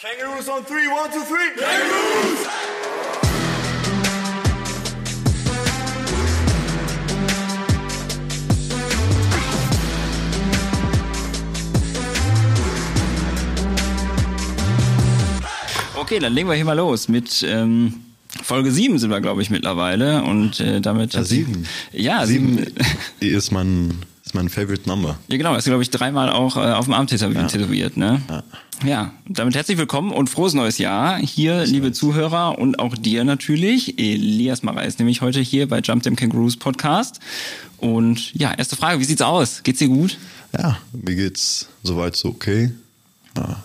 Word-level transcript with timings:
Kangaroos 0.00 0.48
on 0.48 0.64
three, 0.64 0.86
one, 0.86 1.10
two, 1.10 1.24
three. 1.24 1.50
Kangaroos! 1.56 2.46
Okay, 15.96 16.20
dann 16.20 16.32
legen 16.32 16.48
wir 16.48 16.54
hier 16.54 16.64
mal 16.64 16.74
los 16.76 17.08
mit 17.08 17.42
ähm, 17.42 17.94
Folge 18.44 18.70
7 18.70 19.00
sind 19.00 19.10
wir, 19.10 19.20
glaube 19.20 19.42
ich, 19.42 19.50
mittlerweile. 19.50 20.22
Und 20.22 20.60
äh, 20.60 20.80
damit. 20.80 21.14
Ja, 21.14 21.24
sieben. 21.24 21.66
Ja, 21.92 22.24
Sieben 22.24 22.58
sieben. 22.58 22.74
ist 23.20 23.50
mein, 23.50 23.98
ist 24.28 24.34
mein 24.34 24.50
favorite 24.50 24.86
number. 24.86 25.18
Ja, 25.28 25.38
genau, 25.38 25.54
das 25.54 25.64
ist, 25.64 25.70
glaube 25.70 25.82
ich, 25.82 25.88
dreimal 25.88 26.28
auch 26.28 26.58
äh, 26.58 26.60
auf 26.60 26.84
dem 26.84 26.92
Arm 26.92 27.06
tätowiert, 27.06 27.50
tätowiert 27.50 27.96
ne? 27.96 28.20
Ja. 28.28 28.42
Ja, 28.84 29.12
damit 29.26 29.56
herzlich 29.56 29.78
willkommen 29.78 30.12
und 30.12 30.28
frohes 30.28 30.52
neues 30.52 30.76
Jahr 30.76 31.18
hier, 31.18 31.64
liebe 31.64 31.92
Zuhörer 31.92 32.58
und 32.58 32.78
auch 32.78 32.94
dir 32.94 33.24
natürlich. 33.24 33.98
Elias 33.98 34.62
Marei 34.62 34.86
ist 34.86 34.98
nämlich 34.98 35.22
heute 35.22 35.40
hier 35.40 35.66
bei 35.66 35.80
Jump 35.80 36.02
Them 36.02 36.14
Kangaroos 36.14 36.58
Podcast. 36.58 37.20
Und 37.78 38.34
ja, 38.34 38.52
erste 38.52 38.76
Frage, 38.76 39.00
wie 39.00 39.04
sieht's 39.04 39.22
aus? 39.22 39.62
Geht's 39.62 39.78
dir 39.78 39.88
gut? 39.88 40.18
Ja, 40.56 40.76
mir 40.92 41.16
geht's 41.16 41.66
soweit 41.82 42.14
so 42.14 42.28
okay. 42.28 42.70
Ja, 43.34 43.64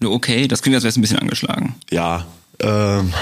Nur 0.00 0.12
okay, 0.12 0.48
das 0.48 0.62
klingt, 0.62 0.74
als 0.74 0.84
wär's 0.84 0.96
ein 0.96 1.02
bisschen 1.02 1.18
angeschlagen. 1.18 1.74
ja 1.90 2.26
ähm, 2.60 3.12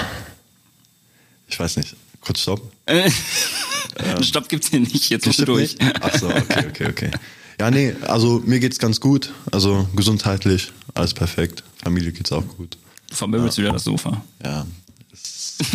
ich 1.49 1.59
weiß 1.59 1.77
nicht. 1.77 1.95
Kurz 2.21 2.39
stopp. 2.39 2.71
Äh, 2.87 3.11
Stopp 4.21 4.49
gibt's 4.49 4.69
hier 4.69 4.79
nicht, 4.79 5.09
jetzt 5.09 5.25
musst 5.25 5.39
du 5.39 5.45
durch. 5.45 5.77
Nicht? 5.77 5.93
Ach 6.01 6.17
so, 6.17 6.27
okay, 6.27 6.65
okay, 6.69 6.87
okay. 6.89 7.11
Ja, 7.59 7.71
nee, 7.71 7.95
also 8.05 8.41
mir 8.45 8.59
geht's 8.59 8.77
ganz 8.77 8.99
gut. 8.99 9.33
Also 9.51 9.87
gesundheitlich, 9.95 10.71
alles 10.93 11.13
perfekt. 11.13 11.63
Familie 11.83 12.11
geht's 12.11 12.31
auch 12.31 12.47
gut. 12.57 12.77
Du 13.09 13.15
vermöbelst 13.15 13.57
wieder 13.57 13.71
das 13.71 13.83
Sofa. 13.83 14.21
Ja, 14.43 14.65
das, 15.09 15.57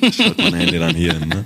ich 0.00 0.16
schalte 0.16 0.42
mein 0.42 0.54
Handy 0.54 0.78
dann 0.78 0.94
hier 0.94 1.18
hin, 1.18 1.28
ne? 1.28 1.44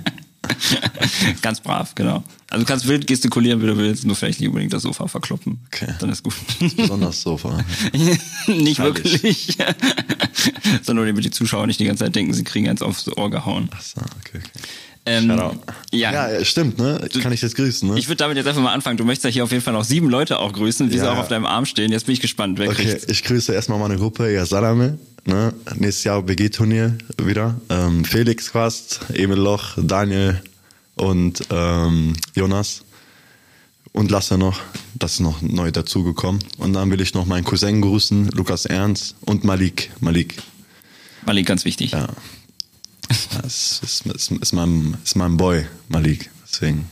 Ganz 1.41 1.59
brav, 1.59 1.95
genau. 1.95 2.23
Also 2.49 2.63
du 2.63 2.67
kannst 2.67 2.87
wild 2.87 3.07
gestikulieren, 3.07 3.61
wie 3.61 3.65
du 3.65 3.77
willst, 3.77 4.05
nur 4.05 4.15
vielleicht 4.15 4.39
nicht 4.39 4.49
unbedingt 4.49 4.73
das 4.73 4.83
Sofa 4.83 5.07
verkloppen. 5.07 5.59
Okay. 5.67 5.93
Dann 5.99 6.09
ist 6.11 6.23
gut. 6.23 6.35
Besonders 6.77 7.21
Sofa. 7.21 7.63
nicht 8.47 8.79
wirklich. 8.79 9.57
Sondern 10.83 11.07
damit 11.07 11.25
die 11.25 11.31
Zuschauer 11.31 11.67
nicht 11.67 11.79
die 11.79 11.85
ganze 11.85 12.03
Zeit 12.03 12.15
denken, 12.15 12.33
sie 12.33 12.43
kriegen 12.43 12.69
eins 12.69 12.81
aufs 12.81 13.07
Ohr 13.17 13.31
gehauen. 13.31 13.69
Ach 13.71 13.81
so, 13.81 14.01
okay, 14.01 14.37
okay. 14.37 14.61
Ähm, 15.07 15.29
ja. 15.91 16.29
Ja, 16.29 16.43
stimmt, 16.45 16.79
ne? 16.79 17.07
Kann 17.21 17.31
ich 17.31 17.41
jetzt 17.41 17.55
grüßen, 17.55 17.87
ne? 17.89 17.99
Ich 17.99 18.07
würde 18.07 18.17
damit 18.17 18.37
jetzt 18.37 18.47
einfach 18.47 18.61
mal 18.63 18.73
anfangen. 18.73 18.97
Du 18.97 19.05
möchtest 19.05 19.25
ja 19.25 19.29
hier 19.29 19.43
auf 19.43 19.51
jeden 19.51 19.63
Fall 19.63 19.73
noch 19.73 19.83
sieben 19.83 20.09
Leute 20.09 20.39
auch 20.39 20.51
grüßen, 20.51 20.89
die 20.89 20.97
so 20.97 21.05
Ja. 21.05 21.13
auch 21.13 21.17
auf 21.17 21.27
deinem 21.27 21.45
Arm 21.45 21.65
stehen. 21.65 21.91
Jetzt 21.91 22.07
bin 22.07 22.13
ich 22.13 22.21
gespannt, 22.21 22.57
wer 22.57 22.69
Okay, 22.69 22.85
kriegt. 22.85 23.11
ich 23.11 23.23
grüße 23.23 23.53
erstmal 23.53 23.77
meine 23.77 23.97
Gruppe, 23.97 24.31
ja 24.33 24.45
Salame, 24.47 24.97
ne? 25.25 25.53
Nächstes 25.75 26.05
Jahr 26.05 26.21
BG-Turnier 26.23 26.97
wieder. 27.21 27.59
Ähm, 27.69 28.03
Felix 28.03 28.51
Quast, 28.51 29.01
Emil 29.13 29.37
Loch, 29.37 29.77
Daniel 29.77 30.41
und 30.95 31.41
ähm, 31.51 32.13
Jonas. 32.35 32.81
Und 33.91 34.11
Lasse 34.11 34.37
noch, 34.37 34.59
das 34.95 35.13
ist 35.13 35.19
noch 35.21 35.41
neu 35.41 35.71
dazugekommen. 35.71 36.43
Und 36.57 36.73
dann 36.73 36.89
will 36.91 36.99
ich 36.99 37.13
noch 37.13 37.25
meinen 37.25 37.45
Cousin 37.45 37.79
grüßen, 37.79 38.29
Lukas 38.31 38.65
Ernst 38.65 39.15
und 39.21 39.43
Malik. 39.45 39.91
Malik, 40.01 40.35
Malik, 41.25 41.45
ganz 41.45 41.63
wichtig. 41.63 41.91
ja. 41.91 42.07
Das 43.09 43.79
ist, 43.83 44.05
ist, 44.05 44.31
ist, 44.31 44.53
mein, 44.53 44.97
ist 45.03 45.15
mein 45.15 45.37
Boy, 45.37 45.65
Malik. 45.89 46.29
Deswegen, 46.49 46.89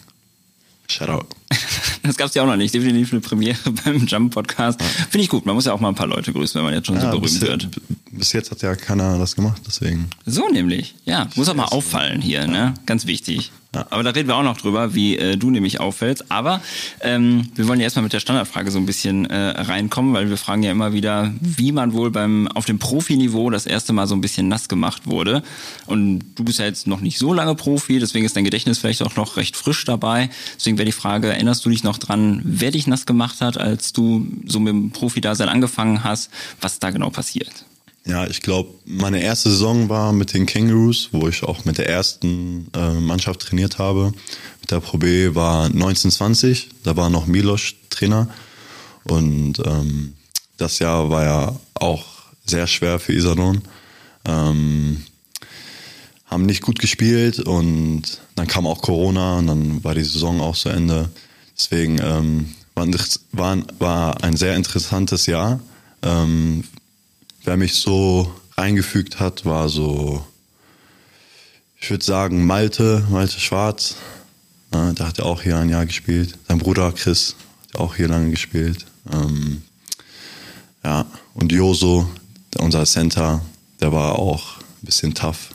Shoutout. 0.88 1.28
Das 2.06 2.18
gab's 2.18 2.34
ja 2.36 2.42
auch 2.44 2.48
noch 2.48 2.58
nicht. 2.58 2.74
Definitiv 2.74 3.14
eine 3.14 3.22
Premiere 3.22 3.58
beim 3.86 4.06
Jump 4.06 4.34
Podcast. 4.34 4.82
Finde 4.82 5.24
ich 5.24 5.30
gut. 5.30 5.46
Man 5.46 5.56
muss 5.56 5.64
ja 5.66 5.72
auch 5.72 5.80
mal 5.80 5.88
ein 5.88 5.96
paar 5.96 6.08
Leute 6.08 6.34
grüßen, 6.34 6.56
wenn 6.60 6.66
man 6.66 6.74
jetzt 6.74 6.88
schon 6.88 6.98
so 7.00 7.06
Ja, 7.06 7.12
berühmt 7.12 7.24
bis, 7.24 7.42
wird. 7.42 7.70
bis 8.12 8.34
jetzt 8.34 8.52
hat 8.52 8.62
ja 8.62 8.76
keiner 8.76 9.18
das 9.18 9.36
gemacht, 9.36 9.62
deswegen. 9.66 10.10
So 10.26 10.50
nämlich. 10.50 10.96
Ja, 11.06 11.30
muss 11.36 11.48
auch 11.48 11.56
mal 11.56 11.66
auffallen 11.66 12.22
hier, 12.22 12.46
ne? 12.46 12.74
Ganz 12.86 13.08
wichtig. 13.08 13.52
Ja. 13.74 13.88
Aber 13.90 14.04
da 14.04 14.12
reden 14.12 14.28
wir 14.28 14.36
auch 14.36 14.44
noch 14.44 14.58
drüber, 14.58 14.94
wie 14.94 15.18
äh, 15.18 15.36
du 15.36 15.50
nämlich 15.50 15.80
auffällst. 15.80 16.30
Aber 16.30 16.62
ähm, 17.02 17.50
wir 17.56 17.68
wollen 17.68 17.80
ja 17.80 17.86
erstmal 17.86 18.04
mit 18.04 18.14
der 18.14 18.20
Standardfrage 18.20 18.70
so 18.70 18.78
ein 18.78 18.86
bisschen 18.86 19.26
äh, 19.26 19.36
reinkommen, 19.36 20.14
weil 20.14 20.30
wir 20.30 20.38
fragen 20.38 20.62
ja 20.62 20.70
immer 20.72 20.94
wieder, 20.94 21.34
wie 21.42 21.72
man 21.72 21.94
wohl 21.94 22.12
beim 22.12 22.48
auf 22.50 22.66
dem 22.66 22.78
Profiniveau 22.78 23.50
das 23.50 23.66
erste 23.66 23.92
Mal 23.92 24.06
so 24.06 24.14
ein 24.14 24.22
bisschen 24.22 24.48
nass 24.48 24.68
gemacht 24.68 25.08
wurde. 25.08 25.42
Und 25.88 26.22
du 26.36 26.44
bist 26.44 26.60
ja 26.60 26.66
jetzt 26.66 26.86
noch 26.86 27.00
nicht 27.00 27.18
so 27.18 27.34
lange 27.34 27.56
Profi, 27.56 27.98
deswegen 27.98 28.26
ist 28.26 28.36
dein 28.36 28.44
Gedächtnis 28.44 28.78
vielleicht 28.78 29.02
auch 29.02 29.16
noch 29.16 29.38
recht 29.38 29.56
frisch 29.56 29.86
dabei. 29.86 30.30
Deswegen 30.56 30.78
wäre 30.78 30.86
die 30.86 30.92
Frage, 30.92 31.34
erinnerst 31.44 31.66
du 31.66 31.70
dich 31.70 31.84
noch 31.84 31.98
dran, 31.98 32.42
wer 32.46 32.72
dich 32.72 32.88
nass 32.88 33.06
gemacht 33.06 33.42
hat, 33.42 33.58
als 33.58 33.92
du 33.92 34.26
so 34.46 34.62
mit 34.62 34.72
dem 34.72 34.92
Profi-Dasein 34.92 35.50
angefangen 35.50 36.06
hast? 36.06 36.30
Was 36.62 36.80
da 36.80 36.90
genau 36.90 37.10
passiert? 37.10 37.66
Ja, 38.06 38.26
ich 38.26 38.42
glaube, 38.42 38.70
meine 38.86 39.22
erste 39.22 39.50
Saison 39.50 39.90
war 39.90 40.14
mit 40.14 40.34
den 40.34 40.46
Kangaroos, 40.46 41.10
wo 41.12 41.28
ich 41.28 41.44
auch 41.44 41.66
mit 41.66 41.78
der 41.78 41.90
ersten 41.90 42.68
äh, 42.74 42.94
Mannschaft 42.94 43.42
trainiert 43.42 43.78
habe. 43.78 44.14
Mit 44.62 44.72
der 44.72 44.80
Pro 44.80 44.98
B 44.98 45.36
war 45.36 45.66
1920, 45.66 46.70
da 46.84 46.96
war 46.96 47.10
noch 47.10 47.28
Milos 47.28 47.74
Trainer. 47.90 48.30
Und 49.04 49.56
ähm, 49.66 50.14
das 50.56 50.80
Jahr 50.80 51.10
war 51.10 51.26
ja 51.26 51.60
auch 51.74 52.06
sehr 52.46 52.68
schwer 52.68 53.00
für 53.00 53.12
Iserlohn. 53.12 53.64
Ähm, 54.24 55.04
haben 56.26 56.46
nicht 56.46 56.62
gut 56.62 56.80
gespielt 56.80 57.40
und 57.40 58.22
dann 58.36 58.48
kam 58.48 58.66
auch 58.66 58.82
Corona 58.82 59.40
und 59.40 59.48
dann 59.48 59.84
war 59.84 59.94
die 59.94 60.04
Saison 60.04 60.40
auch 60.40 60.56
zu 60.56 60.70
Ende. 60.70 61.10
Deswegen 61.64 61.98
ähm, 62.04 62.56
war, 63.32 63.58
war 63.80 64.22
ein 64.22 64.36
sehr 64.36 64.58
interessantes 64.58 65.28
Jahr. 65.28 65.62
Ähm, 66.02 66.66
wer 67.46 67.56
mich 67.56 67.76
so 67.76 68.34
reingefügt 68.58 69.22
hat, 69.22 69.46
war 69.46 69.70
so, 69.70 70.26
ich 71.80 71.90
würde 71.90 72.04
sagen, 72.04 72.46
Malte, 72.46 73.06
Malte 73.10 73.40
Schwarz. 73.40 73.96
Ja, 74.74 74.92
der 74.92 75.08
hat 75.08 75.20
ja 75.20 75.24
auch 75.24 75.42
hier 75.42 75.58
ein 75.58 75.70
Jahr 75.70 75.86
gespielt. 75.86 76.38
Sein 76.50 76.60
Bruder 76.60 76.92
Chris 76.92 77.36
hat 77.68 77.80
auch 77.80 77.96
hier 77.96 78.10
lange 78.10 78.32
gespielt. 78.32 78.86
Ähm, 79.14 79.62
ja, 80.84 81.06
und 81.34 81.54
Joso, 81.54 82.10
unser 82.58 82.84
Center, 82.86 83.42
der 83.80 83.94
war 83.94 84.20
auch 84.20 84.58
ein 84.58 84.86
bisschen 84.86 85.14
tough. 85.14 85.52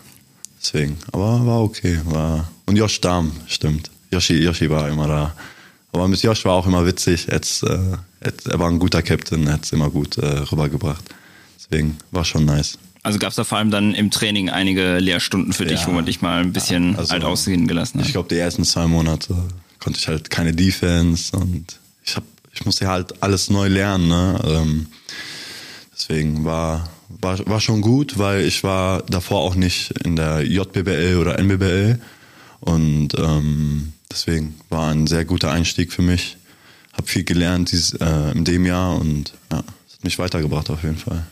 Deswegen, 0.59 0.97
aber 1.13 1.45
war 1.45 1.63
okay. 1.63 2.01
War, 2.07 2.49
und 2.65 2.77
Josh 2.77 2.99
Dahm, 3.03 3.31
stimmt. 3.47 3.91
Yoshi, 4.11 4.43
Yoshi 4.43 4.71
war 4.71 4.89
immer 4.89 5.07
da. 5.07 5.35
Aber 5.93 6.07
mit 6.09 6.23
Josh 6.23 6.45
war 6.45 6.53
auch 6.55 6.67
immer 6.67 6.85
witzig. 6.87 7.29
Jetzt, 7.31 7.63
äh, 7.63 7.79
jetzt, 8.25 8.47
er 8.47 8.59
war 8.59 8.69
ein 8.69 8.79
guter 8.79 9.03
Captain, 9.03 9.47
er 9.47 9.55
hat 9.55 9.65
es 9.65 9.73
immer 9.73 9.91
gut 9.91 10.19
äh, 10.19 10.27
rübergebracht. 10.27 11.05
Deswegen 11.59 11.97
war 12.11 12.25
schon 12.25 12.45
nice. 12.45 12.79
Also 13.03 13.19
gab 13.19 13.31
es 13.31 13.37
da 13.37 13.45
vor 13.45 13.59
allem 13.59 13.71
dann 13.71 13.95
im 13.95 14.11
Training 14.11 14.51
einige 14.51 14.99
Lehrstunden 14.99 15.53
für 15.53 15.65
dich, 15.65 15.81
Ja. 15.83 15.87
wo 15.87 15.93
man 15.93 16.05
dich 16.05 16.21
mal 16.21 16.41
ein 16.43 16.53
bisschen 16.53 16.97
Also, 16.97 17.15
alt 17.15 17.25
aussehen 17.25 17.67
gelassen 17.67 18.01
hat. 18.01 18.07
Ich 18.07 18.13
glaube, 18.13 18.29
die 18.29 18.37
ersten 18.39 18.65
zwei 18.65 18.87
Monate 18.87 19.35
konnte 19.79 19.99
ich 19.99 20.09
halt 20.09 20.31
keine 20.31 20.53
Defense 20.53 21.35
und 21.37 21.79
ich 22.05 22.17
hab, 22.17 22.25
ich 22.53 22.65
musste 22.67 22.87
halt 22.89 23.23
alles 23.23 23.49
neu 23.51 23.69
lernen. 23.69 24.09
Ne? 24.09 24.41
Ähm, 24.45 24.87
deswegen 25.95 26.45
war, 26.45 26.91
war, 27.21 27.39
war 27.49 27.61
schon 27.61 27.81
gut, 27.81 28.19
weil 28.19 28.45
ich 28.45 28.63
war 28.65 29.03
davor 29.03 29.41
auch 29.41 29.55
nicht 29.55 29.93
in 30.05 30.17
der 30.17 30.43
JBBL 30.45 31.17
oder 31.19 31.39
NBBL 31.39 31.99
und 32.61 33.11
ähm, 33.19 33.93
deswegen 34.11 34.55
war 34.69 34.91
ein 34.91 35.07
sehr 35.07 35.25
guter 35.25 35.51
Einstieg 35.51 35.93
für 35.93 36.03
mich. 36.03 36.37
Hab 36.93 37.09
viel 37.09 37.25
gelernt 37.25 37.71
dieses, 37.71 37.93
äh, 37.93 38.33
in 38.33 38.45
dem 38.45 38.67
Jahr 38.67 38.99
und 38.99 39.35
ja, 39.53 39.63
es 39.87 39.95
hat 39.95 40.05
mich 40.05 40.19
weitergebracht 40.19 40.71
auf 40.71 40.83
jeden 40.83 40.97
Fall. 40.97 41.25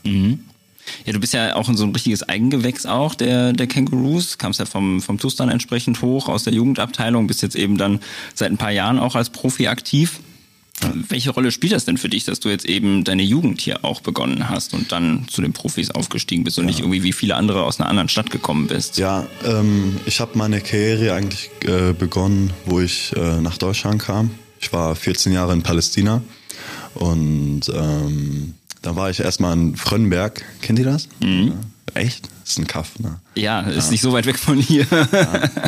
Ja, 1.04 1.12
du 1.12 1.20
bist 1.20 1.34
ja 1.34 1.56
auch 1.56 1.68
in 1.68 1.76
so 1.76 1.84
ein 1.84 1.92
richtiges 1.92 2.22
Eigengewächs 2.28 2.86
auch 2.86 3.14
der, 3.14 3.52
der 3.52 3.66
Kangaroos, 3.66 4.38
kamst 4.38 4.60
ja 4.60 4.66
vom, 4.66 5.02
vom 5.02 5.18
TUS 5.18 5.36
dann 5.36 5.48
entsprechend 5.48 6.00
hoch 6.02 6.28
aus 6.28 6.44
der 6.44 6.52
Jugendabteilung, 6.52 7.26
bist 7.26 7.42
jetzt 7.42 7.56
eben 7.56 7.76
dann 7.76 8.00
seit 8.34 8.50
ein 8.50 8.58
paar 8.58 8.70
Jahren 8.70 8.98
auch 8.98 9.16
als 9.16 9.30
Profi 9.30 9.66
aktiv. 9.66 10.20
Welche 11.08 11.30
Rolle 11.30 11.52
spielt 11.52 11.72
das 11.72 11.86
denn 11.86 11.96
für 11.96 12.10
dich, 12.10 12.24
dass 12.24 12.40
du 12.40 12.50
jetzt 12.50 12.66
eben 12.66 13.02
deine 13.04 13.22
Jugend 13.22 13.60
hier 13.60 13.84
auch 13.84 14.02
begonnen 14.02 14.50
hast 14.50 14.74
und 14.74 14.92
dann 14.92 15.26
zu 15.28 15.40
den 15.40 15.52
Profis 15.52 15.90
aufgestiegen 15.90 16.44
bist 16.44 16.58
und 16.58 16.66
nicht 16.66 16.80
irgendwie 16.80 17.02
wie 17.02 17.12
viele 17.12 17.34
andere 17.36 17.64
aus 17.64 17.80
einer 17.80 17.88
anderen 17.88 18.10
Stadt 18.10 18.30
gekommen 18.30 18.66
bist? 18.66 18.98
Ja, 18.98 19.26
ähm, 19.44 19.98
ich 20.04 20.20
habe 20.20 20.36
meine 20.36 20.60
Karriere 20.60 21.14
eigentlich 21.14 21.50
äh, 21.64 21.94
begonnen, 21.94 22.52
wo 22.66 22.80
ich 22.80 23.14
äh, 23.16 23.40
nach 23.40 23.56
Deutschland 23.56 24.02
kam. 24.02 24.30
Ich 24.60 24.72
war 24.72 24.94
14 24.94 25.32
Jahre 25.32 25.54
in 25.54 25.62
Palästina 25.62 26.22
und 26.94 27.62
ähm, 27.74 28.54
dann 28.82 28.96
war 28.96 29.08
ich 29.10 29.20
erstmal 29.20 29.54
in 29.54 29.76
Frönnberg. 29.76 30.44
Kennt 30.60 30.78
ihr 30.78 30.84
das? 30.84 31.08
Ja. 31.20 31.52
Echt? 31.94 32.28
Das 32.42 32.50
ist 32.50 32.58
ein 32.58 32.66
Kaff, 32.66 32.98
ne? 32.98 33.18
Ja, 33.34 33.60
ist 33.60 33.90
nicht 33.90 34.02
so 34.02 34.12
weit 34.12 34.26
weg 34.26 34.38
von 34.38 34.58
hier. 34.58 34.86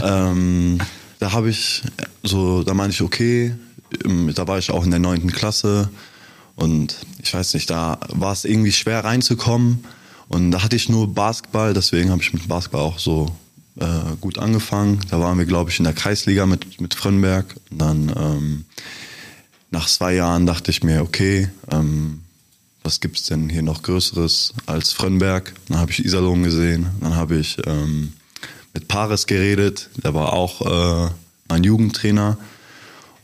ähm, 0.03 0.79
da 1.19 1.33
habe 1.33 1.49
ich 1.51 1.83
so, 2.23 2.63
da 2.63 2.75
meinte 2.75 2.95
ich, 2.95 3.03
okay, 3.03 3.55
da 4.35 4.47
war 4.47 4.59
ich 4.59 4.71
auch 4.71 4.85
in 4.85 4.91
der 4.91 5.01
neunten 5.01 5.33
Klasse 5.33 5.89
und 6.57 6.97
ich 7.23 7.33
weiß 7.33 7.55
nicht, 7.55 7.71
da 7.71 7.99
war 8.09 8.33
es 8.33 8.45
irgendwie 8.45 8.73
schwer 8.73 9.05
reinzukommen 9.05 9.85
und 10.29 10.51
da 10.51 10.63
hatte 10.63 10.77
ich 10.77 10.89
nur 10.89 11.15
Basketball, 11.15 11.75
deswegen 11.75 12.11
habe 12.11 12.23
ich 12.23 12.33
mit 12.33 12.49
Basketball 12.49 12.83
auch 12.83 12.99
so 12.99 13.35
äh, 13.81 14.17
gut 14.21 14.39
angefangen. 14.39 15.01
Da 15.11 15.21
waren 15.21 15.39
wir, 15.39 15.47
glaube 15.47 15.71
ich, 15.71 15.79
in 15.79 15.85
der 15.85 15.95
Kreisliga 15.95 16.47
mit, 16.47 16.81
mit 16.81 16.95
Frönnberg 16.95 17.55
und 17.71 17.79
dann 17.79 18.13
ähm, 18.17 18.65
nach 19.71 19.87
zwei 19.87 20.15
Jahren 20.15 20.47
dachte 20.47 20.71
ich 20.71 20.83
mir, 20.83 21.03
okay, 21.03 21.49
ähm, 21.71 22.23
was 22.83 23.01
gibt 23.01 23.19
es 23.19 23.25
denn 23.25 23.49
hier 23.49 23.63
noch 23.63 23.83
Größeres 23.83 24.55
als 24.67 24.93
Frönberg? 24.93 25.55
Dann 25.69 25.79
habe 25.79 25.91
ich 25.91 26.05
Iserlohn 26.05 26.43
gesehen, 26.43 26.87
dann 27.01 27.17
habe 27.17 27.37
ich 27.37 27.59
ähm, 27.67 28.15
mit 28.75 28.89
Paris 28.89 29.27
geredet, 29.27 29.91
der 30.03 30.15
war 30.15 30.33
auch 30.33 31.07
äh, 31.07 31.11
mein 31.49 31.65
Jugendtrainer 31.65 32.39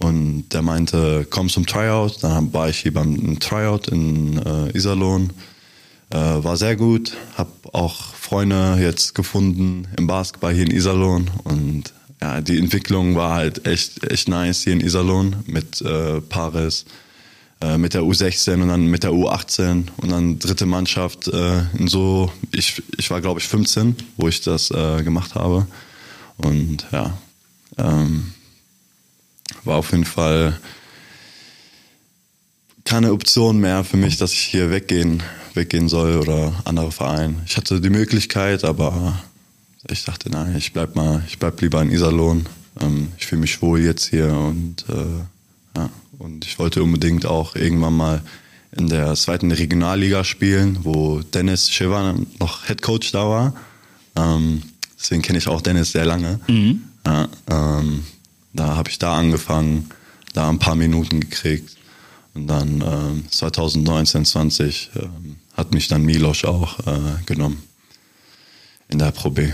und 0.04 0.48
der 0.50 0.62
meinte, 0.62 1.26
komm 1.30 1.48
zum 1.48 1.66
Tryout. 1.66 2.22
Dann 2.22 2.52
war 2.52 2.68
ich 2.68 2.78
hier 2.78 2.92
beim 2.92 3.38
Tryout 3.40 3.88
in 3.88 4.38
äh, 4.38 4.76
Iserlohn. 4.76 5.30
Äh, 6.10 6.44
war 6.44 6.56
sehr 6.56 6.76
gut, 6.76 7.16
habe 7.36 7.50
auch 7.72 8.14
Freunde 8.14 8.76
jetzt 8.78 9.14
gefunden 9.14 9.88
im 9.96 10.06
Basketball 10.06 10.52
hier 10.52 10.64
in 10.64 10.70
Iserlohn 10.70 11.30
und 11.44 11.92
ja, 12.20 12.40
die 12.40 12.58
Entwicklung 12.58 13.16
war 13.16 13.34
halt 13.34 13.66
echt, 13.66 14.04
echt 14.10 14.28
nice 14.28 14.62
hier 14.62 14.74
in 14.74 14.80
Iserlohn 14.80 15.36
mit 15.46 15.80
äh, 15.80 16.20
Paris, 16.20 16.84
äh, 17.60 17.78
mit 17.78 17.94
der 17.94 18.02
U16 18.02 18.62
und 18.62 18.68
dann 18.68 18.86
mit 18.86 19.02
der 19.02 19.12
U18 19.12 19.86
und 19.96 20.10
dann 20.10 20.38
dritte 20.38 20.66
Mannschaft 20.66 21.26
äh, 21.28 21.62
in 21.78 21.88
so, 21.88 22.30
ich, 22.52 22.82
ich 22.98 23.10
war 23.10 23.20
glaube 23.20 23.40
ich 23.40 23.48
15, 23.48 23.96
wo 24.18 24.28
ich 24.28 24.42
das 24.42 24.70
äh, 24.70 25.02
gemacht 25.02 25.34
habe 25.34 25.66
und 26.36 26.86
ja, 26.92 27.16
ähm, 27.78 28.33
war 29.64 29.76
auf 29.76 29.90
jeden 29.92 30.04
Fall 30.04 30.58
keine 32.84 33.12
Option 33.12 33.60
mehr 33.60 33.82
für 33.84 33.96
mich, 33.96 34.18
dass 34.18 34.32
ich 34.32 34.40
hier 34.40 34.70
weggehen, 34.70 35.22
weggehen 35.54 35.88
soll 35.88 36.18
oder 36.18 36.52
andere 36.64 36.92
Vereine. 36.92 37.36
Ich 37.46 37.56
hatte 37.56 37.80
die 37.80 37.90
Möglichkeit, 37.90 38.64
aber 38.64 39.18
ich 39.90 40.04
dachte, 40.04 40.30
nein, 40.30 40.54
ich 40.56 40.72
bleib 40.72 40.94
mal, 40.94 41.22
ich 41.26 41.38
bleib 41.38 41.60
lieber 41.60 41.80
in 41.82 41.90
Iserlohn. 41.90 42.46
Ähm, 42.80 43.12
ich 43.18 43.26
fühle 43.26 43.40
mich 43.40 43.62
wohl 43.62 43.80
jetzt 43.80 44.10
hier 44.10 44.32
und 44.32 44.84
äh, 44.88 45.78
ja, 45.78 45.90
und 46.18 46.44
ich 46.44 46.58
wollte 46.58 46.82
unbedingt 46.82 47.26
auch 47.26 47.56
irgendwann 47.56 47.96
mal 47.96 48.22
in 48.76 48.88
der 48.88 49.14
zweiten 49.14 49.52
Regionalliga 49.52 50.24
spielen, 50.24 50.78
wo 50.82 51.20
Dennis 51.20 51.70
Schewan 51.70 52.26
noch 52.40 52.66
Head 52.66 52.82
Coach 52.82 53.12
da 53.12 53.28
war. 53.28 53.54
Ähm, 54.16 54.62
deswegen 54.98 55.22
kenne 55.22 55.38
ich 55.38 55.48
auch 55.48 55.60
Dennis 55.60 55.92
sehr 55.92 56.04
lange. 56.04 56.40
Mhm. 56.48 56.82
Ja, 57.06 57.28
ähm, 57.50 58.04
da 58.54 58.76
habe 58.76 58.88
ich 58.88 58.98
da 58.98 59.16
angefangen, 59.16 59.90
da 60.32 60.48
ein 60.48 60.58
paar 60.58 60.76
Minuten 60.76 61.20
gekriegt. 61.20 61.76
Und 62.34 62.48
dann 62.48 62.80
ähm, 62.80 63.24
2019, 63.30 64.24
20 64.24 64.90
ähm, 64.96 65.36
hat 65.56 65.72
mich 65.72 65.88
dann 65.88 66.02
Milos 66.02 66.44
auch 66.44 66.80
äh, 66.80 67.22
genommen 67.26 67.62
in 68.88 68.98
der 68.98 69.12
Pro 69.12 69.30
B. 69.30 69.50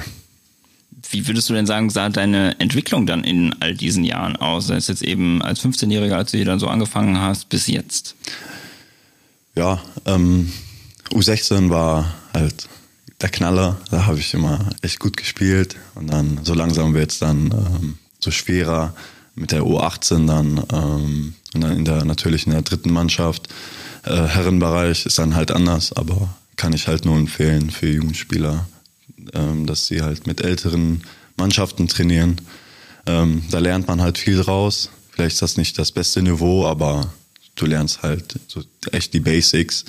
Wie 1.10 1.26
würdest 1.26 1.48
du 1.50 1.54
denn 1.54 1.66
sagen, 1.66 1.90
sah 1.90 2.08
deine 2.08 2.58
Entwicklung 2.60 3.06
dann 3.06 3.24
in 3.24 3.54
all 3.60 3.74
diesen 3.74 4.04
Jahren 4.04 4.36
aus? 4.36 4.68
Sei 4.68 4.76
es 4.76 4.86
jetzt 4.86 5.02
eben 5.02 5.42
als 5.42 5.60
15-Jähriger, 5.60 6.14
als 6.14 6.30
du 6.30 6.36
hier 6.36 6.46
dann 6.46 6.60
so 6.60 6.68
angefangen 6.68 7.18
hast, 7.18 7.48
bis 7.48 7.66
jetzt? 7.66 8.14
Ja, 9.56 9.82
ähm, 10.06 10.52
U16 11.10 11.70
war 11.70 12.14
halt 12.32 12.68
der 13.20 13.28
Knaller. 13.28 13.78
Da 13.90 14.06
habe 14.06 14.18
ich 14.18 14.32
immer 14.34 14.70
echt 14.82 15.00
gut 15.00 15.16
gespielt. 15.16 15.76
Und 15.94 16.06
dann 16.08 16.40
so 16.44 16.54
langsam 16.54 16.94
wird 16.94 17.10
es 17.10 17.18
dann 17.18 17.50
ähm, 17.50 17.98
so 18.20 18.30
schwerer 18.30 18.94
mit 19.34 19.52
der 19.52 19.62
U18 19.62 20.26
dann. 20.26 20.64
Ähm, 20.72 21.34
und 21.54 21.60
dann 21.62 21.76
in 21.76 21.84
der 21.84 22.04
natürlich 22.04 22.46
in 22.46 22.52
der 22.52 22.62
dritten 22.62 22.92
Mannschaft. 22.92 23.48
Äh, 24.04 24.26
Herrenbereich 24.26 25.06
ist 25.06 25.18
dann 25.18 25.34
halt 25.34 25.50
anders, 25.50 25.92
aber 25.92 26.34
kann 26.56 26.72
ich 26.72 26.86
halt 26.88 27.04
nur 27.04 27.16
empfehlen 27.16 27.70
für 27.70 27.88
Jugendspieler, 27.88 28.66
ähm, 29.34 29.66
dass 29.66 29.86
sie 29.86 30.02
halt 30.02 30.26
mit 30.26 30.42
älteren 30.42 31.02
Mannschaften 31.36 31.88
trainieren. 31.88 32.40
Ähm, 33.06 33.42
da 33.50 33.58
lernt 33.58 33.88
man 33.88 34.00
halt 34.00 34.18
viel 34.18 34.40
raus. 34.40 34.90
Vielleicht 35.10 35.34
ist 35.34 35.42
das 35.42 35.56
nicht 35.56 35.78
das 35.78 35.90
beste 35.90 36.22
Niveau, 36.22 36.66
aber 36.66 37.12
du 37.56 37.66
lernst 37.66 38.02
halt 38.02 38.38
so 38.46 38.62
echt 38.92 39.12
die 39.14 39.20
Basics. 39.20 39.84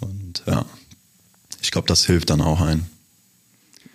Und 0.00 0.42
ja, 0.46 0.64
ich 1.60 1.70
glaube, 1.70 1.88
das 1.88 2.06
hilft 2.06 2.30
dann 2.30 2.40
auch 2.40 2.60
ein. 2.60 2.86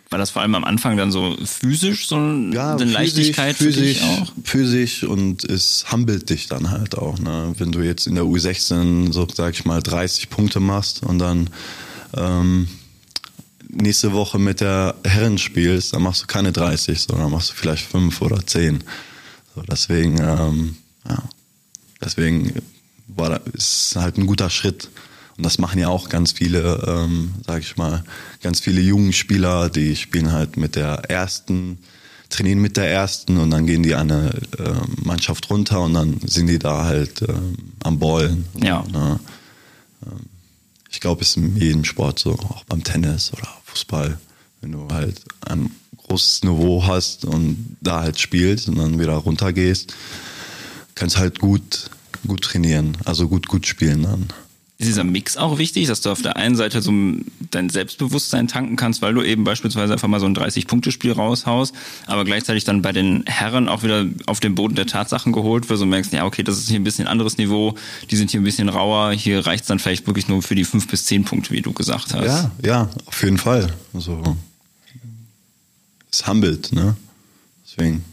War 0.09 0.17
das 0.17 0.31
vor 0.31 0.41
allem 0.41 0.55
am 0.55 0.63
Anfang 0.63 0.97
dann 0.97 1.11
so 1.11 1.37
physisch, 1.43 2.07
so 2.07 2.15
ja, 2.15 2.71
eine 2.71 2.79
physisch, 2.79 2.93
Leichtigkeit 2.93 3.55
physisch, 3.55 4.01
auch? 4.01 4.31
Physisch 4.43 5.03
und 5.03 5.43
es 5.43 5.85
humbelt 5.91 6.31
dich 6.31 6.47
dann 6.47 6.71
halt 6.71 6.97
auch. 6.97 7.19
Ne? 7.19 7.53
Wenn 7.57 7.71
du 7.71 7.81
jetzt 7.81 8.07
in 8.07 8.15
der 8.15 8.23
U16 8.23 9.13
so, 9.13 9.27
sag 9.31 9.53
ich 9.53 9.65
mal, 9.65 9.83
30 9.83 10.31
Punkte 10.31 10.59
machst 10.59 11.03
und 11.03 11.19
dann 11.19 11.51
ähm, 12.17 12.67
nächste 13.69 14.13
Woche 14.13 14.39
mit 14.39 14.61
der 14.61 14.95
Herren 15.03 15.37
spielst, 15.37 15.93
dann 15.93 16.01
machst 16.01 16.23
du 16.23 16.27
keine 16.27 16.51
30, 16.51 16.99
sondern 16.99 17.31
machst 17.31 17.51
du 17.51 17.53
vielleicht 17.53 17.85
5 17.85 18.21
oder 18.21 18.45
10. 18.45 18.83
So, 19.55 19.61
deswegen, 19.61 20.19
ähm, 20.19 20.77
ja, 21.07 21.21
deswegen 22.03 22.61
war 23.07 23.29
das, 23.29 23.41
ist 23.53 23.95
halt 23.95 24.17
ein 24.17 24.25
guter 24.25 24.49
Schritt. 24.49 24.89
Und 25.39 25.45
das 25.45 25.57
machen 25.57 25.79
ja 25.79 25.87
auch 25.87 26.09
ganz 26.09 26.33
viele, 26.33 26.83
ähm, 26.85 27.31
sag 27.47 27.61
ich 27.61 27.77
mal, 27.77 28.03
ganz 28.43 28.59
viele 28.59 28.81
jungen 28.81 29.13
Spieler, 29.13 29.69
die 29.69 29.95
spielen 29.95 30.33
halt 30.33 30.57
mit 30.57 30.75
der 30.75 31.09
ersten, 31.09 31.77
trainieren 32.27 32.59
mit 32.59 32.75
der 32.75 32.91
ersten 32.91 33.37
und 33.37 33.49
dann 33.51 33.65
gehen 33.65 33.81
die 33.81 33.95
eine 33.95 34.31
äh, 34.57 34.73
Mannschaft 35.01 35.49
runter 35.49 35.79
und 35.79 35.93
dann 35.93 36.19
sind 36.25 36.47
die 36.47 36.59
da 36.59 36.83
halt 36.83 37.21
ähm, 37.21 37.55
am 37.81 37.99
Ballen. 37.99 38.43
Ja. 38.61 38.83
Ne? 38.91 39.17
Ähm, 40.05 40.19
ich 40.89 40.99
glaube, 40.99 41.21
es 41.21 41.29
ist 41.29 41.37
in 41.37 41.55
jedem 41.55 41.85
Sport 41.85 42.19
so, 42.19 42.33
auch 42.33 42.65
beim 42.65 42.83
Tennis 42.83 43.31
oder 43.31 43.47
Fußball, 43.63 44.17
wenn 44.59 44.73
du 44.73 44.89
halt 44.91 45.21
ein 45.47 45.71
großes 45.95 46.43
Niveau 46.43 46.85
hast 46.85 47.23
und 47.23 47.77
da 47.79 48.01
halt 48.01 48.19
spielst 48.19 48.67
und 48.67 48.77
dann 48.77 48.99
wieder 48.99 49.13
runtergehst, 49.13 49.95
kannst 50.95 51.17
halt 51.17 51.39
gut, 51.39 51.89
gut 52.27 52.41
trainieren, 52.41 52.97
also 53.05 53.29
gut, 53.29 53.47
gut 53.47 53.65
spielen 53.65 54.03
dann 54.03 54.27
ist 54.79 54.87
dieser 54.87 55.03
Mix 55.03 55.35
auch 55.35 55.57
wichtig, 55.57 55.87
dass 55.87 55.99
du 55.99 56.09
auf 56.09 56.21
der 56.21 56.37
einen 56.37 56.55
Seite 56.55 56.81
so 56.81 56.93
dein 57.51 57.69
Selbstbewusstsein 57.69 58.47
tanken 58.47 58.77
kannst, 58.77 59.01
weil 59.01 59.13
du 59.13 59.21
eben 59.21 59.43
beispielsweise 59.43 59.91
einfach 59.91 60.07
mal 60.07 60.21
so 60.21 60.25
ein 60.25 60.35
30-Punkte-Spiel 60.35 61.11
raushaust, 61.11 61.75
aber 62.07 62.23
gleichzeitig 62.23 62.63
dann 62.63 62.81
bei 62.81 62.93
den 62.93 63.25
Herren 63.25 63.67
auch 63.67 63.83
wieder 63.83 64.05
auf 64.25 64.39
den 64.39 64.55
Boden 64.55 64.75
der 64.75 64.87
Tatsachen 64.87 65.33
geholt 65.33 65.69
wirst 65.69 65.83
und 65.83 65.89
merkst, 65.89 66.13
ja, 66.13 66.25
okay, 66.25 66.43
das 66.43 66.57
ist 66.57 66.69
hier 66.69 66.79
ein 66.79 66.85
bisschen 66.85 67.07
anderes 67.07 67.37
Niveau, 67.37 67.75
die 68.09 68.15
sind 68.15 68.31
hier 68.31 68.39
ein 68.39 68.45
bisschen 68.45 68.69
rauer, 68.69 69.11
hier 69.11 69.45
reicht's 69.45 69.67
dann 69.67 69.79
vielleicht 69.79 70.07
wirklich 70.07 70.29
nur 70.29 70.41
für 70.41 70.55
die 70.55 70.63
fünf 70.63 70.87
bis 70.87 71.03
zehn 71.03 71.25
Punkte, 71.25 71.51
wie 71.51 71.61
du 71.61 71.73
gesagt 71.73 72.13
hast. 72.13 72.25
Ja, 72.25 72.51
ja, 72.63 72.89
auf 73.05 73.21
jeden 73.21 73.37
Fall. 73.37 73.73
Also, 73.93 74.37
es 76.09 76.25
humbelt, 76.25 76.71
ne? 76.71 76.95
Deswegen 77.65 78.05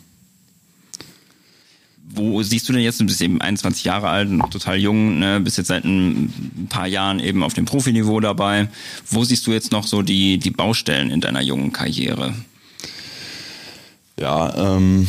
wo 2.16 2.42
siehst 2.42 2.68
du 2.68 2.72
denn 2.72 2.82
jetzt, 2.82 3.00
du 3.00 3.06
bist 3.06 3.20
eben 3.20 3.40
21 3.40 3.84
Jahre 3.84 4.08
alt, 4.08 4.30
noch 4.30 4.50
total 4.50 4.78
jung, 4.78 5.18
ne, 5.18 5.40
bist 5.40 5.58
jetzt 5.58 5.68
seit 5.68 5.84
ein 5.84 6.66
paar 6.68 6.86
Jahren 6.86 7.20
eben 7.20 7.42
auf 7.42 7.54
dem 7.54 7.66
Profiniveau 7.66 8.20
dabei. 8.20 8.68
Wo 9.08 9.24
siehst 9.24 9.46
du 9.46 9.52
jetzt 9.52 9.72
noch 9.72 9.86
so 9.86 10.02
die, 10.02 10.38
die 10.38 10.50
Baustellen 10.50 11.10
in 11.10 11.20
deiner 11.20 11.42
jungen 11.42 11.72
Karriere? 11.72 12.34
Ja, 14.18 14.76
ähm, 14.76 15.06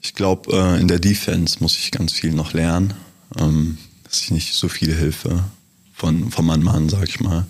ich 0.00 0.14
glaube, 0.14 0.52
äh, 0.52 0.80
in 0.80 0.88
der 0.88 1.00
Defense 1.00 1.56
muss 1.60 1.76
ich 1.76 1.90
ganz 1.90 2.12
viel 2.12 2.32
noch 2.32 2.52
lernen, 2.52 2.94
ähm, 3.38 3.78
dass 4.04 4.22
ich 4.22 4.30
nicht 4.30 4.54
so 4.54 4.68
viel 4.68 4.94
Hilfe 4.94 5.44
von, 5.92 6.30
von 6.30 6.46
meinem 6.46 6.62
Mann, 6.62 6.88
sag 6.88 7.08
ich 7.08 7.20
mal, 7.20 7.46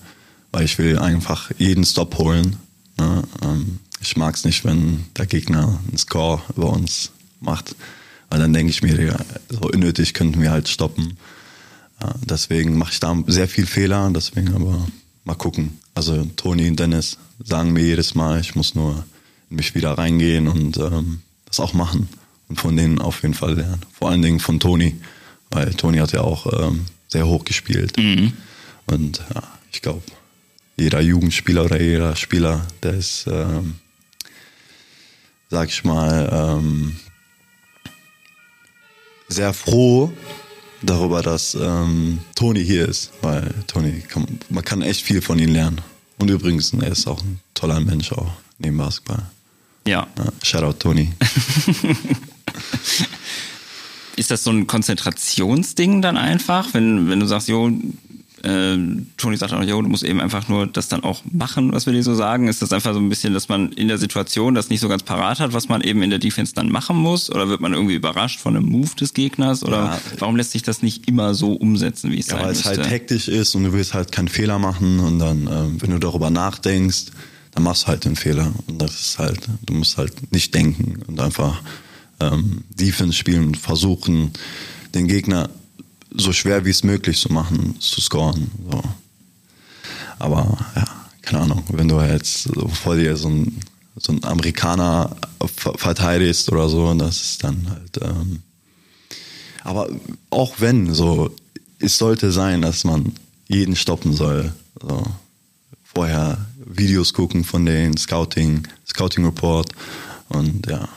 weil 0.50 0.64
ich 0.64 0.78
will 0.78 0.98
einfach 0.98 1.50
jeden 1.58 1.84
Stop 1.84 2.18
holen. 2.18 2.56
Ne? 2.98 3.22
Ähm, 3.42 3.78
ich 4.00 4.16
mag 4.16 4.34
es 4.34 4.44
nicht, 4.44 4.64
wenn 4.64 5.04
der 5.16 5.26
Gegner 5.26 5.78
einen 5.88 5.98
Score 5.98 6.42
über 6.56 6.70
uns 6.70 7.12
macht. 7.40 7.74
Weil 8.30 8.40
dann 8.40 8.52
denke 8.52 8.70
ich 8.70 8.82
mir, 8.82 9.18
so 9.48 9.60
unnötig 9.62 10.14
könnten 10.14 10.40
wir 10.40 10.50
halt 10.50 10.68
stoppen. 10.68 11.16
deswegen 12.24 12.78
mache 12.78 12.92
ich 12.92 13.00
da 13.00 13.16
sehr 13.26 13.48
viel 13.48 13.66
Fehler, 13.66 14.10
deswegen 14.14 14.54
aber 14.54 14.86
mal 15.24 15.34
gucken. 15.34 15.78
Also 15.94 16.24
Toni 16.36 16.68
und 16.68 16.78
Dennis 16.78 17.18
sagen 17.44 17.72
mir 17.72 17.82
jedes 17.82 18.14
Mal, 18.14 18.40
ich 18.40 18.54
muss 18.54 18.74
nur 18.74 19.04
in 19.50 19.56
mich 19.56 19.74
wieder 19.74 19.98
reingehen 19.98 20.46
und 20.48 20.76
ähm, 20.78 21.20
das 21.46 21.60
auch 21.60 21.74
machen. 21.74 22.08
Und 22.48 22.60
von 22.60 22.76
denen 22.76 23.00
auf 23.00 23.22
jeden 23.22 23.34
Fall 23.34 23.54
lernen. 23.54 23.80
Vor 23.92 24.10
allen 24.10 24.22
Dingen 24.22 24.40
von 24.40 24.58
Toni, 24.60 25.00
weil 25.50 25.74
Toni 25.74 25.98
hat 25.98 26.12
ja 26.12 26.22
auch 26.22 26.46
ähm, 26.60 26.86
sehr 27.08 27.26
hoch 27.26 27.44
gespielt. 27.44 27.96
Mhm. 27.96 28.32
Und 28.86 29.22
ja, 29.34 29.42
ich 29.72 29.82
glaube, 29.82 30.02
jeder 30.76 31.00
Jugendspieler 31.00 31.64
oder 31.64 31.80
jeder 31.80 32.16
Spieler, 32.16 32.66
der 32.82 32.94
ist 32.94 33.26
ähm, 33.28 33.76
sag 35.50 35.68
ich 35.68 35.84
mal, 35.84 36.30
ähm, 36.32 36.96
sehr 39.28 39.52
froh 39.52 40.12
darüber, 40.82 41.22
dass 41.22 41.54
ähm, 41.54 42.20
Toni 42.34 42.64
hier 42.64 42.88
ist, 42.88 43.12
weil 43.20 43.52
Toni, 43.66 44.00
kann, 44.00 44.26
man 44.48 44.64
kann 44.64 44.82
echt 44.82 45.02
viel 45.02 45.20
von 45.20 45.38
ihm 45.38 45.52
lernen. 45.52 45.80
Und 46.18 46.30
übrigens, 46.30 46.72
er 46.72 46.92
ist 46.92 47.06
auch 47.06 47.20
ein 47.22 47.40
toller 47.54 47.80
Mensch 47.80 48.12
auch 48.12 48.32
neben 48.58 48.76
Basketball. 48.76 49.26
Ja. 49.86 50.06
ja 50.18 50.32
Shoutout 50.42 50.78
Toni. 50.78 51.12
ist 54.16 54.30
das 54.30 54.44
so 54.44 54.50
ein 54.50 54.66
Konzentrationsding 54.66 56.02
dann 56.02 56.16
einfach, 56.16 56.74
wenn, 56.74 57.08
wenn 57.08 57.20
du 57.20 57.26
sagst, 57.26 57.48
jo, 57.48 57.70
äh, 58.42 58.76
Toni 59.16 59.36
sagt 59.36 59.52
auch, 59.52 59.62
jo, 59.62 59.82
du 59.82 59.88
musst 59.88 60.02
eben 60.02 60.20
einfach 60.20 60.48
nur 60.48 60.66
das 60.66 60.88
dann 60.88 61.02
auch 61.02 61.22
machen, 61.30 61.72
was 61.72 61.86
wir 61.86 61.92
dir 61.92 62.02
so 62.02 62.14
sagen. 62.14 62.48
Ist 62.48 62.62
das 62.62 62.72
einfach 62.72 62.94
so 62.94 63.00
ein 63.00 63.08
bisschen, 63.08 63.34
dass 63.34 63.48
man 63.48 63.72
in 63.72 63.88
der 63.88 63.98
Situation 63.98 64.54
das 64.54 64.70
nicht 64.70 64.80
so 64.80 64.88
ganz 64.88 65.02
parat 65.02 65.40
hat, 65.40 65.52
was 65.52 65.68
man 65.68 65.82
eben 65.82 66.02
in 66.02 66.10
der 66.10 66.18
Defense 66.18 66.54
dann 66.54 66.70
machen 66.70 66.96
muss? 66.96 67.30
Oder 67.30 67.48
wird 67.48 67.60
man 67.60 67.74
irgendwie 67.74 67.94
überrascht 67.94 68.40
von 68.40 68.56
einem 68.56 68.66
Move 68.66 68.94
des 68.98 69.14
Gegners? 69.14 69.62
Oder 69.62 69.76
ja. 69.76 70.00
warum 70.18 70.36
lässt 70.36 70.52
sich 70.52 70.62
das 70.62 70.82
nicht 70.82 71.08
immer 71.08 71.34
so 71.34 71.52
umsetzen, 71.52 72.10
wie 72.10 72.18
es 72.18 72.28
ja, 72.28 72.36
sein 72.36 72.42
weil 72.42 72.48
müsste? 72.50 72.70
es 72.70 72.78
halt 72.78 72.90
hektisch 72.90 73.28
ist 73.28 73.54
und 73.54 73.64
du 73.64 73.72
willst 73.72 73.94
halt 73.94 74.12
keinen 74.12 74.28
Fehler 74.28 74.58
machen 74.58 75.00
und 75.00 75.18
dann, 75.18 75.46
äh, 75.46 75.82
wenn 75.82 75.90
du 75.90 75.98
darüber 75.98 76.30
nachdenkst, 76.30 77.06
dann 77.52 77.62
machst 77.64 77.84
du 77.84 77.86
halt 77.88 78.04
den 78.04 78.16
Fehler. 78.16 78.52
Und 78.66 78.80
das 78.80 78.92
ist 78.92 79.18
halt, 79.18 79.40
du 79.66 79.74
musst 79.74 79.98
halt 79.98 80.32
nicht 80.32 80.54
denken 80.54 81.02
und 81.06 81.20
einfach 81.20 81.60
ähm, 82.20 82.64
Defense 82.70 83.16
spielen 83.16 83.48
und 83.48 83.56
versuchen, 83.56 84.30
den 84.94 85.08
Gegner 85.08 85.50
so 86.16 86.32
schwer 86.32 86.64
wie 86.64 86.70
es 86.70 86.84
möglich 86.84 87.20
zu 87.20 87.32
machen, 87.32 87.78
zu 87.80 88.00
scoren. 88.00 88.50
So. 88.70 88.82
Aber 90.18 90.58
ja, 90.76 90.84
keine 91.22 91.42
Ahnung, 91.42 91.64
wenn 91.70 91.88
du 91.88 92.00
jetzt 92.00 92.44
so 92.44 92.68
vor 92.68 92.96
dir 92.96 93.16
so 93.16 93.28
ein, 93.28 93.60
so 93.96 94.12
ein 94.12 94.24
Amerikaner 94.24 95.16
verteidigst 95.46 96.50
oder 96.50 96.68
so, 96.68 96.92
das 96.94 97.20
ist 97.20 97.44
dann 97.44 97.70
halt. 97.70 98.00
Ähm, 98.02 98.42
aber 99.62 99.88
auch 100.30 100.54
wenn, 100.58 100.94
so, 100.94 101.34
es 101.78 101.98
sollte 101.98 102.32
sein, 102.32 102.62
dass 102.62 102.84
man 102.84 103.12
jeden 103.48 103.76
stoppen 103.76 104.14
soll. 104.14 104.52
So. 104.80 105.02
Vorher 105.82 106.38
Videos 106.64 107.12
gucken 107.12 107.44
von 107.44 107.66
den 107.66 107.96
Scouting, 107.96 108.66
Scouting 108.86 109.24
Report 109.24 109.72
und 110.28 110.66
ja. 110.66 110.88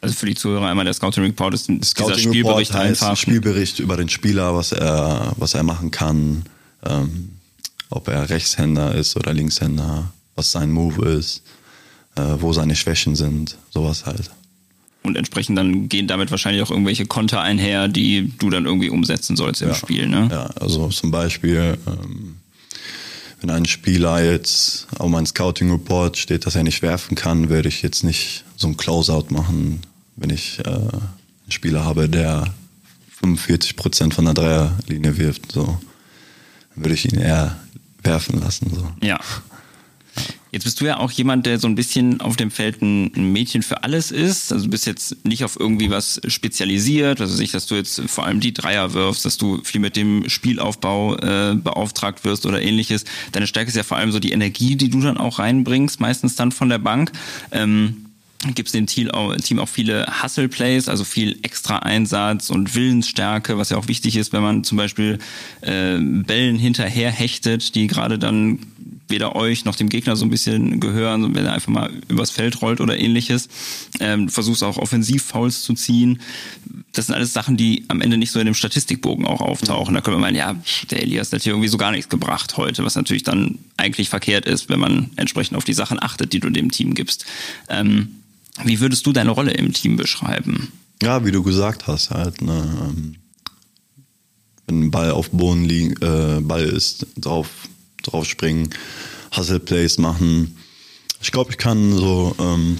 Also 0.00 0.14
für 0.14 0.26
die 0.26 0.34
Zuhörer 0.34 0.66
einmal 0.66 0.84
der 0.84 0.94
Scouting 0.94 1.24
Report 1.24 1.54
ist, 1.54 1.68
ist 1.68 1.90
Scouting 1.90 2.16
dieser 2.16 2.28
Spielbericht 2.30 2.70
Report 2.70 2.86
heißt 2.88 3.02
einfach. 3.02 3.16
Spielbericht 3.16 3.78
über 3.78 3.96
den 3.96 4.08
Spieler, 4.08 4.54
was 4.54 4.72
er, 4.72 5.32
was 5.36 5.54
er 5.54 5.62
machen 5.62 5.90
kann, 5.90 6.44
ähm, 6.84 7.30
ob 7.90 8.08
er 8.08 8.28
Rechtshänder 8.28 8.94
ist 8.94 9.16
oder 9.16 9.32
Linkshänder, 9.32 10.12
was 10.34 10.52
sein 10.52 10.70
Move 10.70 11.06
ist, 11.08 11.42
äh, 12.16 12.22
wo 12.38 12.52
seine 12.52 12.76
Schwächen 12.76 13.16
sind, 13.16 13.56
sowas 13.70 14.06
halt. 14.06 14.30
Und 15.02 15.16
entsprechend 15.16 15.56
dann 15.56 15.88
gehen 15.88 16.08
damit 16.08 16.32
wahrscheinlich 16.32 16.62
auch 16.62 16.70
irgendwelche 16.70 17.06
Konter 17.06 17.40
einher, 17.40 17.86
die 17.86 18.32
du 18.38 18.50
dann 18.50 18.66
irgendwie 18.66 18.90
umsetzen 18.90 19.36
sollst 19.36 19.62
im 19.62 19.68
ja. 19.68 19.74
Spiel, 19.74 20.08
ne? 20.08 20.28
Ja, 20.30 20.46
also 20.60 20.88
zum 20.88 21.12
Beispiel, 21.12 21.78
ähm, 21.86 22.36
wenn 23.40 23.50
ein 23.50 23.66
Spieler 23.66 24.22
jetzt 24.22 24.88
auf 24.98 25.08
meinem 25.08 25.26
Scouting 25.26 25.70
Report 25.70 26.16
steht, 26.16 26.44
dass 26.44 26.56
er 26.56 26.64
nicht 26.64 26.82
werfen 26.82 27.14
kann, 27.14 27.48
werde 27.48 27.68
ich 27.68 27.82
jetzt 27.82 28.02
nicht 28.02 28.44
so 28.56 28.66
ein 28.66 28.76
Closeout 28.76 29.26
machen, 29.30 29.80
wenn 30.16 30.30
ich 30.30 30.58
äh, 30.60 30.68
einen 30.68 31.10
Spieler 31.48 31.84
habe, 31.84 32.08
der 32.08 32.54
45 33.20 33.76
Prozent 33.76 34.14
von 34.14 34.24
der 34.24 34.34
Dreierlinie 34.34 35.16
wirft. 35.18 35.52
So, 35.52 35.64
dann 35.64 36.84
würde 36.84 36.94
ich 36.94 37.10
ihn 37.10 37.18
eher 37.18 37.56
werfen 38.02 38.40
lassen. 38.40 38.74
So. 38.74 39.06
Ja. 39.06 39.20
Jetzt 40.52 40.64
bist 40.64 40.80
du 40.80 40.86
ja 40.86 40.96
auch 40.96 41.10
jemand, 41.10 41.44
der 41.44 41.58
so 41.58 41.68
ein 41.68 41.74
bisschen 41.74 42.22
auf 42.22 42.36
dem 42.36 42.50
Feld 42.50 42.80
ein, 42.80 43.32
Mädchen 43.32 43.62
für 43.62 43.84
alles 43.84 44.10
ist. 44.10 44.52
Also 44.52 44.64
du 44.64 44.70
bist 44.70 44.86
jetzt 44.86 45.26
nicht 45.26 45.44
auf 45.44 45.60
irgendwie 45.60 45.90
was 45.90 46.18
spezialisiert, 46.28 47.20
also 47.20 47.38
nicht, 47.38 47.52
dass 47.52 47.66
du 47.66 47.74
jetzt 47.74 48.00
vor 48.06 48.24
allem 48.24 48.40
die 48.40 48.54
Dreier 48.54 48.94
wirfst, 48.94 49.26
dass 49.26 49.36
du 49.36 49.62
viel 49.64 49.82
mit 49.82 49.96
dem 49.96 50.30
Spielaufbau 50.30 51.16
äh, 51.16 51.56
beauftragt 51.56 52.24
wirst 52.24 52.46
oder 52.46 52.62
ähnliches. 52.62 53.04
Deine 53.32 53.46
Stärke 53.46 53.68
ist 53.68 53.76
ja 53.76 53.82
vor 53.82 53.98
allem 53.98 54.12
so 54.12 54.18
die 54.18 54.32
Energie, 54.32 54.76
die 54.76 54.88
du 54.88 55.00
dann 55.02 55.18
auch 55.18 55.40
reinbringst, 55.40 56.00
meistens 56.00 56.36
dann 56.36 56.52
von 56.52 56.70
der 56.70 56.78
Bank. 56.78 57.12
Ähm, 57.50 58.05
gibt 58.54 58.68
es 58.68 58.74
im 58.74 58.86
Team 58.86 59.10
auch 59.10 59.68
viele 59.68 60.06
Hustle-Plays, 60.22 60.88
also 60.88 61.04
viel 61.04 61.38
extra 61.42 61.78
Einsatz 61.78 62.50
und 62.50 62.74
Willensstärke, 62.74 63.58
was 63.58 63.70
ja 63.70 63.76
auch 63.76 63.88
wichtig 63.88 64.16
ist, 64.16 64.32
wenn 64.32 64.42
man 64.42 64.64
zum 64.64 64.78
Beispiel 64.78 65.18
äh, 65.62 65.98
Bällen 65.98 66.58
hinterher 66.58 67.10
hechtet, 67.10 67.74
die 67.74 67.86
gerade 67.86 68.18
dann 68.18 68.60
weder 69.08 69.36
euch 69.36 69.64
noch 69.64 69.76
dem 69.76 69.88
Gegner 69.88 70.16
so 70.16 70.24
ein 70.24 70.30
bisschen 70.30 70.80
gehören, 70.80 71.34
wenn 71.34 71.46
er 71.46 71.52
einfach 71.52 71.68
mal 71.68 71.90
übers 72.08 72.30
Feld 72.30 72.60
rollt 72.60 72.80
oder 72.80 72.98
ähnliches. 72.98 73.48
Ähm, 74.00 74.28
versuchst 74.28 74.62
auch 74.64 74.78
Offensivfouls 74.78 75.62
zu 75.62 75.74
ziehen. 75.74 76.20
Das 76.92 77.06
sind 77.06 77.14
alles 77.14 77.32
Sachen, 77.32 77.56
die 77.56 77.84
am 77.88 78.00
Ende 78.00 78.16
nicht 78.16 78.32
so 78.32 78.40
in 78.40 78.46
dem 78.46 78.54
Statistikbogen 78.54 79.26
auch 79.26 79.40
auftauchen. 79.40 79.94
Da 79.94 80.00
können 80.00 80.16
wir 80.16 80.20
meinen, 80.20 80.36
ja, 80.36 80.56
der 80.90 81.02
Elias 81.02 81.32
hat 81.32 81.42
hier 81.42 81.52
irgendwie 81.52 81.68
so 81.68 81.78
gar 81.78 81.92
nichts 81.92 82.08
gebracht 82.08 82.56
heute, 82.56 82.84
was 82.84 82.96
natürlich 82.96 83.22
dann 83.22 83.58
eigentlich 83.76 84.08
verkehrt 84.08 84.46
ist, 84.46 84.68
wenn 84.68 84.80
man 84.80 85.10
entsprechend 85.16 85.56
auf 85.56 85.64
die 85.64 85.74
Sachen 85.74 86.02
achtet, 86.02 86.32
die 86.32 86.40
du 86.40 86.50
dem 86.50 86.70
Team 86.70 86.94
gibst. 86.94 87.26
Ähm, 87.68 88.08
wie 88.64 88.80
würdest 88.80 89.06
du 89.06 89.12
deine 89.12 89.30
Rolle 89.30 89.52
im 89.52 89.72
Team 89.72 89.96
beschreiben? 89.96 90.72
Ja, 91.02 91.24
wie 91.24 91.32
du 91.32 91.42
gesagt 91.42 91.86
hast, 91.86 92.10
halt, 92.10 92.40
ne, 92.42 92.64
ähm, 92.82 93.16
wenn 94.66 94.82
ein 94.84 94.90
Ball 94.90 95.10
auf 95.10 95.30
Boden 95.30 95.64
liegt, 95.64 96.02
äh, 96.02 96.40
Ball 96.40 96.64
ist, 96.64 97.06
drauf, 97.16 97.48
drauf 98.02 98.24
springen, 98.24 98.70
Hustle 99.36 99.60
Plays 99.60 99.98
machen. 99.98 100.56
Ich 101.20 101.32
glaube, 101.32 101.50
ich 101.50 101.58
kann 101.58 101.92
so 101.92 102.34
ähm, 102.38 102.78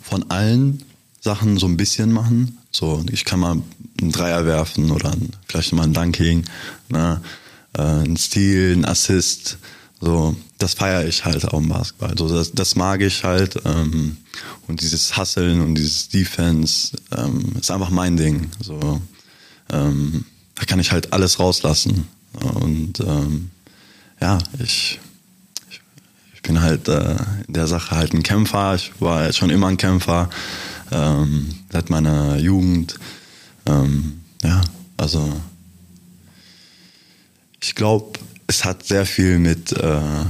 von 0.00 0.30
allen 0.30 0.84
Sachen 1.20 1.58
so 1.58 1.66
ein 1.66 1.76
bisschen 1.76 2.12
machen. 2.12 2.58
So, 2.70 3.04
ich 3.10 3.24
kann 3.24 3.40
mal 3.40 3.62
einen 4.00 4.12
Dreier 4.12 4.46
werfen 4.46 4.90
oder 4.90 5.14
vielleicht 5.48 5.72
mal 5.72 5.84
ein 5.84 5.94
Dunking, 5.94 6.44
ne, 6.88 7.20
äh, 7.76 7.82
ein 7.82 8.16
Steal, 8.16 8.72
ein 8.72 8.84
Assist. 8.84 9.58
So, 10.00 10.36
das 10.58 10.74
feiere 10.74 11.06
ich 11.06 11.24
halt 11.24 11.44
auch 11.46 11.58
im 11.58 11.68
Basketball. 11.68 12.16
So, 12.18 12.28
das, 12.28 12.52
das 12.52 12.76
mag 12.76 13.00
ich 13.00 13.24
halt. 13.24 13.60
Ähm, 13.64 14.16
und 14.66 14.80
dieses 14.80 15.16
Husteln 15.16 15.60
und 15.60 15.74
dieses 15.74 16.08
Defense 16.08 16.96
ähm, 17.16 17.54
ist 17.58 17.70
einfach 17.70 17.90
mein 17.90 18.16
Ding. 18.16 18.50
So, 18.60 19.00
ähm, 19.70 20.24
da 20.56 20.64
kann 20.64 20.80
ich 20.80 20.92
halt 20.92 21.12
alles 21.12 21.38
rauslassen. 21.38 22.08
Und 22.32 23.00
ähm, 23.00 23.50
ja, 24.20 24.38
ich, 24.58 25.00
ich, 25.70 25.80
ich 26.34 26.42
bin 26.42 26.60
halt 26.60 26.88
äh, 26.88 27.16
in 27.46 27.54
der 27.54 27.66
Sache 27.66 27.94
halt 27.94 28.12
ein 28.12 28.22
Kämpfer. 28.22 28.74
Ich 28.74 28.92
war 29.00 29.32
schon 29.32 29.50
immer 29.50 29.68
ein 29.68 29.76
Kämpfer 29.76 30.28
ähm, 30.90 31.54
seit 31.70 31.88
meiner 31.88 32.36
Jugend. 32.36 32.98
Ähm, 33.66 34.20
ja, 34.42 34.60
also 34.96 35.40
ich 37.60 37.74
glaube, 37.74 38.18
es 38.46 38.64
hat 38.64 38.84
sehr 38.84 39.06
viel 39.06 39.38
mit, 39.38 39.72
äh, 39.72 40.24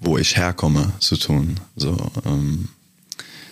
wo 0.00 0.18
ich 0.18 0.36
herkomme, 0.36 0.92
zu 0.98 1.16
tun. 1.16 1.60
So, 1.76 1.96
ähm, 2.24 2.68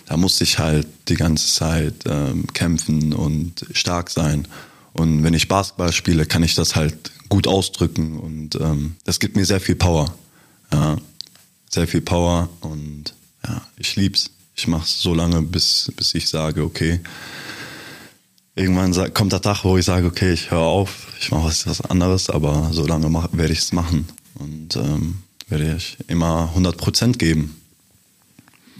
da 0.05 0.17
musste 0.17 0.43
ich 0.43 0.57
halt 0.59 0.87
die 1.07 1.15
ganze 1.15 1.47
Zeit 1.47 1.93
ähm, 2.05 2.47
kämpfen 2.53 3.13
und 3.13 3.65
stark 3.73 4.09
sein. 4.09 4.47
Und 4.93 5.23
wenn 5.23 5.35
ich 5.35 5.47
Basketball 5.47 5.93
spiele, 5.93 6.25
kann 6.25 6.43
ich 6.43 6.55
das 6.55 6.75
halt 6.75 7.11
gut 7.29 7.47
ausdrücken 7.47 8.17
und 8.17 8.55
ähm, 8.55 8.95
das 9.03 9.19
gibt 9.19 9.35
mir 9.35 9.45
sehr 9.45 9.61
viel 9.61 9.75
Power. 9.75 10.13
Ja, 10.73 10.97
sehr 11.69 11.87
viel 11.87 12.01
Power 12.01 12.49
und 12.61 13.13
ja, 13.47 13.61
ich 13.77 13.95
lieb's. 13.95 14.31
Ich 14.55 14.67
mach's 14.67 14.99
so 15.01 15.13
lange, 15.13 15.41
bis, 15.41 15.89
bis 15.95 16.13
ich 16.15 16.27
sage, 16.27 16.63
okay, 16.63 16.99
irgendwann 18.55 19.13
kommt 19.13 19.31
der 19.31 19.41
Tag, 19.41 19.63
wo 19.63 19.77
ich 19.77 19.85
sage, 19.85 20.05
okay, 20.07 20.33
ich 20.33 20.51
höre 20.51 20.59
auf, 20.59 21.07
ich 21.21 21.31
mache 21.31 21.45
was, 21.45 21.81
anderes, 21.81 22.29
aber 22.29 22.71
so 22.73 22.85
lange 22.85 23.09
werde 23.31 23.53
ich 23.53 23.59
es 23.59 23.71
machen 23.71 24.09
und 24.35 24.75
ähm, 24.75 25.19
werde 25.49 25.75
ich 25.77 25.97
immer 26.07 26.49
100 26.49 26.77
Prozent 26.77 27.19
geben. 27.19 27.55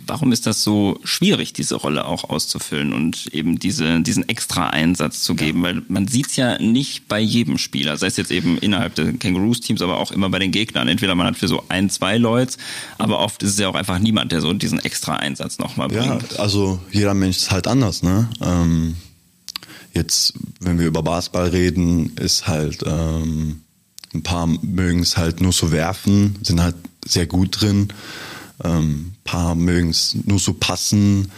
Warum 0.07 0.31
ist 0.31 0.47
das 0.47 0.63
so 0.63 0.99
schwierig, 1.03 1.53
diese 1.53 1.75
Rolle 1.75 2.05
auch 2.05 2.23
auszufüllen 2.31 2.93
und 2.93 3.27
eben 3.27 3.59
diese, 3.59 4.01
diesen 4.01 4.27
extra 4.27 4.71
Einsatz 4.71 5.21
zu 5.21 5.35
geben? 5.35 5.59
Ja. 5.59 5.65
Weil 5.65 5.83
man 5.87 6.07
sieht 6.07 6.27
es 6.27 6.35
ja 6.35 6.59
nicht 6.59 7.07
bei 7.07 7.19
jedem 7.19 7.59
Spieler, 7.59 7.95
sei 7.95 8.07
es 8.07 8.17
jetzt 8.17 8.31
eben 8.31 8.57
innerhalb 8.57 8.95
des 8.95 9.19
Kangaroos-Teams, 9.19 9.83
aber 9.83 9.97
auch 9.99 10.11
immer 10.11 10.29
bei 10.29 10.39
den 10.39 10.51
Gegnern. 10.51 10.87
Entweder 10.87 11.13
man 11.13 11.27
hat 11.27 11.37
für 11.37 11.47
so 11.47 11.63
ein, 11.69 11.91
zwei 11.91 12.17
Leute, 12.17 12.57
aber 12.97 13.19
oft 13.19 13.43
ist 13.43 13.51
es 13.51 13.59
ja 13.59 13.67
auch 13.67 13.75
einfach 13.75 13.99
niemand, 13.99 14.31
der 14.31 14.41
so 14.41 14.51
diesen 14.51 14.79
extra 14.79 15.17
Einsatz 15.17 15.59
nochmal 15.59 15.89
bringt. 15.89 16.31
Ja, 16.31 16.39
also 16.39 16.79
jeder 16.91 17.13
Mensch 17.13 17.37
ist 17.37 17.51
halt 17.51 17.67
anders, 17.67 18.01
ne? 18.01 18.29
Ähm 18.41 18.95
Jetzt, 19.93 20.33
wenn 20.59 20.79
wir 20.79 20.87
über 20.87 21.01
Basketball 21.01 21.49
reden, 21.49 22.15
ist 22.17 22.47
halt 22.47 22.83
ähm, 22.85 23.61
ein 24.13 24.23
paar 24.23 24.47
mögen 24.47 25.01
es 25.01 25.17
halt 25.17 25.41
nur 25.41 25.51
so 25.53 25.71
werfen, 25.71 26.37
sind 26.43 26.61
halt 26.61 26.75
sehr 27.05 27.27
gut 27.27 27.61
drin. 27.61 27.89
Ähm, 28.63 29.13
paar 29.23 29.55
mögen 29.55 29.89
es 29.89 30.15
nur 30.25 30.39
so 30.39 30.53
passen, 30.53 31.31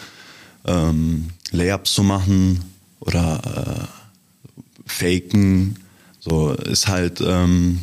ähm, 0.66 1.30
Layups 1.52 1.94
zu 1.94 2.04
machen 2.04 2.64
oder 3.00 3.88
äh, 3.88 4.90
faken. 4.90 5.76
So 6.20 6.54
ist 6.54 6.88
halt, 6.88 7.22
ähm, 7.22 7.82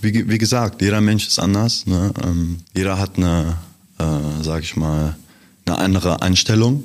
wie, 0.00 0.28
wie 0.28 0.38
gesagt, 0.38 0.82
jeder 0.82 1.00
Mensch 1.00 1.26
ist 1.26 1.38
anders. 1.38 1.86
Ne? 1.86 2.12
Ähm, 2.22 2.58
jeder 2.74 2.98
hat 2.98 3.16
eine, 3.16 3.56
äh, 3.98 4.42
sag 4.42 4.62
ich 4.62 4.76
mal, 4.76 5.16
eine 5.64 5.78
andere 5.78 6.22
Einstellung. 6.22 6.84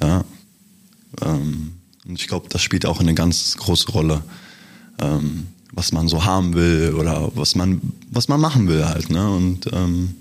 Ja. 0.00 0.24
Ähm, 1.24 1.72
und 2.04 2.20
ich 2.20 2.28
glaube, 2.28 2.48
das 2.48 2.62
spielt 2.62 2.86
auch 2.86 3.00
eine 3.00 3.14
ganz 3.14 3.56
große 3.56 3.90
Rolle, 3.92 4.22
ähm, 5.00 5.46
was 5.72 5.92
man 5.92 6.06
so 6.06 6.24
haben 6.24 6.54
will 6.54 6.94
oder 6.94 7.32
was 7.34 7.54
man, 7.54 7.80
was 8.10 8.28
man 8.28 8.40
machen 8.40 8.68
will 8.68 8.84
halt. 8.84 9.10
Ne? 9.10 9.28
Und 9.30 9.72
ähm, 9.72 10.14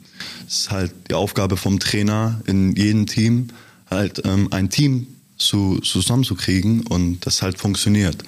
es 0.48 0.60
ist 0.60 0.72
halt 0.72 0.93
die 1.10 1.13
Aufgabe 1.13 1.58
vom 1.58 1.79
Trainer 1.79 2.41
in 2.46 2.75
jedem 2.75 3.05
Team, 3.05 3.50
halt 3.89 4.22
ähm, 4.25 4.48
ein 4.51 4.70
Team 4.70 5.08
zu, 5.38 5.79
zusammenzukriegen 5.79 6.81
und 6.88 7.25
das 7.25 7.41
halt 7.41 7.58
funktioniert. 7.58 8.24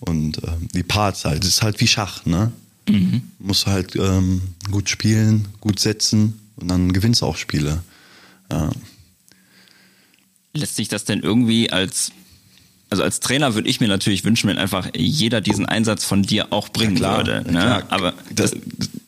Und 0.00 0.38
ähm, 0.44 0.68
die 0.74 0.84
Parts 0.84 1.24
halt, 1.24 1.42
das 1.42 1.48
ist 1.48 1.62
halt 1.62 1.80
wie 1.80 1.88
Schach, 1.88 2.24
ne? 2.24 2.52
Mhm. 2.88 3.22
Muss 3.38 3.66
halt 3.66 3.96
ähm, 3.96 4.40
gut 4.70 4.88
spielen, 4.88 5.48
gut 5.60 5.80
setzen 5.80 6.38
und 6.56 6.68
dann 6.68 6.92
gewinnst 6.92 7.22
du 7.22 7.26
auch 7.26 7.36
Spiele. 7.36 7.82
Ja. 8.50 8.70
Lässt 10.54 10.76
sich 10.76 10.88
das 10.88 11.04
denn 11.04 11.20
irgendwie 11.20 11.70
als 11.70 12.12
also 12.90 13.02
als 13.02 13.20
Trainer 13.20 13.54
würde 13.54 13.68
ich 13.68 13.80
mir 13.80 13.88
natürlich 13.88 14.24
wünschen, 14.24 14.48
wenn 14.48 14.58
einfach 14.58 14.88
jeder 14.96 15.40
diesen 15.40 15.66
Einsatz 15.66 16.04
von 16.04 16.22
dir 16.22 16.52
auch 16.52 16.70
bringen 16.70 16.96
ja, 16.96 16.98
klar, 16.98 17.16
würde. 17.18 17.52
Ne? 17.52 17.60
Ja, 17.60 17.82
Aber 17.90 18.14
das, 18.34 18.56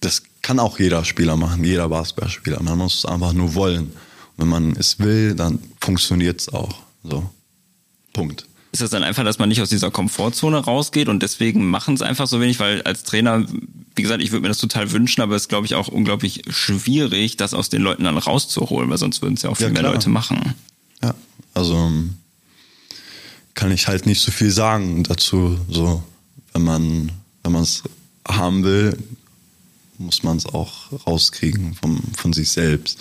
das 0.01 0.23
kann 0.43 0.59
auch 0.59 0.79
jeder 0.79 1.05
Spieler 1.05 1.37
machen, 1.37 1.65
jeder 1.65 1.89
Basketballspieler. 1.89 2.63
Man 2.63 2.79
muss 2.79 2.99
es 2.99 3.05
einfach 3.07 3.33
nur 3.33 3.55
wollen. 3.55 3.85
Und 3.85 3.93
wenn 4.37 4.49
man 4.49 4.77
es 4.77 4.99
will, 4.99 5.35
dann 5.35 5.59
funktioniert 5.81 6.41
es 6.41 6.49
auch. 6.51 6.83
So. 7.05 7.31
Punkt. 8.13 8.47
Ist 8.73 8.83
das 8.83 8.91
dann 8.91 9.03
einfach, 9.03 9.25
dass 9.25 9.39
man 9.39 9.49
nicht 9.49 9.61
aus 9.61 9.69
dieser 9.69 9.91
Komfortzone 9.91 10.59
rausgeht 10.59 11.09
und 11.09 11.23
deswegen 11.23 11.69
machen 11.69 11.95
es 11.95 12.03
einfach 12.03 12.29
so 12.29 12.41
wenig? 12.41 12.61
Weil 12.61 12.83
als 12.83 13.03
Trainer, 13.03 13.45
wie 13.97 14.03
gesagt, 14.03 14.23
ich 14.23 14.31
würde 14.31 14.43
mir 14.43 14.49
das 14.49 14.59
total 14.59 14.93
wünschen, 14.93 15.23
aber 15.23 15.35
es 15.35 15.43
ist, 15.43 15.49
glaube 15.49 15.67
ich, 15.67 15.75
auch 15.75 15.89
unglaublich 15.89 16.43
schwierig, 16.49 17.37
das 17.37 17.53
aus 17.53 17.69
den 17.69 17.83
Leuten 17.83 18.05
dann 18.05 18.17
rauszuholen, 18.17 18.89
weil 18.89 18.99
sonst 18.99 19.23
würden 19.23 19.35
es 19.35 19.43
ja 19.43 19.51
auch 19.51 19.57
viel 19.57 19.67
ja, 19.67 19.73
mehr 19.73 19.83
Leute 19.83 20.09
machen. 20.09 20.55
Ja, 21.03 21.15
also 21.55 21.91
kann 23.55 23.73
ich 23.73 23.89
halt 23.89 24.07
nicht 24.07 24.21
so 24.21 24.31
viel 24.31 24.51
sagen 24.51 25.03
dazu. 25.05 25.59
So, 25.69 26.03
wenn 26.53 26.63
man, 26.63 27.13
wenn 27.43 27.55
es 27.57 27.83
haben 28.27 28.65
will, 28.65 28.97
muss 29.99 30.23
man 30.23 30.37
es 30.37 30.47
auch 30.47 30.93
rauskriegen 31.07 31.75
vom, 31.75 32.01
von 32.17 32.33
sich 32.33 32.51
selbst. 32.51 32.99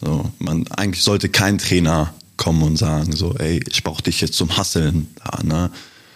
So, 0.00 0.30
man, 0.38 0.66
eigentlich 0.68 1.02
sollte 1.02 1.28
kein 1.28 1.58
Trainer 1.58 2.14
kommen 2.36 2.62
und 2.62 2.76
sagen, 2.76 3.14
so, 3.14 3.34
ey, 3.34 3.60
ich 3.68 3.82
brauche 3.84 4.02
dich 4.02 4.20
jetzt 4.20 4.34
zum 4.34 4.56
Hasseln 4.56 5.08
da, 5.16 5.42
ne? 5.42 5.70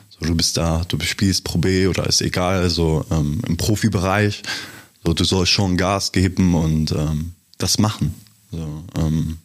So, 0.09 0.27
du 0.27 0.35
bist 0.35 0.57
da, 0.57 0.85
du 0.87 0.99
spielst 1.01 1.45
Pro 1.45 1.59
B 1.59 1.89
oder 1.89 2.07
ist 2.07 2.23
egal, 2.23 2.71
so 2.71 3.05
ähm, 3.11 3.41
im 3.47 3.57
Profibereich, 3.57 4.43
so, 5.05 5.13
du 5.13 5.25
sollst 5.25 5.53
schon 5.53 5.77
Gas 5.77 6.13
geben 6.13 6.55
und 6.55 6.93
ähm, 6.93 7.33
das 7.59 7.79
machen. 7.79 8.15
So, 8.51 8.85
ähm, 8.97 9.39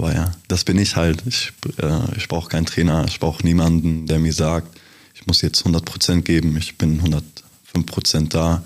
aber 0.00 0.14
ja, 0.14 0.32
das 0.48 0.64
bin 0.64 0.78
ich 0.78 0.96
halt. 0.96 1.22
Ich, 1.26 1.52
äh, 1.76 2.16
ich 2.16 2.26
brauche 2.26 2.48
keinen 2.48 2.64
Trainer, 2.64 3.04
ich 3.06 3.20
brauche 3.20 3.44
niemanden, 3.44 4.06
der 4.06 4.18
mir 4.18 4.32
sagt, 4.32 4.78
ich 5.14 5.26
muss 5.26 5.42
jetzt 5.42 5.66
100% 5.66 6.22
geben, 6.22 6.56
ich 6.56 6.78
bin 6.78 7.02
105% 7.02 8.30
da 8.30 8.62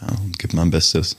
ja, 0.00 0.08
und 0.08 0.36
gebe 0.40 0.56
mein 0.56 0.72
Bestes. 0.72 1.16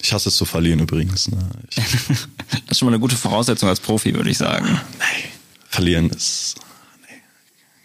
Ich 0.00 0.14
hasse 0.14 0.30
es 0.30 0.36
zu 0.36 0.46
verlieren 0.46 0.80
übrigens. 0.80 1.30
Ne? 1.30 1.46
das 1.74 2.28
ist 2.70 2.78
schon 2.78 2.86
mal 2.86 2.92
eine 2.92 3.00
gute 3.00 3.16
Voraussetzung 3.16 3.68
als 3.68 3.80
Profi, 3.80 4.14
würde 4.14 4.30
ich 4.30 4.38
sagen. 4.38 4.66
Nee, 4.66 5.28
verlieren 5.68 6.08
ist. 6.08 6.54
Nee, 7.02 7.20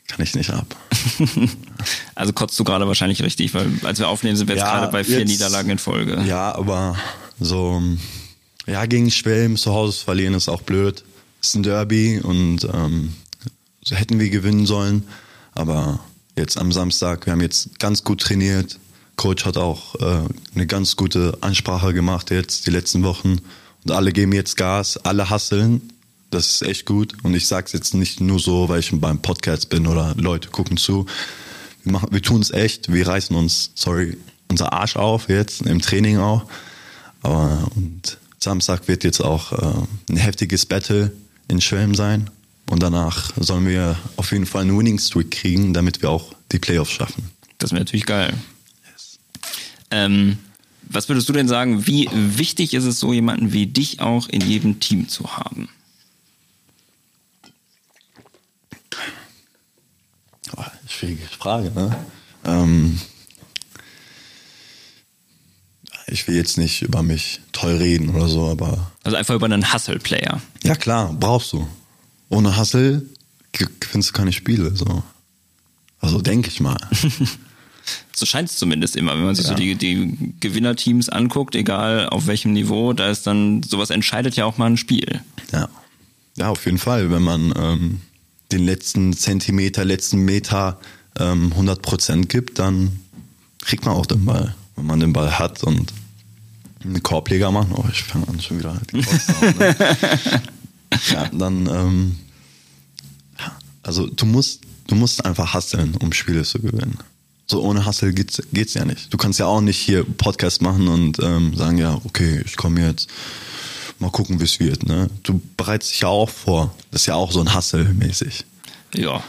kann 0.08 0.24
ich 0.24 0.34
nicht 0.34 0.50
ab. 0.50 0.78
also 2.16 2.32
kotzt 2.32 2.58
du 2.58 2.64
gerade 2.64 2.88
wahrscheinlich 2.88 3.22
richtig, 3.22 3.54
weil 3.54 3.70
als 3.84 4.00
wir 4.00 4.08
aufnehmen, 4.08 4.38
sind 4.38 4.48
wir 4.48 4.56
jetzt 4.56 4.64
ja, 4.64 4.80
gerade 4.80 4.94
bei 4.94 5.04
vier 5.04 5.20
jetzt, 5.20 5.28
Niederlagen 5.28 5.72
in 5.72 5.78
Folge. 5.78 6.24
Ja, 6.26 6.56
aber 6.56 6.98
so, 7.38 7.82
ja, 8.70 8.86
gegen 8.86 9.12
Schwelm 9.12 9.58
zu 9.58 9.74
Hause 9.74 10.04
verlieren 10.04 10.34
ist 10.34 10.50
auch 10.50 10.62
blöd. 10.62 11.04
Es 11.42 11.50
ist 11.50 11.56
ein 11.56 11.64
Derby 11.64 12.20
und 12.20 12.68
ähm, 12.74 13.14
so 13.84 13.96
hätten 13.96 14.20
wir 14.20 14.30
gewinnen 14.30 14.66
sollen. 14.66 15.04
Aber 15.54 16.00
jetzt 16.36 16.58
am 16.58 16.72
Samstag, 16.72 17.26
wir 17.26 17.34
haben 17.34 17.42
jetzt 17.42 17.80
ganz 17.80 18.04
gut 18.04 18.22
trainiert, 18.22 18.80
Coach 19.20 19.44
hat 19.44 19.58
auch 19.58 19.96
äh, 19.96 20.24
eine 20.56 20.66
ganz 20.66 20.96
gute 20.96 21.38
Ansprache 21.42 21.94
gemacht 21.94 22.32
jetzt 22.32 22.68
die 22.68 22.72
letzten 22.72 23.04
Wochen. 23.04 23.42
Und 23.84 23.92
alle 23.92 24.14
geben 24.14 24.32
jetzt 24.32 24.56
Gas, 24.56 24.98
alle 24.98 25.30
hasseln. 25.30 25.90
Das 26.32 26.48
ist 26.48 26.62
echt 26.62 26.86
gut. 26.86 27.16
Und 27.24 27.34
ich 27.34 27.46
sage 27.48 27.66
es 27.66 27.74
jetzt 27.74 27.94
nicht 27.94 28.22
nur 28.22 28.40
so, 28.40 28.70
weil 28.70 28.80
ich 28.80 28.92
beim 28.94 29.22
Podcast 29.22 29.70
bin 29.70 29.88
oder 29.88 30.14
Leute 30.16 30.50
gucken 30.50 30.78
zu. 30.78 31.06
Wir, 31.84 32.02
wir 32.10 32.22
tun 32.22 32.42
es 32.42 32.52
echt. 32.52 32.94
Wir 32.94 33.08
reißen 33.08 33.36
uns, 33.36 33.72
sorry, 33.76 34.18
unser 34.48 34.72
Arsch 34.72 34.96
auf 34.96 35.28
jetzt, 35.28 35.64
im 35.64 35.82
Training 35.82 36.18
auch. 36.20 36.46
Aber 37.22 37.68
und 37.76 38.19
Samstag 38.40 38.88
wird 38.88 39.04
jetzt 39.04 39.22
auch 39.22 39.52
äh, 39.52 39.88
ein 40.10 40.18
heftiges 40.18 40.66
Battle 40.66 41.12
in 41.48 41.62
Schwelm 41.62 41.96
sein. 41.96 42.30
Und 42.70 42.84
danach 42.84 43.32
sollen 43.38 43.68
wir 43.68 43.98
auf 44.16 44.32
jeden 44.32 44.46
Fall 44.46 44.62
einen 44.62 44.78
Winning 44.78 45.00
Streak 45.00 45.32
kriegen, 45.32 45.74
damit 45.74 46.02
wir 46.02 46.10
auch 46.10 46.34
die 46.52 46.60
Playoffs 46.60 46.92
schaffen. 46.92 47.32
Das 47.58 47.72
wäre 47.72 47.82
natürlich 47.82 48.06
geil. 48.06 48.34
Ähm, 49.92 50.38
was 50.84 51.10
würdest 51.10 51.28
du 51.30 51.34
denn 51.34 51.48
sagen, 51.48 51.88
wie 51.88 52.10
wichtig 52.14 52.74
ist 52.74 52.86
es 52.86 53.00
so, 53.00 53.12
jemanden 53.12 53.54
wie 53.54 53.68
dich 53.68 54.02
auch 54.02 54.28
in 54.30 54.42
jedem 54.42 54.80
Team 54.80 55.08
zu 55.10 55.36
haben? 55.38 55.70
Oh, 60.56 60.64
schwierige 60.88 61.26
Frage, 61.26 61.72
ne? 61.72 61.96
Ähm, 62.46 63.00
ich 66.12 66.28
will 66.28 66.36
jetzt 66.36 66.58
nicht 66.58 66.82
über 66.82 67.04
mich 67.04 67.42
toll 67.52 67.76
reden 67.76 68.10
oder 68.10 68.28
so, 68.28 68.48
aber. 68.48 68.92
Also 69.04 69.18
einfach 69.18 69.36
über 69.36 69.46
einen 69.46 69.74
Hustle-Player. 69.74 70.42
Ja, 70.64 70.76
klar, 70.76 71.16
brauchst 71.20 71.54
du. 71.54 71.68
Ohne 72.30 72.58
Hustle 72.58 73.04
gewinnst 73.52 74.10
du 74.10 74.14
keine 74.14 74.32
Spiele, 74.32 74.76
so. 74.76 75.04
Also 76.00 76.22
denke 76.22 76.50
ich 76.50 76.60
mal. 76.60 76.78
So 78.16 78.26
scheint 78.26 78.50
es 78.50 78.58
zumindest 78.58 78.96
immer, 78.96 79.14
wenn 79.14 79.24
man 79.24 79.34
sich 79.34 79.46
ja. 79.46 79.52
so 79.52 79.56
die, 79.56 79.76
die 79.76 80.34
Gewinnerteams 80.40 81.10
anguckt, 81.10 81.56
egal 81.56 82.10
auf 82.10 82.28
welchem 82.28 82.54
Niveau, 82.54 82.94
da 82.94 83.10
ist 83.10 83.26
dann, 83.26 83.64
sowas 83.64 83.90
entscheidet 83.90 84.36
ja 84.36 84.46
auch 84.46 84.58
mal 84.58 84.68
ein 84.68 84.78
Spiel. 84.78 85.22
Ja. 85.52 85.70
Ja, 86.38 86.50
auf 86.50 86.66
jeden 86.66 86.78
Fall. 86.78 87.12
Wenn 87.12 87.24
man 87.24 87.54
ähm, 87.58 88.02
den 88.52 88.64
letzten 88.64 89.14
Zentimeter, 89.14 89.86
letzten 89.86 90.20
Meter 90.20 90.80
ähm, 91.18 91.54
100% 91.58 92.28
gibt, 92.28 92.60
dann 92.60 93.00
kriegt 93.60 93.86
man 93.86 93.96
auch 93.96 94.06
den 94.06 94.26
Ball. 94.26 94.56
Wenn 94.80 94.88
man 94.88 95.00
den 95.02 95.14
Ball 95.14 95.38
hat 95.38 95.64
und 95.64 95.94
einen 96.84 97.04
Korbleger 97.04 97.52
macht, 97.52 97.68
oh, 97.74 97.84
ich 97.92 98.02
fange 98.04 98.28
an 98.30 98.40
schon 98.40 98.60
wieder 98.60 98.80
die 98.92 99.00
auf, 99.00 99.60
ne? 99.60 99.76
Ja, 101.12 101.30
dann, 101.32 101.68
ähm, 101.68 102.16
also 103.84 104.08
du 104.08 104.26
musst, 104.26 104.62
du 104.88 104.96
musst 104.96 105.24
einfach 105.26 105.54
hasseln, 105.54 105.96
um 105.96 106.14
Spiele 106.14 106.44
zu 106.44 106.60
gewinnen. 106.60 106.98
So 107.46 107.62
ohne 107.62 107.86
Hustle 107.86 108.14
geht's, 108.14 108.42
geht's 108.54 108.74
ja 108.74 108.86
nicht. 108.86 109.14
Du 109.14 109.18
kannst 109.18 109.40
ja 109.40 109.46
auch 109.46 109.62
nicht 109.62 109.78
hier 109.78 110.04
Podcast 110.04 110.62
machen 110.62 110.88
und 110.88 111.20
ähm, 111.22 111.56
sagen, 111.56 111.78
ja, 111.78 112.00
okay, 112.06 112.42
ich 112.46 112.56
komme 112.56 112.82
jetzt, 112.82 113.10
mal 114.00 114.12
gucken, 114.12 114.40
wie 114.40 114.46
es 114.46 114.60
wird. 114.60 114.86
Ne? 114.86 115.10
Du 115.24 115.42
bereitest 115.58 115.92
dich 115.92 116.02
ja 116.02 116.08
auch 116.08 116.30
vor. 116.30 116.74
Das 116.92 117.02
ist 117.02 117.08
ja 117.08 117.16
auch 117.16 117.32
so 117.32 117.42
ein 117.42 117.54
Hustle-mäßig. 117.54 118.46
Ja. 118.96 119.24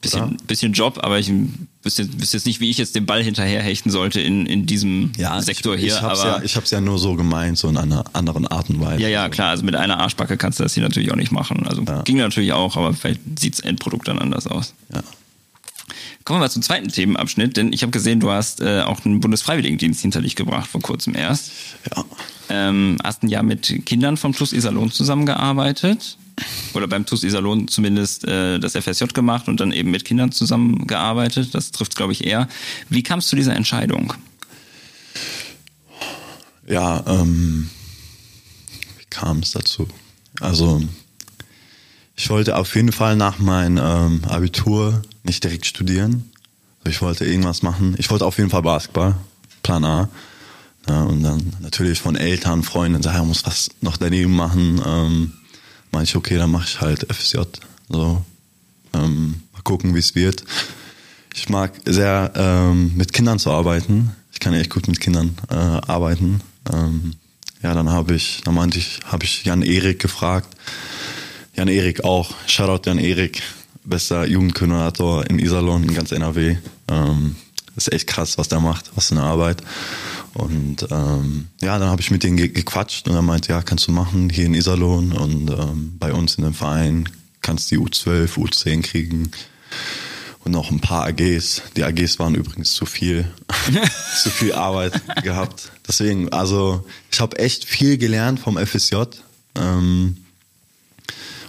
Bisschen, 0.00 0.36
bisschen 0.46 0.72
Job, 0.72 0.98
aber 1.02 1.18
ich 1.18 1.32
wüsste, 1.82 2.20
wüsste 2.20 2.36
jetzt 2.36 2.46
nicht, 2.46 2.60
wie 2.60 2.70
ich 2.70 2.78
jetzt 2.78 2.94
den 2.94 3.06
Ball 3.06 3.22
hinterherhechten 3.22 3.90
sollte 3.90 4.20
in, 4.20 4.46
in 4.46 4.66
diesem 4.66 5.12
ja, 5.16 5.40
Sektor 5.40 5.74
ich, 5.74 5.82
hier. 5.82 5.94
Ich 5.94 6.02
hab's, 6.02 6.20
aber 6.20 6.38
ja, 6.38 6.42
ich 6.42 6.56
hab's 6.56 6.70
ja 6.70 6.80
nur 6.80 6.98
so 6.98 7.14
gemeint, 7.14 7.58
so 7.58 7.68
in 7.68 7.76
einer 7.76 8.04
anderen 8.12 8.46
Art 8.46 8.70
und 8.70 8.80
Weise. 8.80 9.02
Ja, 9.02 9.08
ja, 9.08 9.28
klar. 9.28 9.50
Also 9.50 9.64
mit 9.64 9.74
einer 9.74 9.98
Arschbacke 9.98 10.36
kannst 10.36 10.58
du 10.58 10.62
das 10.62 10.74
hier 10.74 10.82
natürlich 10.82 11.10
auch 11.12 11.16
nicht 11.16 11.32
machen. 11.32 11.66
Also 11.66 11.82
ja. 11.82 12.02
ging 12.02 12.18
natürlich 12.18 12.52
auch, 12.52 12.76
aber 12.76 12.92
vielleicht 12.94 13.20
sieht's 13.38 13.60
Endprodukt 13.60 14.08
dann 14.08 14.18
anders 14.18 14.46
aus. 14.46 14.74
Ja. 14.92 15.02
Kommen 16.24 16.38
wir 16.38 16.44
mal 16.44 16.50
zum 16.50 16.62
zweiten 16.62 16.88
Themenabschnitt, 16.88 17.56
denn 17.56 17.72
ich 17.72 17.82
habe 17.82 17.92
gesehen, 17.92 18.20
du 18.20 18.30
hast 18.30 18.60
äh, 18.60 18.82
auch 18.82 19.04
einen 19.04 19.20
Bundesfreiwilligendienst 19.20 20.02
hinter 20.02 20.20
dich 20.20 20.36
gebracht, 20.36 20.68
vor 20.68 20.82
kurzem 20.82 21.14
erst. 21.14 21.50
Ja. 21.94 22.04
Ähm, 22.50 22.98
hast 23.02 23.22
ein 23.22 23.28
Jahr 23.28 23.42
mit 23.42 23.86
Kindern 23.86 24.16
vom 24.16 24.34
TUS 24.34 24.52
Iserlohn 24.52 24.90
zusammengearbeitet. 24.90 26.18
Oder 26.74 26.86
beim 26.88 27.06
TUS 27.06 27.22
Iserlohn 27.22 27.68
zumindest 27.68 28.24
äh, 28.26 28.58
das 28.58 28.72
FSJ 28.76 29.06
gemacht 29.14 29.48
und 29.48 29.60
dann 29.60 29.72
eben 29.72 29.90
mit 29.90 30.04
Kindern 30.04 30.32
zusammengearbeitet. 30.32 31.54
Das 31.54 31.70
trifft, 31.70 31.96
glaube 31.96 32.12
ich, 32.12 32.24
eher. 32.24 32.48
Wie 32.88 33.02
kam 33.02 33.20
es 33.20 33.28
zu 33.28 33.36
dieser 33.36 33.54
Entscheidung? 33.54 34.12
Ja, 36.66 37.02
ähm, 37.06 37.70
wie 38.98 39.06
kam 39.10 39.40
es 39.40 39.52
dazu? 39.52 39.88
Also, 40.40 40.82
ich 42.20 42.28
wollte 42.28 42.58
auf 42.58 42.74
jeden 42.74 42.92
Fall 42.92 43.16
nach 43.16 43.38
meinem 43.38 43.78
ähm, 43.82 44.24
Abitur 44.28 45.00
nicht 45.22 45.42
direkt 45.42 45.64
studieren. 45.64 46.30
Ich 46.84 47.00
wollte 47.00 47.24
irgendwas 47.24 47.62
machen. 47.62 47.94
Ich 47.96 48.10
wollte 48.10 48.26
auf 48.26 48.36
jeden 48.36 48.50
Fall 48.50 48.60
Basketball, 48.60 49.16
Plan 49.62 49.82
A. 49.86 50.10
Ja, 50.86 51.04
und 51.04 51.22
dann 51.22 51.56
natürlich 51.60 51.98
von 51.98 52.16
Eltern, 52.16 52.62
Freunden, 52.62 53.02
sagen, 53.02 53.22
ich 53.22 53.26
muss 53.26 53.46
was 53.46 53.70
noch 53.80 53.96
daneben 53.96 54.36
machen. 54.36 54.82
Ähm, 54.84 55.32
meinte 55.92 56.10
ich, 56.10 56.16
okay, 56.16 56.36
dann 56.36 56.50
mache 56.50 56.66
ich 56.68 56.82
halt 56.82 57.10
FSJ. 57.10 57.38
So, 57.88 58.22
ähm, 58.92 59.40
mal 59.54 59.62
gucken, 59.62 59.94
wie 59.94 60.00
es 60.00 60.14
wird. 60.14 60.44
Ich 61.34 61.48
mag 61.48 61.72
sehr 61.86 62.32
ähm, 62.34 62.98
mit 62.98 63.14
Kindern 63.14 63.38
zu 63.38 63.50
arbeiten. 63.50 64.14
Ich 64.30 64.40
kann 64.40 64.52
echt 64.52 64.68
gut 64.68 64.88
mit 64.88 65.00
Kindern 65.00 65.38
äh, 65.48 65.54
arbeiten. 65.54 66.42
Ähm, 66.70 67.14
ja, 67.62 67.72
dann 67.72 67.88
habe 67.88 68.14
ich, 68.14 68.42
dann 68.44 68.56
meinte 68.56 68.76
ich, 68.76 69.00
habe 69.06 69.24
ich 69.24 69.44
Jan 69.44 69.62
Erik 69.62 70.00
gefragt. 70.00 70.54
Jan 71.60 71.68
Erik 71.68 72.04
auch. 72.04 72.30
Shoutout 72.46 72.88
Jan 72.88 72.96
Erik 72.96 73.42
bester 73.84 74.26
Jugendkoordinator 74.26 75.28
in 75.28 75.38
Iserlohn, 75.38 75.82
in 75.82 75.92
ganz 75.92 76.10
NRW. 76.10 76.56
Ähm, 76.88 77.36
ist 77.76 77.92
echt 77.92 78.06
krass, 78.06 78.38
was 78.38 78.48
der 78.48 78.60
macht, 78.60 78.90
was 78.94 79.08
für 79.08 79.16
eine 79.16 79.24
Arbeit. 79.24 79.62
Und 80.32 80.86
ähm, 80.90 81.48
ja, 81.60 81.78
dann 81.78 81.90
habe 81.90 82.00
ich 82.00 82.10
mit 82.10 82.22
denen 82.22 82.38
ge 82.38 82.48
gequatscht 82.48 83.06
und 83.08 83.14
er 83.14 83.20
meinte, 83.20 83.52
ja, 83.52 83.60
kannst 83.60 83.86
du 83.86 83.92
machen 83.92 84.30
hier 84.30 84.46
in 84.46 84.54
Iserlohn 84.54 85.12
und 85.12 85.50
ähm, 85.50 85.96
bei 85.98 86.14
uns 86.14 86.36
in 86.36 86.44
dem 86.44 86.54
Verein 86.54 87.06
kannst 87.42 87.70
du 87.70 87.76
die 87.76 87.82
U12, 87.82 88.38
U10 88.38 88.80
kriegen. 88.80 89.30
und 90.42 90.52
noch 90.52 90.70
ein 90.70 90.80
paar 90.80 91.04
AGs. 91.04 91.60
Die 91.76 91.84
AGs 91.84 92.18
waren 92.18 92.36
übrigens 92.36 92.72
zu 92.72 92.86
viel, 92.86 93.30
zu 94.22 94.30
viel 94.30 94.54
Arbeit 94.54 94.98
gehabt. 95.22 95.72
Deswegen, 95.86 96.32
also 96.32 96.86
ich 97.12 97.20
habe 97.20 97.38
echt 97.38 97.66
viel 97.66 97.98
gelernt 97.98 98.40
vom 98.40 98.56
FSJ. 98.56 98.96
Ähm, 99.56 100.16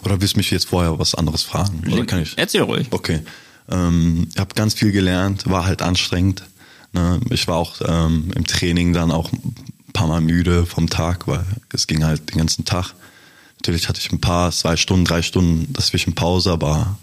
oder 0.04 0.22
willst 0.22 0.36
du 0.36 0.40
mich 0.40 0.52
jetzt 0.52 0.68
vorher 0.68 0.98
was 1.00 1.16
anderes 1.16 1.44
fragen? 1.44 1.84
Oder 1.92 2.06
kann 2.06 2.22
ich? 2.22 2.38
Erzähl 2.38 2.62
ruhig. 2.62 2.88
Okay. 2.92 3.22
Ähm, 3.70 4.28
ich 4.34 4.40
habe 4.40 4.56
ganz 4.56 4.74
viel 4.74 4.92
gelernt, 4.92 5.50
war 5.50 5.66
halt 5.66 5.82
anstrengend. 5.82 6.44
Ne? 6.94 7.20
Ich 7.30 7.48
war 7.48 7.58
auch 7.58 7.76
ähm, 7.86 8.32
im 8.36 8.46
Training 8.46 8.94
dann 8.94 9.12
auch 9.12 9.32
ein 9.32 9.56
paar 9.94 10.08
Mal 10.08 10.22
müde 10.22 10.66
vom 10.66 10.90
Tag, 10.90 11.28
weil 11.28 11.46
es 11.74 11.88
ging 11.88 12.04
halt 12.04 12.30
den 12.32 12.38
ganzen 12.38 12.66
Tag. 12.66 12.94
Natürlich 13.60 13.88
hatte 13.88 14.00
ich 14.00 14.12
ein 14.12 14.22
paar, 14.22 14.52
zwei 14.52 14.76
Stunden, 14.76 15.06
drei 15.06 15.22
Stunden 15.22 15.72
dazwischen 15.72 16.16
Pause, 16.16 16.52
aber 16.52 16.98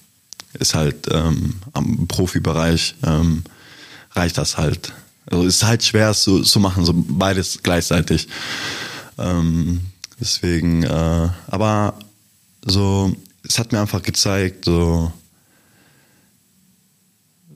ist 0.55 0.75
halt 0.75 1.07
ähm, 1.11 1.55
am 1.73 2.09
Profibereich 2.09 2.97
ähm, 3.05 3.45
reicht 4.13 4.39
das 4.39 4.59
halt. 4.59 4.93
Also 5.31 5.45
ist 5.45 5.63
halt 5.63 5.85
schwer 5.85 6.13
zu, 6.15 6.43
zu 6.43 6.59
machen, 6.59 6.85
so 6.85 6.93
beides 6.95 7.63
gleichzeitig. 7.63 8.29
Ähm, 9.19 9.83
deswegen, 10.19 10.83
äh, 10.83 11.29
aber 11.49 11.95
so, 12.71 13.15
es 13.43 13.59
hat 13.59 13.73
mir 13.73 13.81
einfach 13.81 14.03
gezeigt, 14.03 14.65
so, 14.65 15.13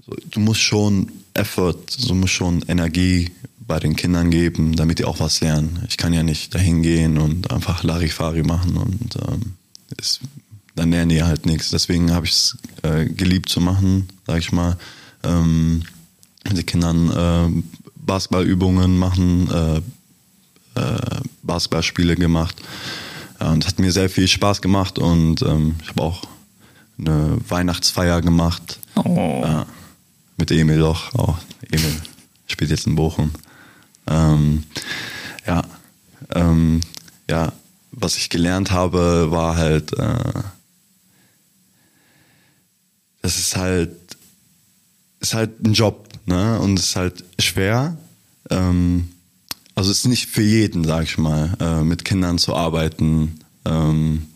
so 0.07 0.17
du 0.31 0.41
musst 0.41 0.61
schon 0.61 1.11
Effort, 1.35 1.79
du 2.07 2.15
musst 2.15 2.35
schon 2.35 2.63
Energie 2.69 3.31
bei 3.67 3.79
den 3.79 3.97
Kindern 3.97 4.31
geben, 4.31 4.77
damit 4.77 4.99
die 4.99 5.05
auch 5.05 5.21
was 5.21 5.41
lernen. 5.41 5.85
Ich 5.89 5.97
kann 5.97 6.13
ja 6.13 6.23
nicht 6.23 6.55
dahin 6.55 6.83
gehen 6.83 7.19
und 7.19 7.51
einfach 7.51 7.83
Larifari 7.83 8.43
machen 8.43 8.77
und 8.77 9.17
ähm, 9.29 9.55
es, 9.99 10.21
dann 10.75 10.91
lernen 10.91 11.11
die 11.11 11.23
halt 11.23 11.47
nichts. 11.47 11.71
Deswegen 11.71 12.13
habe 12.13 12.27
ich 12.27 12.33
es 12.33 12.59
äh, 12.83 13.07
geliebt 13.07 13.49
zu 13.49 13.61
machen, 13.61 14.09
sag 14.27 14.39
ich 14.39 14.53
mal. 14.53 14.77
Ähm, 15.23 15.83
mit 16.45 16.57
den 16.57 16.67
Kindern 16.67 17.11
äh, 17.11 17.63
Basketballübungen 17.97 18.99
machen, 18.99 19.49
äh, 19.51 19.77
äh, 20.81 21.21
Basketballspiele 21.43 22.17
gemacht. 22.17 22.57
Ja, 23.43 23.51
und 23.51 23.65
es 23.65 23.67
hat 23.67 23.81
mir 23.81 23.91
sehr 23.91 24.09
viel 24.09 24.29
Spaß 24.29 24.63
gemacht 24.63 25.01
und 25.01 25.43
ähm, 25.43 25.75
ich 25.83 25.89
habe 25.89 26.03
auch 26.03 26.23
eine 26.97 27.39
Weihnachtsfeier 27.49 28.23
gemacht. 28.23 28.79
Oh. 28.95 29.43
Ja, 29.43 29.67
mit 30.37 30.53
Emil 30.53 30.79
doch. 30.79 31.13
Auch 31.17 31.39
Emil 31.69 32.01
spielt 32.47 32.71
jetzt 32.71 32.87
in 32.87 32.95
Bochum. 32.95 33.33
Ähm, 34.07 34.63
ja, 35.45 35.65
ähm, 36.33 36.83
ja, 37.29 37.53
was 37.91 38.17
ich 38.17 38.31
gelernt 38.31 38.71
habe, 38.71 39.33
war 39.33 39.57
halt, 39.57 39.93
äh, 39.99 40.43
das 43.23 43.41
ist 43.41 43.57
halt, 43.57 43.97
ist 45.19 45.35
halt 45.35 45.67
ein 45.67 45.73
Job, 45.73 46.09
ne? 46.27 46.61
Und 46.61 46.79
es 46.79 46.91
ist 46.91 46.97
halt 46.97 47.25
schwer. 47.41 47.97
Ähm, 48.51 49.12
also 49.75 49.91
es 49.91 49.99
ist 49.99 50.07
nicht 50.07 50.29
für 50.29 50.43
jeden, 50.43 50.85
sag 50.85 51.05
ich 51.05 51.19
mal, 51.19 51.57
äh, 51.61 51.83
mit 51.83 52.05
Kindern 52.05 52.39
zu 52.39 52.55
arbeiten, 52.55 53.41
ähm, 53.65 54.27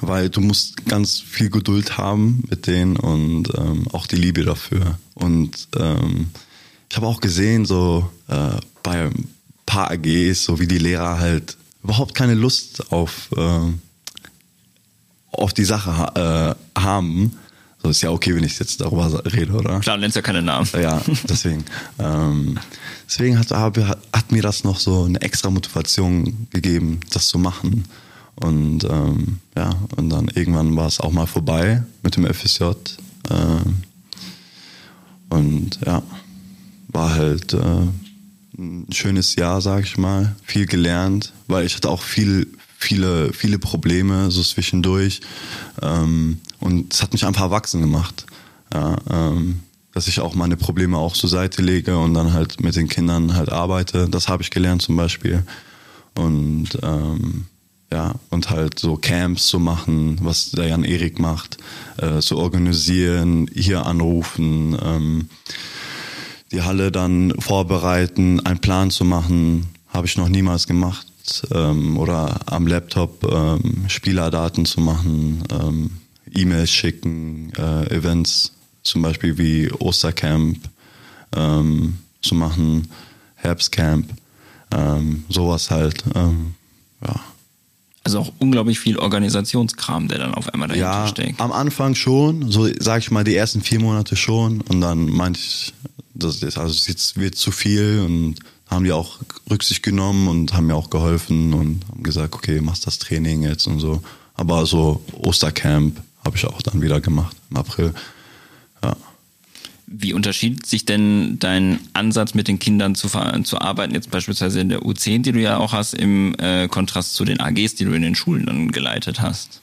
weil 0.00 0.30
du 0.30 0.40
musst 0.40 0.86
ganz 0.86 1.20
viel 1.20 1.50
Geduld 1.50 1.98
haben 1.98 2.44
mit 2.48 2.66
denen 2.66 2.96
und 2.96 3.48
ähm, 3.56 3.86
auch 3.92 4.06
die 4.06 4.16
Liebe 4.16 4.44
dafür. 4.44 4.98
Und 5.14 5.68
ähm, 5.76 6.28
ich 6.90 6.96
habe 6.96 7.06
auch 7.06 7.20
gesehen, 7.20 7.64
so 7.64 8.10
äh, 8.28 8.56
bei 8.82 9.06
ein 9.06 9.28
paar 9.66 9.90
AGs, 9.90 10.44
so 10.44 10.60
wie 10.60 10.66
die 10.66 10.78
Lehrer 10.78 11.18
halt 11.18 11.56
überhaupt 11.82 12.14
keine 12.14 12.34
Lust 12.34 12.92
auf, 12.92 13.30
äh, 13.36 13.72
auf 15.30 15.52
die 15.52 15.64
Sache 15.64 15.96
ha 15.96 16.54
äh, 16.76 16.80
haben. 16.80 17.36
So 17.84 17.90
ist 17.90 18.00
ja 18.00 18.10
okay, 18.10 18.34
wenn 18.34 18.44
ich 18.44 18.58
jetzt 18.58 18.80
darüber 18.80 19.22
rede, 19.26 19.52
oder? 19.52 19.78
Klar, 19.80 19.96
du 19.96 20.00
nennst 20.00 20.16
ja 20.16 20.22
keine 20.22 20.40
Namen. 20.40 20.66
Ja, 20.72 21.02
deswegen. 21.28 21.66
ähm, 21.98 22.58
deswegen 23.06 23.38
hat, 23.38 23.50
hat 23.50 24.32
mir 24.32 24.40
das 24.40 24.64
noch 24.64 24.80
so 24.80 25.04
eine 25.04 25.20
extra 25.20 25.50
Motivation 25.50 26.48
gegeben, 26.48 27.00
das 27.12 27.28
zu 27.28 27.38
machen. 27.38 27.84
Und 28.36 28.84
ähm, 28.84 29.38
ja, 29.54 29.76
und 29.96 30.08
dann 30.08 30.28
irgendwann 30.28 30.74
war 30.76 30.86
es 30.86 30.98
auch 30.98 31.12
mal 31.12 31.26
vorbei 31.26 31.82
mit 32.02 32.16
dem 32.16 32.24
FSJ. 32.24 32.70
Ähm, 33.30 33.82
und 35.28 35.78
ja, 35.84 36.02
war 36.88 37.14
halt 37.14 37.52
äh, 37.52 37.82
ein 38.56 38.86
schönes 38.92 39.36
Jahr, 39.36 39.60
sag 39.60 39.84
ich 39.84 39.98
mal. 39.98 40.34
Viel 40.42 40.64
gelernt, 40.64 41.34
weil 41.48 41.66
ich 41.66 41.74
hatte 41.76 41.90
auch 41.90 42.00
viel, 42.00 42.46
viele, 42.78 43.32
viele 43.32 43.58
Probleme 43.58 44.30
so 44.30 44.42
zwischendurch. 44.42 45.20
Ähm, 45.82 46.38
und 46.60 46.92
es 46.92 47.02
hat 47.02 47.12
mich 47.12 47.24
einfach 47.24 47.42
erwachsen 47.42 47.80
gemacht. 47.80 48.26
Ja, 48.72 48.96
ähm, 49.10 49.60
dass 49.92 50.08
ich 50.08 50.20
auch 50.20 50.34
meine 50.34 50.56
Probleme 50.56 50.98
auch 50.98 51.14
zur 51.14 51.30
Seite 51.30 51.62
lege 51.62 51.96
und 51.98 52.14
dann 52.14 52.32
halt 52.32 52.60
mit 52.60 52.74
den 52.74 52.88
Kindern 52.88 53.36
halt 53.36 53.50
arbeite. 53.50 54.08
Das 54.08 54.28
habe 54.28 54.42
ich 54.42 54.50
gelernt 54.50 54.82
zum 54.82 54.96
Beispiel. 54.96 55.44
Und 56.16 56.70
ähm, 56.82 57.46
ja, 57.92 58.16
und 58.30 58.50
halt 58.50 58.78
so 58.78 58.96
Camps 58.96 59.46
zu 59.46 59.60
machen, 59.60 60.18
was 60.20 60.50
der 60.50 60.66
Jan 60.66 60.82
Erik 60.82 61.20
macht, 61.20 61.58
äh, 61.98 62.18
zu 62.18 62.38
organisieren, 62.38 63.48
hier 63.54 63.86
anrufen, 63.86 64.76
ähm, 64.82 65.28
die 66.50 66.62
Halle 66.62 66.90
dann 66.90 67.32
vorbereiten, 67.38 68.44
einen 68.44 68.58
Plan 68.58 68.90
zu 68.90 69.04
machen, 69.04 69.68
habe 69.88 70.06
ich 70.08 70.16
noch 70.16 70.28
niemals 70.28 70.66
gemacht. 70.66 71.06
Ähm, 71.52 71.98
oder 71.98 72.40
am 72.46 72.66
Laptop 72.66 73.24
ähm, 73.30 73.84
Spielerdaten 73.88 74.66
zu 74.66 74.80
machen, 74.80 75.42
ähm, 75.50 75.90
E-Mails 76.34 76.70
schicken, 76.70 77.52
äh, 77.56 77.94
Events 77.94 78.52
zum 78.82 79.02
Beispiel 79.02 79.38
wie 79.38 79.70
Ostercamp 79.72 80.58
ähm, 81.34 81.98
zu 82.22 82.34
machen, 82.34 82.88
Herbstcamp, 83.36 84.10
ähm, 84.74 85.24
sowas 85.28 85.70
halt. 85.70 86.04
Ähm, 86.14 86.54
ja. 87.04 87.14
Also 88.02 88.18
auch 88.18 88.32
unglaublich 88.38 88.78
viel 88.78 88.98
Organisationskram, 88.98 90.08
der 90.08 90.18
dann 90.18 90.34
auf 90.34 90.52
einmal 90.52 90.68
dahinter 90.68 90.86
Ja, 90.90 91.08
steckt. 91.08 91.40
am 91.40 91.52
Anfang 91.52 91.94
schon, 91.94 92.50
so 92.50 92.68
sag 92.78 93.00
ich 93.00 93.10
mal 93.10 93.24
die 93.24 93.34
ersten 93.34 93.62
vier 93.62 93.80
Monate 93.80 94.14
schon 94.16 94.60
und 94.60 94.82
dann 94.82 95.06
meinte 95.06 95.40
ich, 95.40 95.72
das 96.12 96.42
ist, 96.42 96.58
also 96.58 96.88
jetzt 96.90 97.18
wird 97.18 97.34
zu 97.34 97.50
viel 97.50 98.02
und 98.04 98.36
haben 98.74 98.84
die 98.84 98.92
auch 98.92 99.18
Rücksicht 99.50 99.82
genommen 99.82 100.28
und 100.28 100.54
haben 100.54 100.66
mir 100.66 100.74
auch 100.74 100.90
geholfen 100.90 101.52
und 101.54 101.84
haben 101.90 102.02
gesagt, 102.02 102.34
okay, 102.34 102.60
machst 102.60 102.86
das 102.86 102.98
Training 102.98 103.42
jetzt 103.42 103.66
und 103.66 103.80
so. 103.80 104.02
Aber 104.34 104.66
so 104.66 105.02
Ostercamp 105.12 106.00
habe 106.24 106.36
ich 106.36 106.46
auch 106.46 106.62
dann 106.62 106.82
wieder 106.82 107.00
gemacht 107.00 107.36
im 107.50 107.56
April. 107.56 107.94
Ja. 108.82 108.96
Wie 109.86 110.12
unterscheidet 110.12 110.66
sich 110.66 110.86
denn 110.86 111.38
dein 111.38 111.78
Ansatz 111.92 112.34
mit 112.34 112.48
den 112.48 112.58
Kindern 112.58 112.94
zu, 112.94 113.08
zu 113.08 113.60
arbeiten, 113.60 113.94
jetzt 113.94 114.10
beispielsweise 114.10 114.60
in 114.60 114.70
der 114.70 114.80
U10, 114.80 115.22
die 115.22 115.32
du 115.32 115.40
ja 115.40 115.58
auch 115.58 115.72
hast, 115.72 115.94
im 115.94 116.34
äh, 116.38 116.68
Kontrast 116.68 117.14
zu 117.14 117.24
den 117.24 117.38
AGs, 117.38 117.74
die 117.76 117.84
du 117.84 117.92
in 117.92 118.02
den 118.02 118.14
Schulen 118.14 118.46
dann 118.46 118.72
geleitet 118.72 119.20
hast? 119.20 119.60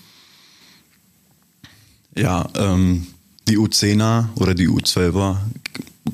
Ja, 2.15 2.47
ähm, 2.55 3.07
die 3.47 3.57
U10er 3.57 4.29
oder 4.35 4.53
die 4.53 4.67
U12er 4.67 5.37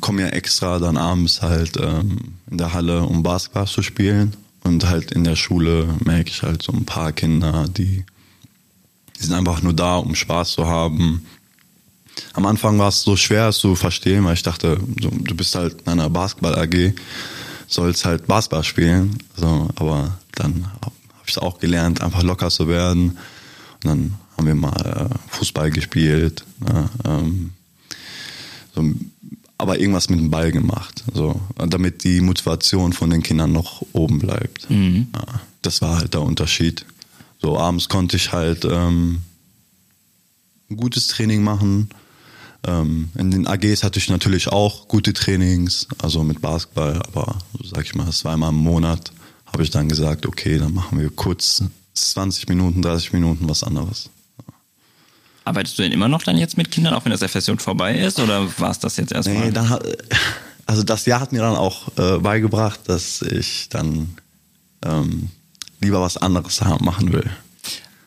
kommen 0.01 0.19
ja 0.19 0.27
extra 0.27 0.79
dann 0.79 0.97
abends 0.97 1.41
halt 1.41 1.77
ähm, 1.77 2.35
in 2.49 2.57
der 2.57 2.73
Halle, 2.73 3.03
um 3.03 3.23
Basketball 3.23 3.67
zu 3.67 3.81
spielen. 3.81 4.35
Und 4.63 4.87
halt 4.89 5.11
in 5.11 5.23
der 5.23 5.35
Schule 5.35 5.87
merke 6.03 6.29
ich 6.29 6.43
halt 6.43 6.61
so 6.61 6.73
ein 6.73 6.85
paar 6.85 7.13
Kinder, 7.13 7.67
die, 7.69 8.03
die 9.17 9.23
sind 9.23 9.33
einfach 9.33 9.61
nur 9.61 9.73
da, 9.73 9.95
um 9.97 10.13
Spaß 10.13 10.51
zu 10.51 10.67
haben. 10.67 11.25
Am 12.33 12.45
Anfang 12.45 12.77
war 12.77 12.89
es 12.89 13.03
so 13.03 13.15
schwer 13.15 13.49
es 13.49 13.59
zu 13.59 13.75
verstehen, 13.75 14.25
weil 14.25 14.33
ich 14.33 14.43
dachte, 14.43 14.79
so, 15.01 15.09
du 15.09 15.35
bist 15.35 15.55
halt 15.55 15.81
in 15.81 15.87
einer 15.87 16.09
Basketball-AG, 16.09 16.93
sollst 17.67 18.05
halt 18.05 18.27
Basketball 18.27 18.63
spielen. 18.63 19.17
So, 19.35 19.69
aber 19.75 20.17
dann 20.33 20.65
habe 20.81 20.93
ich 21.25 21.31
es 21.31 21.37
auch 21.37 21.59
gelernt, 21.59 22.01
einfach 22.01 22.23
locker 22.23 22.49
zu 22.49 22.67
werden. 22.67 23.17
Und 23.83 23.85
dann 23.85 24.13
haben 24.35 24.47
wir 24.47 24.55
mal 24.55 25.09
äh, 25.11 25.35
Fußball 25.35 25.71
gespielt. 25.71 26.43
Ne, 26.59 26.89
ähm, 27.05 27.53
so, 28.75 28.83
aber 29.57 29.79
irgendwas 29.79 30.09
mit 30.09 30.19
dem 30.19 30.29
Ball 30.29 30.51
gemacht, 30.51 31.03
so, 31.13 31.39
damit 31.55 32.03
die 32.03 32.21
Motivation 32.21 32.93
von 32.93 33.09
den 33.09 33.23
Kindern 33.23 33.51
noch 33.51 33.83
oben 33.93 34.19
bleibt. 34.19 34.67
Ja, 35.15 35.41
das 35.61 35.81
war 35.81 35.97
halt 35.97 36.13
der 36.13 36.21
Unterschied. 36.21 36.85
So 37.41 37.57
abends 37.57 37.89
konnte 37.89 38.17
ich 38.17 38.31
halt 38.31 38.65
ähm, 38.65 39.21
ein 40.69 40.77
gutes 40.77 41.07
Training 41.07 41.43
machen. 41.43 41.89
Ähm, 42.65 43.09
in 43.15 43.31
den 43.31 43.47
AGs 43.47 43.83
hatte 43.83 43.99
ich 43.99 44.09
natürlich 44.09 44.47
auch 44.49 44.87
gute 44.87 45.13
Trainings, 45.13 45.87
also 45.99 46.23
mit 46.23 46.41
Basketball, 46.41 47.01
aber 47.03 47.37
so 47.53 47.67
sag 47.67 47.85
ich 47.85 47.95
mal, 47.95 48.11
zweimal 48.11 48.49
im 48.49 48.57
Monat 48.57 49.11
habe 49.45 49.63
ich 49.63 49.69
dann 49.69 49.89
gesagt, 49.89 50.25
okay, 50.25 50.57
dann 50.57 50.73
machen 50.73 50.99
wir 50.99 51.09
kurz 51.09 51.63
20 51.93 52.47
Minuten, 52.49 52.81
30 52.81 53.13
Minuten 53.13 53.49
was 53.49 53.63
anderes. 53.63 54.09
Arbeitest 55.47 55.77
du 55.77 55.83
denn 55.83 55.91
immer 55.91 56.07
noch 56.07 56.23
dann 56.23 56.37
jetzt 56.37 56.57
mit 56.57 56.71
Kindern, 56.71 56.93
auch 56.93 57.05
wenn 57.05 57.11
das 57.11 57.23
FSJ 57.23 57.53
vorbei 57.57 57.97
ist, 57.97 58.19
oder 58.19 58.47
war 58.59 58.71
es 58.71 58.79
das 58.79 58.97
jetzt 58.97 59.11
erstmal? 59.11 59.45
Nee, 59.45 59.51
dann 59.51 59.79
also 60.67 60.83
das 60.83 61.05
Jahr 61.05 61.21
hat 61.21 61.31
mir 61.31 61.41
dann 61.41 61.55
auch 61.55 61.87
äh, 61.97 62.19
beigebracht, 62.19 62.81
dass 62.87 63.21
ich 63.21 63.69
dann 63.69 64.17
ähm, 64.83 65.29
lieber 65.79 66.01
was 66.01 66.17
anderes 66.17 66.61
machen 66.81 67.13
will. 67.13 67.29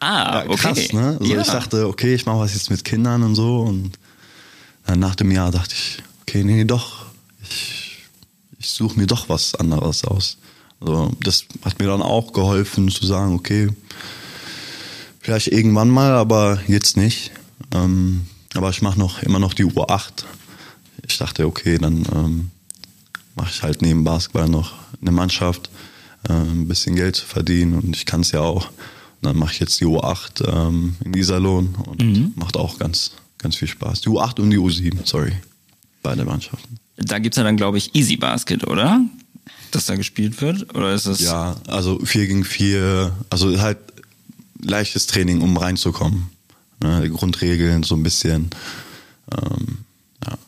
ah, 0.00 0.44
okay. 0.46 0.56
Krass, 0.56 0.92
ne? 0.92 1.16
Also 1.18 1.32
ja. 1.32 1.40
ich 1.40 1.46
dachte, 1.46 1.88
okay, 1.88 2.14
ich 2.14 2.26
mache 2.26 2.40
was 2.40 2.52
jetzt 2.52 2.70
mit 2.70 2.84
Kindern 2.84 3.22
und 3.22 3.34
so 3.34 3.62
und 3.62 3.98
nach 4.94 5.14
dem 5.14 5.30
Jahr 5.30 5.50
dachte 5.50 5.74
ich, 5.74 6.02
okay, 6.22 6.44
nee, 6.44 6.64
doch, 6.64 7.06
ich, 7.42 7.98
ich 8.58 8.70
suche 8.70 8.98
mir 8.98 9.06
doch 9.06 9.28
was 9.28 9.54
anderes 9.54 10.04
aus. 10.04 10.36
Also 10.80 11.12
das 11.20 11.44
hat 11.64 11.78
mir 11.78 11.86
dann 11.86 12.02
auch 12.02 12.32
geholfen 12.32 12.90
zu 12.90 13.06
sagen, 13.06 13.34
okay, 13.34 13.70
vielleicht 15.30 15.52
irgendwann 15.52 15.88
mal, 15.88 16.10
aber 16.10 16.58
jetzt 16.66 16.96
nicht. 16.96 17.30
Ähm, 17.72 18.22
aber 18.54 18.70
ich 18.70 18.82
mache 18.82 18.98
noch 18.98 19.22
immer 19.22 19.38
noch 19.38 19.54
die 19.54 19.64
U8. 19.64 20.24
Ich 21.06 21.18
dachte, 21.18 21.46
okay, 21.46 21.78
dann 21.78 22.04
ähm, 22.12 22.50
mache 23.36 23.50
ich 23.52 23.62
halt 23.62 23.80
neben 23.80 24.02
Basketball 24.02 24.48
noch 24.48 24.72
eine 25.00 25.12
Mannschaft, 25.12 25.70
äh, 26.28 26.32
ein 26.32 26.66
bisschen 26.66 26.96
Geld 26.96 27.14
zu 27.14 27.26
verdienen 27.26 27.74
und 27.74 27.94
ich 27.94 28.06
kann 28.06 28.22
es 28.22 28.32
ja 28.32 28.40
auch. 28.40 28.66
Und 28.66 29.28
dann 29.28 29.36
mache 29.36 29.52
ich 29.52 29.60
jetzt 29.60 29.80
die 29.80 29.84
U8 29.84 30.48
ähm, 30.48 30.96
in 31.04 31.14
Iserlohn 31.14 31.76
und 31.86 32.02
mhm. 32.02 32.32
macht 32.34 32.56
auch 32.56 32.80
ganz, 32.80 33.12
ganz 33.38 33.54
viel 33.54 33.68
Spaß. 33.68 34.00
Die 34.00 34.08
U8 34.08 34.40
und 34.40 34.50
die 34.50 34.58
U7, 34.58 34.98
sorry, 35.04 35.34
beide 36.02 36.24
Mannschaften. 36.24 36.76
Da 36.96 37.20
gibt 37.20 37.36
es 37.36 37.36
ja 37.36 37.44
dann, 37.44 37.56
glaube 37.56 37.78
ich, 37.78 37.94
Easy 37.94 38.16
Basket, 38.16 38.66
oder? 38.66 39.00
Dass 39.70 39.86
da 39.86 39.94
gespielt 39.94 40.40
wird? 40.42 40.74
Oder 40.74 40.92
ist 40.92 41.06
es. 41.06 41.20
Ja, 41.20 41.54
also 41.68 42.00
4 42.04 42.26
gegen 42.26 42.44
4, 42.44 43.12
also 43.30 43.60
halt 43.60 43.78
leichtes 44.62 45.06
Training, 45.06 45.40
um 45.40 45.56
reinzukommen. 45.56 46.30
Ne, 46.82 47.10
Grundregeln 47.10 47.82
so 47.82 47.94
ein 47.94 48.02
bisschen. 48.02 48.50
Ähm, 49.30 49.78
ja. 50.26 50.38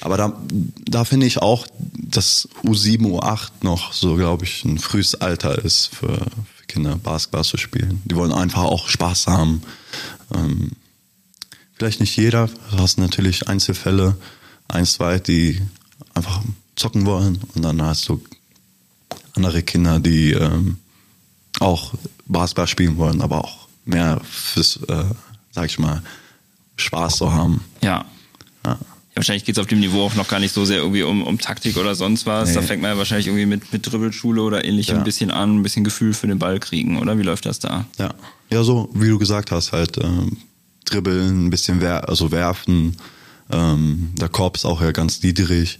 Aber 0.00 0.16
da, 0.16 0.42
da 0.84 1.04
finde 1.04 1.26
ich 1.26 1.38
auch, 1.38 1.66
dass 1.94 2.48
U7, 2.64 3.02
U8 3.02 3.50
noch 3.62 3.92
so, 3.92 4.16
glaube 4.16 4.44
ich, 4.44 4.64
ein 4.64 4.78
frühes 4.78 5.14
Alter 5.14 5.64
ist 5.64 5.86
für, 5.86 6.18
für, 6.18 6.66
Kinder, 6.66 6.96
Basketball 6.96 7.44
zu 7.44 7.58
spielen. 7.58 8.00
Die 8.06 8.16
wollen 8.16 8.32
einfach 8.32 8.62
auch 8.62 8.88
Spaß 8.88 9.26
haben. 9.26 9.62
Ähm, 10.34 10.70
vielleicht 11.74 12.00
nicht 12.00 12.16
jeder, 12.16 12.48
du 12.70 12.78
hast 12.78 12.98
natürlich 12.98 13.48
Einzelfälle, 13.48 14.16
ein, 14.68 14.86
zwei, 14.86 15.18
die 15.18 15.60
einfach 16.14 16.42
zocken 16.76 17.04
wollen 17.04 17.40
und 17.54 17.62
dann 17.62 17.82
hast 17.82 18.08
du 18.08 18.22
andere 19.34 19.62
Kinder, 19.62 20.00
die 20.00 20.32
ähm, 20.32 20.78
auch 21.60 21.94
Basketball 22.26 22.66
spielen 22.66 22.96
wollen, 22.96 23.20
aber 23.20 23.44
auch 23.44 23.68
mehr 23.84 24.20
fürs, 24.28 24.76
äh, 24.88 25.04
sag 25.50 25.66
ich 25.66 25.78
mal, 25.78 26.02
Spaß 26.76 27.16
zu 27.16 27.32
haben. 27.32 27.62
Ja. 27.82 28.04
ja. 28.64 28.78
Wahrscheinlich 29.14 29.44
geht 29.44 29.56
es 29.56 29.60
auf 29.60 29.66
dem 29.66 29.80
Niveau 29.80 30.02
auch 30.02 30.14
noch 30.14 30.28
gar 30.28 30.40
nicht 30.40 30.54
so 30.54 30.64
sehr 30.64 30.78
irgendwie 30.78 31.02
um, 31.02 31.22
um 31.22 31.38
Taktik 31.38 31.76
oder 31.76 31.94
sonst 31.94 32.24
was. 32.24 32.48
Nee. 32.48 32.54
Da 32.54 32.62
fängt 32.62 32.80
man 32.80 32.92
ja 32.92 32.98
wahrscheinlich 32.98 33.26
irgendwie 33.26 33.46
mit, 33.46 33.72
mit 33.72 33.90
Dribbelschule 33.90 34.42
oder 34.42 34.64
ähnlichem 34.64 34.94
ja. 34.94 35.00
ein 35.00 35.04
bisschen 35.04 35.30
an, 35.30 35.58
ein 35.58 35.62
bisschen 35.62 35.84
Gefühl 35.84 36.14
für 36.14 36.26
den 36.26 36.38
Ball 36.38 36.58
kriegen, 36.58 36.98
oder? 36.98 37.18
Wie 37.18 37.22
läuft 37.22 37.44
das 37.44 37.58
da? 37.58 37.84
Ja, 37.98 38.14
ja 38.50 38.62
so 38.62 38.88
wie 38.94 39.08
du 39.08 39.18
gesagt 39.18 39.50
hast, 39.50 39.72
halt 39.72 39.98
ähm, 39.98 40.38
dribbeln, 40.86 41.46
ein 41.46 41.50
bisschen 41.50 41.80
wer 41.82 42.08
also 42.08 42.30
werfen. 42.30 42.96
Ähm, 43.50 44.12
der 44.18 44.30
Korb 44.30 44.56
ist 44.56 44.64
auch 44.64 44.80
ja 44.80 44.92
ganz 44.92 45.22
niedrig. 45.22 45.78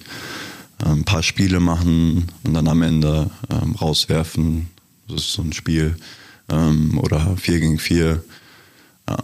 Ähm, 0.85 0.99
ein 1.01 1.05
paar 1.05 1.23
Spiele 1.23 1.59
machen 1.59 2.31
und 2.45 2.55
dann 2.55 2.69
am 2.69 2.83
Ende 2.83 3.31
ähm, 3.51 3.75
rauswerfen. 3.77 4.69
Das 5.13 5.23
ist 5.23 5.33
so 5.33 5.43
ein 5.43 5.53
Spiel. 5.53 5.97
Ähm, 6.51 6.99
oder 6.99 7.37
4 7.37 7.61
gegen 7.61 7.79
4. 7.79 8.23
Ja. 9.09 9.19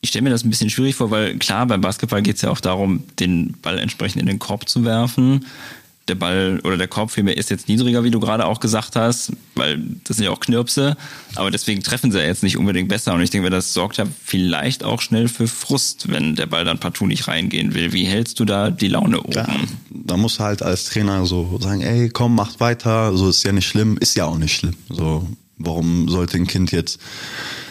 Ich 0.00 0.10
stelle 0.10 0.22
mir 0.22 0.30
das 0.30 0.44
ein 0.44 0.50
bisschen 0.50 0.70
schwierig 0.70 0.94
vor, 0.94 1.10
weil 1.10 1.38
klar, 1.38 1.66
beim 1.66 1.80
Basketball 1.80 2.22
geht 2.22 2.36
es 2.36 2.42
ja 2.42 2.50
auch 2.50 2.60
darum, 2.60 3.04
den 3.18 3.54
Ball 3.62 3.78
entsprechend 3.78 4.20
in 4.20 4.26
den 4.26 4.38
Korb 4.38 4.68
zu 4.68 4.84
werfen 4.84 5.46
der 6.08 6.14
Ball 6.14 6.60
oder 6.64 6.76
der 6.76 6.88
Korb 6.88 7.10
vielmehr 7.10 7.36
ist 7.36 7.50
jetzt 7.50 7.68
niedriger, 7.68 8.04
wie 8.04 8.10
du 8.10 8.20
gerade 8.20 8.44
auch 8.44 8.60
gesagt 8.60 8.94
hast, 8.94 9.32
weil 9.54 9.82
das 10.04 10.16
sind 10.16 10.24
ja 10.24 10.30
auch 10.30 10.40
Knirpse, 10.40 10.96
aber 11.34 11.50
deswegen 11.50 11.82
treffen 11.82 12.12
sie 12.12 12.18
ja 12.18 12.24
jetzt 12.24 12.42
nicht 12.42 12.58
unbedingt 12.58 12.88
besser 12.88 13.14
und 13.14 13.22
ich 13.22 13.30
denke, 13.30 13.48
das 13.48 13.72
sorgt 13.72 13.96
ja 13.96 14.06
vielleicht 14.22 14.84
auch 14.84 15.00
schnell 15.00 15.28
für 15.28 15.48
Frust, 15.48 16.10
wenn 16.10 16.36
der 16.36 16.46
Ball 16.46 16.64
dann 16.64 16.78
partout 16.78 17.06
nicht 17.06 17.26
reingehen 17.26 17.74
will. 17.74 17.92
Wie 17.92 18.04
hältst 18.04 18.38
du 18.38 18.44
da 18.44 18.70
die 18.70 18.88
Laune 18.88 19.20
oben? 19.20 19.32
Ja, 19.32 19.48
da 19.90 20.16
muss 20.16 20.40
halt 20.40 20.62
als 20.62 20.84
Trainer 20.84 21.24
so 21.24 21.58
sagen, 21.60 21.80
ey, 21.80 22.10
komm, 22.10 22.34
macht 22.34 22.60
weiter, 22.60 23.16
so 23.16 23.30
ist 23.30 23.42
ja 23.44 23.52
nicht 23.52 23.66
schlimm, 23.66 23.96
ist 23.96 24.14
ja 24.14 24.26
auch 24.26 24.38
nicht 24.38 24.54
schlimm. 24.54 24.74
So, 24.90 25.26
warum 25.56 26.08
sollte 26.08 26.36
ein 26.36 26.46
Kind 26.46 26.70
jetzt 26.72 27.00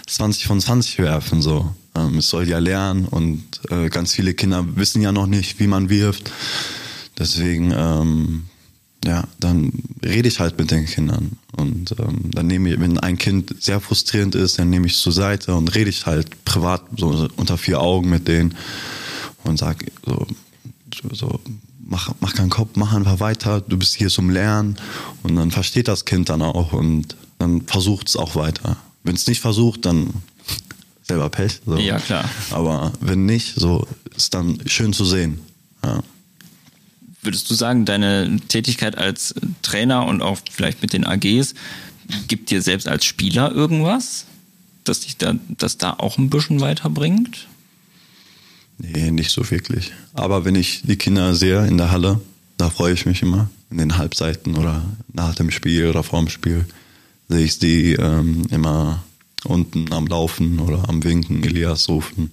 20 0.07 0.47
von 0.47 0.59
20 0.59 0.99
werfen, 0.99 1.41
so? 1.41 1.73
Ähm, 1.95 2.17
es 2.17 2.29
soll 2.29 2.49
ja 2.49 2.57
lernen 2.57 3.05
und 3.05 3.43
äh, 3.69 3.89
ganz 3.89 4.13
viele 4.13 4.33
Kinder 4.33 4.65
wissen 4.75 5.01
ja 5.01 5.11
noch 5.11 5.27
nicht, 5.27 5.59
wie 5.59 5.67
man 5.67 5.89
wirft. 5.89 6.31
Deswegen, 7.17 7.71
ähm, 7.75 8.43
ja, 9.05 9.25
dann 9.39 9.71
rede 10.03 10.27
ich 10.27 10.39
halt 10.39 10.57
mit 10.57 10.71
den 10.71 10.85
Kindern. 10.85 11.37
Und 11.55 11.93
ähm, 11.99 12.31
dann 12.31 12.47
nehme 12.47 12.71
ich, 12.71 12.79
wenn 12.79 12.97
ein 12.97 13.17
Kind 13.17 13.55
sehr 13.59 13.79
frustrierend 13.79 14.35
ist, 14.35 14.59
dann 14.59 14.69
nehme 14.69 14.87
ich 14.87 14.93
es 14.93 15.01
zur 15.01 15.13
Seite 15.13 15.55
und 15.55 15.75
rede 15.75 15.89
ich 15.89 16.05
halt 16.05 16.45
privat 16.45 16.83
so 16.97 17.27
unter 17.35 17.57
vier 17.57 17.81
Augen 17.81 18.09
mit 18.09 18.27
denen 18.27 18.55
und 19.43 19.57
sage 19.59 19.87
so, 20.05 20.25
so 21.11 21.39
mach, 21.85 22.13
mach 22.19 22.33
keinen 22.33 22.49
Kopf, 22.49 22.71
mach 22.75 22.93
einfach 22.93 23.19
weiter, 23.19 23.61
du 23.61 23.77
bist 23.77 23.95
hier 23.95 24.09
zum 24.09 24.29
Lernen. 24.29 24.77
Und 25.21 25.35
dann 25.35 25.51
versteht 25.51 25.87
das 25.87 26.05
Kind 26.05 26.29
dann 26.29 26.41
auch 26.41 26.73
und 26.73 27.15
dann 27.39 27.61
versucht 27.61 28.07
es 28.09 28.17
auch 28.17 28.35
weiter. 28.35 28.77
Wenn 29.03 29.15
es 29.15 29.27
nicht 29.27 29.41
versucht, 29.41 29.85
dann 29.85 30.13
selber 31.03 31.29
Pech. 31.29 31.59
So. 31.65 31.77
Ja, 31.77 31.99
klar. 31.99 32.29
Aber 32.51 32.93
wenn 33.01 33.25
nicht, 33.25 33.55
so 33.55 33.85
ist 34.15 34.33
dann 34.33 34.59
schön 34.65 34.93
zu 34.93 35.05
sehen. 35.05 35.39
Ja. 35.83 36.01
Würdest 37.23 37.49
du 37.49 37.53
sagen, 37.53 37.85
deine 37.85 38.39
Tätigkeit 38.47 38.97
als 38.97 39.33
Trainer 39.61 40.05
und 40.05 40.21
auch 40.21 40.39
vielleicht 40.51 40.81
mit 40.81 40.93
den 40.93 41.05
AGs 41.05 41.55
gibt 42.27 42.51
dir 42.51 42.61
selbst 42.61 42.87
als 42.87 43.05
Spieler 43.05 43.51
irgendwas, 43.51 44.25
das 44.83 45.01
dich 45.01 45.17
da, 45.17 45.35
das 45.49 45.77
da 45.77 45.93
auch 45.93 46.17
ein 46.17 46.29
bisschen 46.29 46.59
weiterbringt? 46.59 47.47
Nee, 48.77 49.11
nicht 49.11 49.31
so 49.31 49.49
wirklich. 49.49 49.91
Aber 50.13 50.45
wenn 50.45 50.55
ich 50.55 50.81
die 50.83 50.97
Kinder 50.97 51.35
sehe 51.35 51.65
in 51.65 51.77
der 51.77 51.91
Halle, 51.91 52.19
da 52.57 52.69
freue 52.69 52.93
ich 52.93 53.05
mich 53.05 53.21
immer. 53.21 53.49
In 53.69 53.77
den 53.77 53.97
Halbseiten 53.97 54.55
oder 54.55 54.83
nach 55.11 55.35
dem 55.35 55.51
Spiel 55.51 55.87
oder 55.87 56.03
vorm 56.03 56.29
Spiel 56.29 56.65
sehe 57.29 57.45
ich 57.45 57.59
die 57.59 57.93
ähm, 57.93 58.45
immer 58.49 59.03
unten 59.45 59.91
am 59.91 60.07
Laufen 60.07 60.59
oder 60.59 60.87
am 60.89 61.03
Winken, 61.03 61.43
Elias 61.43 61.89
rufen. 61.89 62.31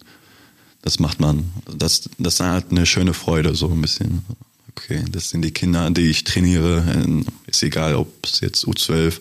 Das 0.82 0.98
macht 0.98 1.20
man. 1.20 1.50
Das, 1.76 2.08
das 2.18 2.34
ist 2.34 2.40
halt 2.40 2.70
eine 2.70 2.86
schöne 2.86 3.14
Freude, 3.14 3.54
so 3.54 3.70
ein 3.70 3.80
bisschen. 3.80 4.24
Okay, 4.70 5.04
das 5.10 5.30
sind 5.30 5.42
die 5.42 5.50
Kinder, 5.50 5.90
die 5.90 6.10
ich 6.10 6.24
trainiere. 6.24 7.24
Ist 7.46 7.62
egal, 7.62 7.94
ob 7.96 8.24
es 8.24 8.40
jetzt 8.40 8.66
U12 8.66 9.20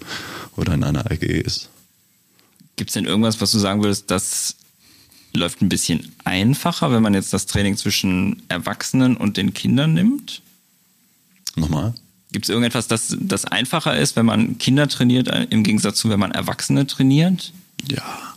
oder 0.55 0.73
in 0.73 0.83
einer 0.83 1.09
AG 1.11 1.23
ist. 1.23 1.69
Gibt 2.75 2.91
es 2.91 2.93
denn 2.93 3.05
irgendwas, 3.05 3.41
was 3.41 3.51
du 3.51 3.59
sagen 3.59 3.81
würdest, 3.81 4.09
das 4.11 4.55
läuft 5.33 5.61
ein 5.61 5.69
bisschen 5.69 6.11
einfacher, 6.23 6.91
wenn 6.91 7.03
man 7.03 7.13
jetzt 7.13 7.33
das 7.33 7.45
Training 7.45 7.77
zwischen 7.77 8.41
Erwachsenen 8.47 9.17
und 9.17 9.37
den 9.37 9.53
Kindern 9.53 9.93
nimmt? 9.93 10.41
Nochmal? 11.55 11.93
Gibt 12.31 12.45
es 12.45 12.49
irgendetwas, 12.49 12.87
das, 12.87 13.17
das 13.19 13.45
einfacher 13.45 13.97
ist, 13.97 14.15
wenn 14.15 14.25
man 14.25 14.57
Kinder 14.59 14.87
trainiert, 14.87 15.27
äh, 15.29 15.47
im 15.49 15.63
Gegensatz 15.63 15.97
zu, 15.97 16.09
wenn 16.09 16.19
man 16.19 16.31
Erwachsene 16.31 16.85
trainiert? 16.85 17.53
Ja. 17.89 18.35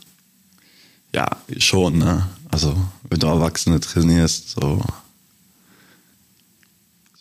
Ja, 1.14 1.28
schon, 1.58 1.98
ne? 1.98 2.26
Also, 2.50 2.74
wenn 3.10 3.20
du 3.20 3.26
Erwachsene 3.26 3.80
trainierst, 3.80 4.50
so 4.50 4.82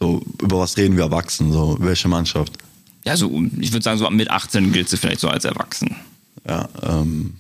so, 0.02 0.22
über 0.42 0.60
was 0.60 0.78
reden 0.78 0.98
wir 0.98 1.04
erwachsen? 1.04 1.54
So, 1.54 1.78
welche 1.80 2.08
Mannschaft? 2.08 2.54
Ja, 3.06 3.16
so, 3.16 3.28
ich 3.60 3.72
würde 3.72 3.84
sagen, 3.84 4.00
so 4.00 4.10
mit 4.10 4.32
18 4.32 4.72
gilt 4.72 4.92
es 4.92 5.00
vielleicht 5.00 5.20
so 5.20 5.30
als 5.30 5.46
erwachsen. 5.46 5.96
Ja, 6.48 6.68
ähm, 6.82 7.36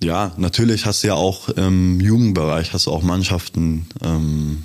ja, 0.00 0.32
natürlich 0.36 0.86
hast 0.86 1.02
du 1.02 1.08
ja 1.08 1.14
auch 1.14 1.48
im 1.48 2.00
Jugendbereich 2.00 2.72
hast 2.72 2.86
du 2.86 2.92
auch 2.92 3.02
Mannschaften, 3.02 3.86
ähm, 4.02 4.64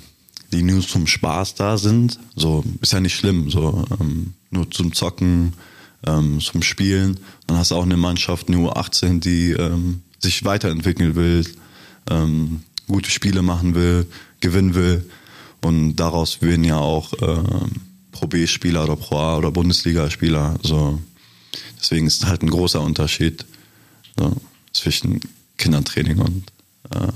die 0.52 0.62
nur 0.62 0.82
zum 0.82 1.08
Spaß 1.08 1.56
da 1.56 1.78
sind. 1.78 2.20
So, 2.36 2.62
ist 2.80 2.92
ja 2.92 3.00
nicht 3.00 3.16
schlimm, 3.16 3.50
so, 3.50 3.84
ähm, 4.00 4.34
nur 4.50 4.70
zum 4.70 4.92
Zocken, 4.92 5.54
ähm, 6.06 6.38
zum 6.38 6.62
Spielen. 6.62 7.18
Dann 7.48 7.56
hast 7.56 7.72
du 7.72 7.74
auch 7.74 7.82
eine 7.82 7.96
Mannschaft, 7.96 8.50
nur 8.50 8.76
18, 8.76 9.18
die 9.18 9.50
ähm, 9.50 10.02
sich 10.20 10.44
weiterentwickeln 10.44 11.16
will, 11.16 11.44
ähm, 12.08 12.62
gute 12.86 13.10
Spiele 13.10 13.42
machen 13.42 13.74
will, 13.74 14.06
gewinnen 14.40 14.74
will. 14.74 15.08
Und 15.62 15.96
daraus 15.96 16.42
werden 16.42 16.64
ja 16.64 16.78
auch 16.78 17.12
äh, 17.14 17.42
Pro 18.10 18.26
B-Spieler 18.26 18.84
oder 18.84 18.96
Pro 18.96 19.16
A 19.16 19.38
oder 19.38 19.50
Bundesligaspieler. 19.50 20.58
So. 20.62 21.00
Deswegen 21.80 22.06
ist 22.06 22.26
halt 22.26 22.42
ein 22.42 22.50
großer 22.50 22.80
Unterschied 22.80 23.44
so, 24.18 24.36
zwischen 24.72 25.20
Kindertraining 25.56 26.18
und 26.18 26.44
äh, 26.90 27.08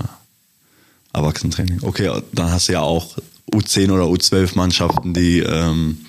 Erwachsenentraining. 1.13 1.79
Okay, 1.83 2.21
dann 2.31 2.51
hast 2.51 2.69
du 2.69 2.73
ja 2.73 2.81
auch 2.81 3.17
U10 3.51 3.91
oder 3.91 4.03
U12 4.03 4.55
Mannschaften, 4.55 5.13
die 5.13 5.39
ähm, 5.39 6.05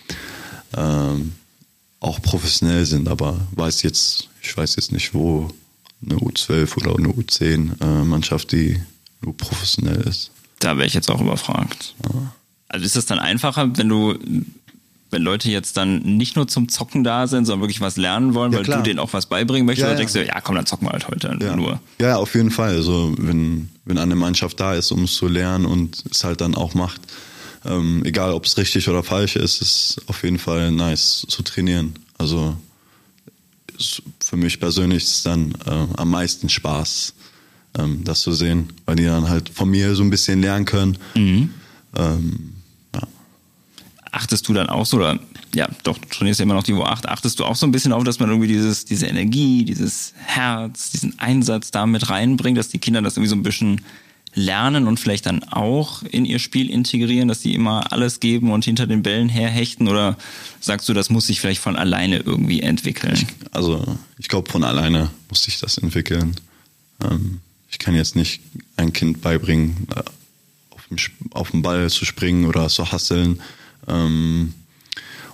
ähm, 0.77 1.33
auch 2.01 2.21
professionell 2.23 2.87
sind, 2.87 3.09
aber 3.09 3.41
weiß 3.53 3.83
jetzt, 3.83 4.29
ich 4.43 4.57
weiß 4.57 4.77
jetzt 4.77 4.93
nicht, 4.93 5.15
wo 5.15 5.51
eine 6.05 6.17
U12 6.17 6.77
oder 6.77 6.97
eine 6.97 7.09
U10 7.09 7.81
äh, 7.81 8.05
Mannschaft, 8.05 8.53
die 8.53 8.81
nur 9.23 9.37
professionell 9.37 10.01
ist. 10.03 10.31
Da 10.61 10.77
wäre 10.77 10.87
ich 10.87 10.95
jetzt 10.95 11.11
auch 11.11 11.21
überfragt. 11.21 11.95
Also 12.69 12.85
ist 12.85 12.97
es 12.97 13.07
dann 13.07 13.19
einfacher, 13.19 13.77
wenn 13.77 13.89
du 13.89 14.17
wenn 15.11 15.23
Leute 15.23 15.51
jetzt 15.51 15.79
dann 15.79 16.01
nicht 16.19 16.37
nur 16.37 16.49
zum 16.49 16.69
Zocken 16.69 17.03
da 17.03 17.27
sind, 17.27 17.47
sondern 17.47 17.63
wirklich 17.63 17.81
was 17.81 17.97
lernen 17.97 18.35
wollen, 18.35 18.53
Ja, 18.53 18.59
weil 18.59 18.65
klar. 18.67 18.77
du 18.79 18.83
denen 18.83 18.99
auch 18.99 19.15
was 19.15 19.25
beibringen 19.25 19.65
möchtest, 19.65 19.85
Ja, 19.85 19.87
oder 19.87 19.95
ja. 19.95 19.99
denkst 20.01 20.13
du, 20.13 20.27
ja 20.27 20.39
komm, 20.43 20.55
dann 20.55 20.67
zocken 20.67 20.87
wir 20.87 20.93
halt 20.93 21.09
heute 21.09 21.35
Ja. 21.41 21.57
nur. 21.57 21.81
ja, 21.99 22.17
auf 22.17 22.35
jeden 22.35 22.51
Fall. 22.51 22.75
Also 22.75 23.15
wenn, 23.17 23.71
wenn 23.87 23.97
eine 23.97 24.17
Mannschaft 24.17 24.61
da 24.61 24.75
ist, 24.75 24.93
um 24.93 25.05
es 25.05 25.15
zu 25.15 25.27
lernen 25.27 25.65
und 25.65 26.05
es 26.11 26.25
halt 26.25 26.43
dann 26.43 26.55
auch 26.55 26.75
macht, 26.75 27.01
ähm, 27.65 28.03
egal 28.05 28.33
ob 28.35 28.45
es 28.45 28.59
richtig 28.59 28.87
oder 28.91 29.03
falsch 29.03 29.37
ist, 29.37 29.63
ist 29.63 29.97
auf 30.09 30.23
jeden 30.25 30.39
Fall 30.39 30.71
nice 30.73 31.25
zu 31.27 31.43
trainieren. 31.43 31.95
Also 32.19 32.55
ist 33.79 34.03
für 34.23 34.37
mich 34.37 34.61
persönlich 34.61 35.05
ist 35.05 35.17
es 35.17 35.23
dann 35.23 35.53
äh, 35.67 35.87
am 35.97 36.11
meisten 36.11 36.51
Spaß, 36.51 37.15
ähm, 37.77 38.05
das 38.05 38.21
zu 38.21 38.33
sehen, 38.33 38.71
weil 38.87 38.97
die 38.97 39.05
dann 39.05 39.29
halt 39.29 39.49
von 39.49 39.69
mir 39.69 39.95
so 39.95 40.03
ein 40.03 40.11
bisschen 40.11 40.41
lernen 40.41 40.65
können. 40.65 40.99
Ähm, 41.97 42.53
ja. 42.95 43.03
Achtest 44.13 44.49
du 44.49 44.53
dann 44.53 44.69
auch 44.69 44.87
so, 44.87 44.99
oder 44.99 45.19
ja, 45.55 45.69
doch, 45.83 45.99
du 45.99 46.09
trainierst 46.09 46.41
ja 46.41 46.45
immer 46.45 46.55
noch 46.55 46.63
die 46.63 46.75
U8, 46.75 47.07
achtest 47.07 47.41
du 47.41 47.45
auch 47.45 47.57
so 47.57 47.67
ein 47.67 47.73
bisschen 47.73 47.93
auf, 47.93 48.05
dass 48.05 48.19
man 48.19 48.29
irgendwie 48.29 48.49
dieses, 48.49 48.85
diese 48.85 49.07
Energie, 49.07 49.65
dieses 49.65 50.15
Herz, 50.25 50.91
diesen 50.91 51.19
Einsatz 51.19 51.71
da 51.71 51.87
mit 51.87 52.11
reinbringt, 52.11 52.59
dass 52.59 52.69
die 52.69 52.79
Kinder 52.79 53.03
das 53.03 53.17
irgendwie 53.17 53.31
so 53.31 53.37
ein 53.37 53.43
bisschen 53.43 53.81
lernen 54.35 54.87
und 54.87 55.01
vielleicht 55.01 55.27
dann 55.27 55.43
auch 55.45 56.03
in 56.03 56.25
ihr 56.25 56.39
Spiel 56.39 56.71
integrieren, 56.71 57.29
dass 57.29 57.41
die 57.41 57.55
immer 57.55 57.93
alles 57.93 58.21
geben 58.21 58.53
und 58.53 58.65
hinter 58.65 58.87
den 58.87 59.03
Bällen 59.03 59.29
herhechten? 59.29 59.89
Oder 59.89 60.17
sagst 60.61 60.89
du, 60.89 60.95
das 60.95 61.11
muss 61.11 61.27
sich 61.27 61.41
vielleicht 61.41 61.61
von 61.61 61.77
alleine 61.77 62.19
irgendwie 62.19 62.61
entwickeln? 62.61 63.27
Also 63.53 63.97
ich 64.19 64.29
glaube, 64.29 64.51
von 64.51 64.65
alleine 64.65 65.11
muss 65.29 65.45
sich 65.45 65.59
das 65.59 65.79
entwickeln. 65.79 66.37
Ähm, 67.03 67.41
ich 67.71 67.79
kann 67.79 67.95
jetzt 67.95 68.17
nicht 68.17 68.43
ein 68.77 68.93
Kind 68.93 69.21
beibringen, 69.21 69.87
äh, 69.95 70.03
auf 70.71 70.87
dem, 70.89 70.99
auf 71.33 71.51
den 71.51 71.63
Ball 71.63 71.89
zu 71.91 72.05
springen 72.05 72.47
oder 72.47 72.69
zu 72.69 72.91
hasseln. 72.91 73.41
Ähm, 73.87 74.55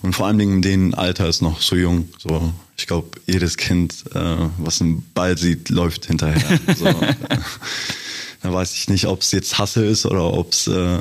und 0.03 0.13
vor 0.15 0.27
allen 0.27 0.39
Dingen 0.39 0.57
in 0.57 0.63
dem 0.63 0.95
Alter 0.95 1.29
ist 1.29 1.41
noch 1.41 1.63
so 1.63 1.77
jung. 1.77 2.09
So, 2.19 2.53
ich 2.77 2.87
glaube, 2.87 3.19
jedes 3.27 3.57
Kind, 3.57 4.05
äh, 4.15 4.49
was 4.59 4.81
einen 4.83 5.03
Ball 5.15 5.39
sieht, 5.39 5.71
läuft 5.71 6.07
hinterher. 6.07 6.61
So, 6.77 6.87
äh, 6.87 7.15
da 8.43 8.53
weiß 8.53 8.75
ich 8.75 8.89
nicht, 8.89 9.07
ob 9.07 9.23
es 9.23 9.31
jetzt 9.31 9.57
Hassel 9.57 9.87
ist 9.87 10.05
oder 10.05 10.33
ob 10.33 10.53
es 10.53 10.67
äh, 10.67 11.01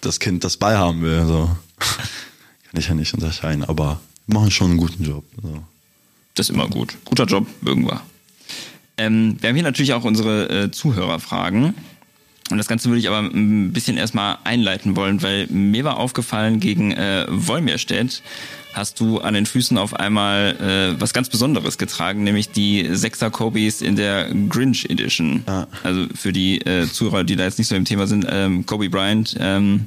das 0.00 0.20
Kind 0.20 0.44
das 0.44 0.56
Ball 0.56 0.78
haben 0.78 1.02
will. 1.02 1.26
So. 1.26 1.56
Kann 1.78 2.80
ich 2.80 2.88
ja 2.88 2.94
nicht 2.94 3.14
unterscheiden, 3.14 3.64
aber 3.64 4.00
wir 4.26 4.38
machen 4.38 4.50
schon 4.50 4.70
einen 4.70 4.78
guten 4.78 5.02
Job. 5.02 5.24
So. 5.42 5.64
Das 6.34 6.48
ist 6.48 6.54
immer 6.54 6.68
gut. 6.68 6.96
Guter 7.04 7.24
Job, 7.24 7.46
mögen 7.62 7.86
wir. 7.86 8.00
Ähm, 8.98 9.36
wir 9.40 9.48
haben 9.48 9.56
hier 9.56 9.64
natürlich 9.64 9.92
auch 9.92 10.04
unsere 10.04 10.64
äh, 10.64 10.70
Zuhörerfragen. 10.70 11.74
Und 12.50 12.58
das 12.58 12.68
Ganze 12.68 12.88
würde 12.88 13.00
ich 13.00 13.08
aber 13.08 13.18
ein 13.18 13.72
bisschen 13.72 13.96
erstmal 13.96 14.38
einleiten 14.44 14.94
wollen, 14.94 15.22
weil 15.22 15.48
mir 15.48 15.82
war 15.84 15.98
aufgefallen, 15.98 16.60
gegen 16.60 16.92
äh, 16.92 17.26
Wolmirstedt 17.28 18.22
hast 18.72 19.00
du 19.00 19.20
an 19.20 19.32
den 19.32 19.46
Füßen 19.46 19.78
auf 19.78 19.94
einmal 19.94 20.54
äh, 20.60 21.00
was 21.00 21.14
ganz 21.14 21.30
Besonderes 21.30 21.78
getragen, 21.78 22.24
nämlich 22.24 22.50
die 22.50 22.86
Sechser 22.92 23.30
Kobis 23.30 23.80
in 23.80 23.96
der 23.96 24.30
Grinch 24.48 24.84
Edition. 24.90 25.42
Ja. 25.48 25.66
Also 25.82 26.06
für 26.14 26.32
die 26.32 26.60
äh, 26.60 26.86
Zuhörer, 26.86 27.24
die 27.24 27.36
da 27.36 27.44
jetzt 27.44 27.58
nicht 27.58 27.68
so 27.68 27.74
im 27.74 27.86
Thema 27.86 28.06
sind, 28.06 28.26
ähm, 28.28 28.66
Kobe 28.66 28.90
Bryant 28.90 29.34
ähm, 29.40 29.86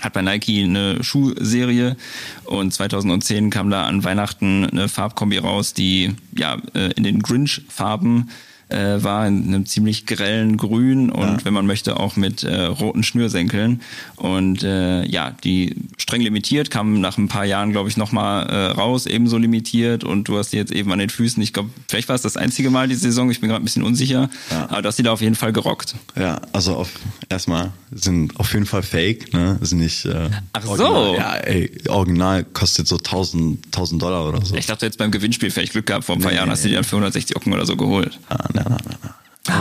hat 0.00 0.12
bei 0.12 0.22
Nike 0.22 0.62
eine 0.62 1.02
Schuhserie 1.02 1.96
und 2.44 2.72
2010 2.72 3.50
kam 3.50 3.70
da 3.70 3.86
an 3.86 4.04
Weihnachten 4.04 4.64
eine 4.64 4.88
Farbkombi 4.88 5.38
raus, 5.38 5.72
die 5.74 6.14
ja 6.36 6.56
äh, 6.74 6.92
in 6.92 7.04
den 7.04 7.22
Grinch-Farben 7.22 8.30
äh, 8.68 9.02
war, 9.02 9.26
in 9.26 9.44
einem 9.48 9.66
ziemlich 9.66 10.06
grellen 10.06 10.56
Grün 10.56 11.10
und 11.10 11.22
Ja. 11.26 11.44
wenn 11.44 11.54
man 11.54 11.66
möchte 11.66 11.98
auch 12.00 12.16
mit 12.16 12.42
äh, 12.44 12.62
roten 12.64 13.02
Schnürsenkeln. 13.02 13.80
Und 14.16 14.62
äh, 14.62 15.04
ja, 15.06 15.30
die 15.44 15.74
streng 15.98 16.20
limitiert, 16.22 16.70
kam 16.70 17.00
nach 17.00 17.18
ein 17.18 17.28
paar 17.28 17.44
Jahren, 17.44 17.72
glaube 17.72 17.88
ich, 17.88 17.96
nochmal 17.96 18.46
äh, 18.48 18.66
raus, 18.72 19.06
ebenso 19.06 19.36
limitiert 19.38 20.04
und 20.04 20.24
du 20.28 20.38
hast 20.38 20.52
die 20.52 20.56
jetzt 20.56 20.72
eben 20.72 20.90
an 20.92 20.98
den 20.98 21.10
Füßen. 21.10 21.42
Ich 21.42 21.52
glaube, 21.52 21.70
vielleicht 21.88 22.08
war 22.08 22.16
es 22.16 22.22
das 22.22 22.36
einzige 22.36 22.70
Mal 22.70 22.88
die 22.88 22.94
Saison, 22.94 23.30
ich 23.30 23.40
bin 23.40 23.48
gerade 23.48 23.62
ein 23.62 23.64
bisschen 23.64 23.82
unsicher, 23.82 24.30
Ja. 24.50 24.68
aber 24.70 24.82
du 24.82 24.88
hast 24.88 24.98
die 24.98 25.02
da 25.02 25.12
auf 25.12 25.20
jeden 25.20 25.34
Fall 25.34 25.52
gerockt. 25.52 25.94
Ja, 26.18 26.40
also 26.52 26.76
auf, 26.76 26.90
erstmal 27.28 27.72
sind 27.92 28.38
auf 28.40 28.52
jeden 28.52 28.66
Fall 28.66 28.82
fake, 28.82 29.32
ne? 29.34 29.58
Sind 29.60 29.78
nicht. 29.78 30.04
Äh, 30.04 30.30
Ach 30.52 30.62
so. 30.64 30.70
Original. 30.86 31.14
Ja, 31.16 31.34
ey, 31.36 31.70
Original 31.88 32.44
kostet 32.44 32.88
so 32.88 32.96
1000, 32.96 33.66
1000 33.66 34.02
Dollar 34.02 34.28
oder 34.28 34.44
so. 34.44 34.54
Ich 34.56 34.66
dachte 34.66 34.86
jetzt 34.86 34.98
beim 34.98 35.10
Gewinnspiel 35.10 35.50
vielleicht 35.50 35.72
Glück 35.72 35.86
gehabt, 35.86 36.04
vor 36.04 36.16
ein 36.16 36.20
paar 36.20 36.30
Nee, 36.30 36.36
Jahren 36.38 36.50
hast 36.50 36.64
du 36.64 36.68
die 36.68 36.74
dann 36.74 36.84
für 36.84 36.96
160 36.96 37.36
Ocken 37.36 37.52
oder 37.52 37.66
so 37.66 37.76
geholt. 37.76 38.18
Ah, 38.28 38.48
na, 38.54 38.64
na, 38.68 38.78
na, 38.84 38.98
na. 39.02 39.14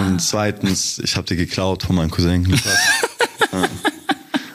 Und 0.08 0.22
zweitens, 0.22 1.00
ich 1.00 1.18
habe 1.18 1.28
die 1.28 1.36
geklaut 1.36 1.84
von 1.84 1.96
meinem 1.96 2.10
Cousin 2.10 2.46
Lukas. 2.46 2.66
ja. 3.52 3.68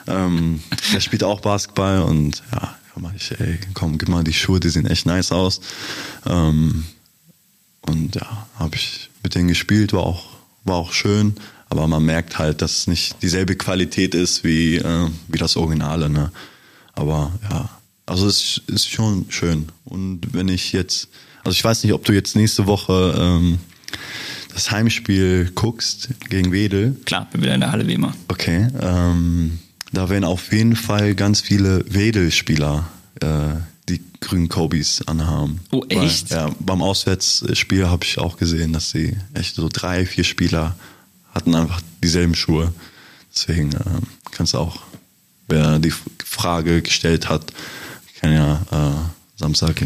ähm, 0.07 0.63
der 0.91 0.99
spielt 1.01 1.23
auch 1.23 1.41
Basketball 1.41 2.01
und 2.01 2.41
ja, 2.51 2.75
ich, 3.15 3.39
ey, 3.39 3.59
komm, 3.73 3.97
gib 3.97 4.09
mal 4.09 4.23
die 4.23 4.33
Schuhe, 4.33 4.59
die 4.59 4.69
sehen 4.69 4.87
echt 4.87 5.05
nice 5.05 5.31
aus. 5.31 5.61
Ähm, 6.25 6.85
und 7.81 8.15
ja, 8.15 8.47
habe 8.57 8.75
ich 8.75 9.09
mit 9.23 9.35
denen 9.35 9.47
gespielt, 9.47 9.93
war 9.93 10.03
auch, 10.03 10.25
war 10.63 10.75
auch 10.77 10.93
schön, 10.93 11.35
aber 11.69 11.87
man 11.87 12.03
merkt 12.03 12.39
halt, 12.39 12.61
dass 12.61 12.79
es 12.79 12.87
nicht 12.87 13.21
dieselbe 13.21 13.55
Qualität 13.55 14.15
ist 14.15 14.43
wie, 14.43 14.77
äh, 14.77 15.09
wie 15.27 15.37
das 15.37 15.57
Originale. 15.57 16.09
Ne? 16.09 16.31
Aber 16.93 17.31
ja, 17.49 17.69
also 18.05 18.27
es 18.27 18.61
ist 18.67 18.89
schon 18.89 19.25
schön. 19.29 19.69
Und 19.85 20.33
wenn 20.33 20.47
ich 20.47 20.73
jetzt, 20.73 21.09
also 21.43 21.51
ich 21.55 21.63
weiß 21.63 21.83
nicht, 21.83 21.93
ob 21.93 22.03
du 22.05 22.13
jetzt 22.13 22.35
nächste 22.35 22.65
Woche 22.65 23.15
ähm, 23.17 23.59
das 24.53 24.71
Heimspiel 24.71 25.51
guckst 25.55 26.09
gegen 26.29 26.51
Wedel. 26.51 26.95
Klar, 27.05 27.27
bin 27.31 27.41
wieder 27.41 27.55
in 27.55 27.61
der 27.61 27.71
Halle 27.71 27.87
wie 27.87 27.93
immer. 27.93 28.13
Okay, 28.27 28.67
ähm, 28.81 29.59
da 29.91 30.09
werden 30.09 30.25
auf 30.25 30.51
jeden 30.51 30.75
Fall 30.75 31.15
ganz 31.15 31.41
viele 31.41 31.83
Wedel-Spieler 31.91 32.87
äh, 33.21 33.55
die 33.87 34.01
grünen 34.21 34.49
Kobis 34.49 35.01
anhaben. 35.07 35.61
Oh, 35.71 35.83
echt? 35.89 36.31
Weil, 36.31 36.37
ja, 36.37 36.55
beim 36.59 36.81
Auswärtsspiel 36.81 37.87
habe 37.87 38.03
ich 38.03 38.19
auch 38.19 38.37
gesehen, 38.37 38.73
dass 38.73 38.91
sie 38.91 39.17
echt 39.33 39.55
so 39.55 39.69
drei, 39.71 40.05
vier 40.05 40.23
Spieler 40.23 40.75
hatten 41.33 41.55
einfach 41.55 41.81
dieselben 42.03 42.35
Schuhe. 42.35 42.73
Deswegen 43.33 43.71
ähm, 43.73 44.03
kannst 44.31 44.53
du 44.53 44.59
auch, 44.59 44.79
wer 45.47 45.79
die 45.79 45.93
Frage 46.23 46.81
gestellt 46.81 47.29
hat, 47.29 47.53
kann 48.19 48.33
ja 48.33 48.61
äh, 48.71 49.39
Samstag 49.39 49.85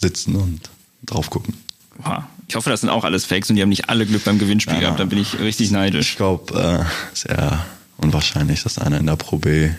sitzen 0.00 0.36
und 0.36 0.70
drauf 1.04 1.30
gucken. 1.30 1.54
Wow. 1.98 2.24
Ich 2.48 2.54
hoffe, 2.54 2.70
das 2.70 2.80
sind 2.82 2.90
auch 2.90 3.04
alles 3.04 3.24
Fakes 3.24 3.50
und 3.50 3.56
die 3.56 3.62
haben 3.62 3.68
nicht 3.70 3.88
alle 3.88 4.06
Glück 4.06 4.24
beim 4.24 4.38
Gewinnspiel 4.38 4.74
Ja. 4.74 4.80
gehabt. 4.80 5.00
Dann 5.00 5.08
bin 5.08 5.18
ich 5.18 5.38
richtig 5.40 5.70
neidisch. 5.72 6.10
Ich 6.12 6.16
glaube, 6.16 6.54
äh, 6.86 7.16
sehr 7.16 7.64
unwahrscheinlich, 7.98 8.62
dass 8.62 8.78
einer 8.78 8.98
in 8.98 9.06
der 9.06 9.16
Pro 9.16 9.38
B 9.38 9.64
äh, 9.64 9.72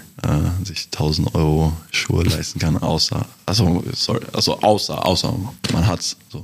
sich 0.66 0.86
1000 0.86 1.34
Euro 1.36 1.72
Schuhe 1.92 2.24
leisten 2.24 2.60
kann, 2.60 2.78
außer, 2.78 3.26
also, 3.46 3.84
sorry, 3.94 4.26
also 4.34 4.60
außer, 4.60 5.06
außer 5.06 5.34
man 5.72 5.88
hat's. 5.88 6.18
So. 6.30 6.44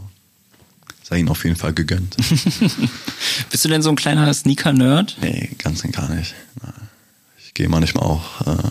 Sei 1.04 1.18
ihnen 1.18 1.30
auf 1.30 1.44
jeden 1.44 1.58
Fall 1.58 1.74
gegönnt. 1.74 2.16
Bist 3.52 3.66
du 3.66 3.70
denn 3.70 3.82
so 3.82 3.90
ein 3.90 3.96
kleiner 3.98 4.34
Sneaker-Nerd? 4.34 5.18
nee, 5.22 5.50
ganz 5.58 5.84
und 5.84 5.92
gar 5.92 6.10
nicht. 6.10 6.34
Ich 7.46 7.54
gehe 7.54 7.68
manchmal 7.68 8.04
auch, 8.06 8.48
äh, 8.48 8.70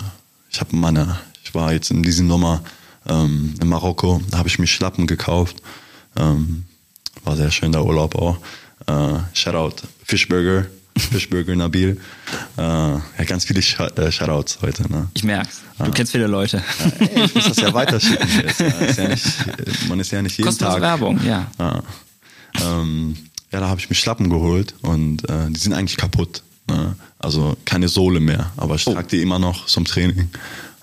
ich 0.51 0.61
habe 0.61 0.75
meine, 0.75 1.19
ich 1.45 1.55
war 1.55 1.73
jetzt 1.73 1.91
in 1.91 2.03
diesem 2.03 2.29
Sommer 2.29 2.63
ähm, 3.07 3.55
in 3.61 3.69
Marokko, 3.69 4.23
da 4.31 4.39
habe 4.39 4.49
ich 4.49 4.59
mir 4.59 4.67
Schlappen 4.67 5.07
gekauft. 5.07 5.57
Ähm, 6.17 6.65
war 7.25 7.37
sehr 7.37 7.51
schön 7.51 7.73
der 7.73 7.85
Urlaub 7.85 8.15
auch. 8.17 8.37
Äh, 8.87 9.19
Shoutout 9.33 9.87
Fishburger, 10.05 10.67
Fishburger 10.97 11.55
Nabil. 11.55 12.01
Äh, 12.57 12.61
ja, 12.63 13.01
ganz 13.27 13.45
viele 13.45 13.63
Sh 13.63 13.79
äh, 13.81 14.11
Shoutouts 14.13 14.59
heute. 14.63 14.91
Ne? 14.91 15.09
Ich 15.15 15.25
merk's. 15.25 15.61
Du 15.79 15.91
kennst 15.91 16.13
viele 16.13 16.27
Leute. 16.27 16.63
Ey, 16.99 17.25
ich 17.25 17.35
muss 17.35 17.45
das 17.49 17.57
ja 17.59 17.73
weiterschicken. 17.75 18.29
Ja, 18.29 18.67
ist 18.87 18.99
ja 18.99 19.09
nicht, 19.09 19.89
man 19.89 20.01
ist 20.01 20.11
ja 20.13 20.23
nicht 20.23 20.37
jeden 20.37 20.47
Kostenlose 20.47 20.77
Tag. 20.81 20.83
Werbung, 20.83 21.21
ja. 21.25 21.51
Ja, 21.59 21.83
ähm, 22.61 23.17
ja 23.51 23.61
da 23.61 23.69
habe 23.69 23.81
ich 23.81 23.89
mir 23.89 23.97
Schlappen 23.97 24.29
geholt 24.31 24.75
und 24.83 25.29
äh, 25.29 25.49
die 25.51 25.59
sind 25.59 25.73
eigentlich 25.73 25.97
kaputt. 25.97 26.43
Ne? 26.69 26.95
Also 27.19 27.57
keine 27.65 27.89
Sohle 27.89 28.21
mehr, 28.21 28.53
aber 28.57 28.75
ich 28.77 28.87
Oh. 28.87 28.93
trage 28.95 29.09
die 29.09 29.23
immer 29.23 29.39
noch 29.39 29.67
zum 29.67 29.85
Training. 29.85 30.29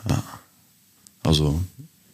Ja. 0.10 0.24
Also 1.24 1.62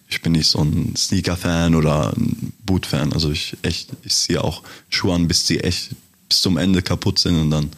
ich 0.08 0.22
bin 0.22 0.34
nicht 0.34 0.48
so 0.48 0.62
ein 0.62 0.96
Sneaker-Fan 0.96 1.76
oder 1.76 2.13
ein 2.15 2.54
Boot-Fan. 2.65 3.13
Also 3.13 3.32
ich 3.32 3.58
echt, 3.63 3.89
ich 4.04 4.13
ziehe 4.13 4.44
auch 4.44 4.63
Schuhe 4.89 5.15
an, 5.15 5.28
bis 5.28 5.48
sie 5.48 5.60
echt 5.60 5.91
bis 6.30 6.41
zum 6.41 6.58
Ende 6.58 6.82
kaputt 6.82 7.20
sind 7.20 7.39
und 7.39 7.52
dann 7.52 7.72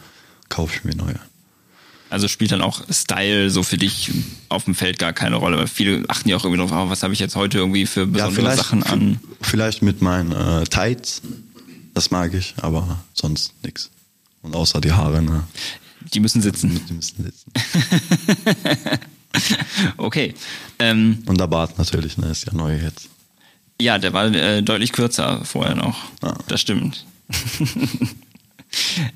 kaufe 0.48 0.74
ich 0.76 0.84
mir 0.84 0.94
neue. 0.94 1.18
Also 2.10 2.26
spielt 2.26 2.52
dann 2.52 2.62
auch 2.62 2.82
Style 2.90 3.50
so 3.50 3.62
für 3.62 3.76
dich 3.76 4.10
auf 4.48 4.64
dem 4.64 4.74
Feld 4.74 4.98
gar 4.98 5.12
keine 5.12 5.36
Rolle, 5.36 5.58
weil 5.58 5.66
viele 5.66 6.04
achten 6.08 6.28
ja 6.28 6.36
auch 6.36 6.44
irgendwie 6.44 6.60
drauf, 6.60 6.72
oh, 6.72 6.88
was 6.88 7.02
habe 7.02 7.12
ich 7.12 7.20
jetzt 7.20 7.36
heute 7.36 7.58
irgendwie 7.58 7.84
für 7.84 8.06
besondere 8.06 8.56
Sachen 8.56 8.82
an. 8.82 9.20
Vielleicht 9.42 9.82
mit 9.82 10.00
meinen 10.00 10.32
äh, 10.32 10.64
Tights, 10.64 11.20
das 11.92 12.10
mag 12.10 12.32
ich, 12.32 12.54
aber 12.62 13.04
sonst 13.12 13.52
nix. 13.62 13.90
Und 14.40 14.54
außer 14.56 14.80
die 14.80 14.92
Haare, 14.92 15.20
ne? 15.20 15.44
Die 16.14 16.20
müssen 16.20 16.40
sitzen. 16.40 16.80
Dem 16.88 16.96
müssen 16.96 17.24
sitzen. 17.24 17.52
Okay. 19.96 20.34
Ähm, 20.78 21.22
Und 21.26 21.38
der 21.40 21.46
Bart 21.46 21.78
natürlich, 21.78 22.16
ne? 22.18 22.28
Ist 22.30 22.46
ja 22.46 22.52
neu 22.52 22.76
jetzt. 22.76 23.08
ja, 23.80 23.98
der 23.98 24.12
war 24.12 24.26
äh, 24.32 24.62
deutlich 24.62 24.92
kürzer 24.92 25.44
vorher 25.44 25.74
noch. 25.74 25.96
Ah. 26.22 26.34
Das 26.48 26.60
stimmt. 26.60 27.04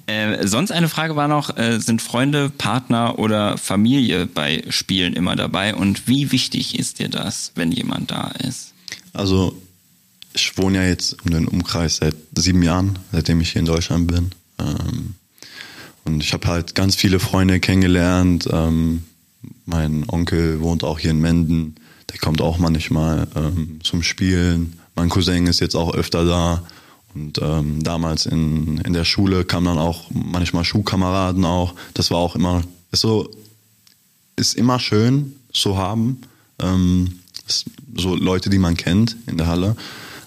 Äh, 0.07 0.47
sonst 0.49 0.71
eine 0.73 0.89
Frage 0.89 1.15
war 1.15 1.29
noch, 1.29 1.57
äh, 1.59 1.79
sind 1.79 2.01
Freunde, 2.01 2.49
Partner 2.49 3.19
oder 3.19 3.59
Familie 3.59 4.27
bei 4.27 4.65
Spielen 4.71 5.13
immer 5.13 5.37
dabei 5.37 5.75
und 5.75 6.09
wie 6.09 6.33
wichtig 6.33 6.79
ist 6.79 6.99
dir 6.99 7.11
das, 7.11 7.53
wenn 7.55 7.71
jemand 7.71 8.11
da 8.11 8.29
ist? 8.49 8.73
Also 9.13 9.55
ich 10.33 10.57
wohne 10.57 10.79
ja 10.79 10.85
jetzt 10.89 11.23
um 11.25 11.33
den 11.33 11.47
Umkreis 11.49 11.97
seit 11.97 12.15
sieben 12.35 12.63
Jahren, 12.63 12.99
seitdem 13.13 13.43
ich 13.43 13.53
hier 13.53 13.61
in 13.61 13.67
Deutschland 13.67 14.07
bin. 14.07 14.31
Ähm, 14.59 15.15
und 16.05 16.23
ich 16.23 16.33
habe 16.33 16.49
halt 16.49 16.75
ganz 16.75 16.97
viele 16.97 17.21
Freunde 17.21 17.61
kennengelernt. 17.61 18.49
Ähm, 18.51 19.05
mein 19.65 20.05
Onkel 20.09 20.61
wohnt 20.61 20.85
auch 20.85 20.99
hier 20.99 21.11
in 21.11 21.21
Menden. 21.21 21.77
Der 22.11 22.19
kommt 22.19 22.41
auch 22.41 22.59
manchmal 22.59 23.27
ähm, 23.37 23.81
zum 23.83 24.03
Spielen. 24.03 24.79
Mein 24.95 25.09
Cousin 25.09 25.47
ist 25.47 25.61
jetzt 25.61 25.77
auch 25.77 25.95
öfter 25.95 26.25
da. 26.25 26.63
Und 27.15 27.39
ähm, 27.43 27.83
damals 27.83 28.27
in, 28.27 28.79
in 28.79 28.93
der 28.93 29.05
Schule 29.05 29.45
kamen 29.45 29.67
dann 29.67 29.79
auch 29.79 30.11
manchmal 30.11 30.65
Schulkameraden 30.65 31.45
auch. 31.45 31.75
Das 31.95 32.11
war 32.11 32.19
auch 32.19 32.37
immer, 32.37 32.63
ist 32.91 33.01
so, 33.01 33.29
ist 34.37 34.55
immer 34.55 34.79
schön 34.81 35.37
zu 35.53 35.77
haben. 35.77 36.23
Ähm, 36.59 37.21
so 37.95 38.15
Leute, 38.15 38.51
die 38.51 38.59
man 38.59 38.77
kennt 38.77 39.17
in 39.27 39.37
der 39.37 39.47
Halle. 39.47 39.77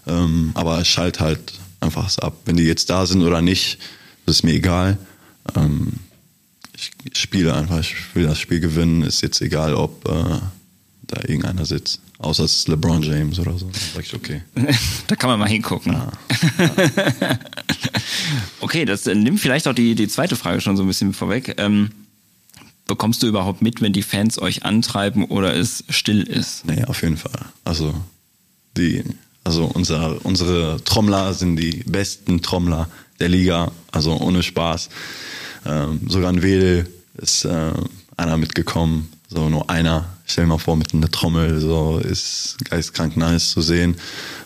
Ähm, 0.07 0.51
aber 0.53 0.79
es 0.79 0.87
schallt 0.87 1.19
halt 1.19 1.53
einfach 1.79 2.15
ab. 2.19 2.37
Wenn 2.45 2.57
die 2.57 2.63
jetzt 2.63 2.89
da 2.89 3.05
sind 3.05 3.23
oder 3.23 3.41
nicht, 3.41 3.79
das 4.25 4.37
ist 4.37 4.43
mir 4.43 4.53
egal. 4.53 4.97
Ähm, 5.55 5.93
ich 7.03 7.17
spiele 7.17 7.53
einfach, 7.53 7.79
ich 7.79 7.95
will 8.13 8.25
das 8.25 8.39
Spiel 8.39 8.59
gewinnen. 8.59 9.01
Ist 9.01 9.21
jetzt 9.21 9.41
egal, 9.41 9.75
ob 9.75 10.07
äh, 10.07 10.39
da 11.07 11.21
irgendeiner 11.21 11.65
sitzt. 11.65 12.01
Außer 12.17 12.43
es 12.43 12.57
ist 12.57 12.67
LeBron 12.67 13.03
James 13.03 13.39
oder 13.39 13.57
so. 13.57 13.65
Dann 13.65 13.81
sag 13.93 14.05
ich, 14.05 14.13
okay. 14.13 14.41
da 15.07 15.15
kann 15.15 15.29
man 15.29 15.39
mal 15.39 15.49
hingucken. 15.49 15.93
Ja. 15.93 16.11
okay, 18.61 18.85
das 18.85 19.05
äh, 19.05 19.15
nimmt 19.15 19.39
vielleicht 19.39 19.67
auch 19.67 19.73
die, 19.73 19.95
die 19.95 20.07
zweite 20.07 20.35
Frage 20.35 20.61
schon 20.61 20.77
so 20.77 20.83
ein 20.83 20.87
bisschen 20.87 21.13
vorweg. 21.13 21.55
Ähm, 21.57 21.91
bekommst 22.87 23.21
du 23.21 23.27
überhaupt 23.27 23.61
mit, 23.61 23.81
wenn 23.81 23.93
die 23.93 24.03
Fans 24.03 24.39
euch 24.39 24.63
antreiben 24.63 25.25
oder 25.25 25.55
es 25.55 25.83
still 25.89 26.21
ist? 26.21 26.65
Nee, 26.65 26.85
auf 26.85 27.01
jeden 27.01 27.17
Fall. 27.17 27.45
Also 27.63 27.93
die, 28.77 29.03
also 29.43 29.65
unser, 29.65 30.23
unsere 30.25 30.81
Trommler 30.83 31.33
sind 31.33 31.57
die 31.57 31.83
besten 31.85 32.41
Trommler 32.41 32.89
der 33.19 33.29
Liga, 33.29 33.71
also 33.91 34.17
ohne 34.19 34.43
Spaß. 34.43 34.89
Ähm, 35.65 36.01
sogar 36.07 36.31
in 36.31 36.41
Wedel 36.41 36.87
ist 37.17 37.45
äh, 37.45 37.71
einer 38.17 38.37
mitgekommen, 38.37 39.11
so 39.29 39.49
nur 39.49 39.69
einer. 39.69 40.05
Stell 40.25 40.45
dir 40.45 40.49
mal 40.49 40.57
vor, 40.57 40.75
mit 40.75 40.93
einer 40.93 41.11
Trommel, 41.11 41.59
so 41.59 41.99
ist 41.99 42.57
geistkrank 42.65 43.17
nice 43.17 43.51
zu 43.51 43.61
sehen. 43.61 43.95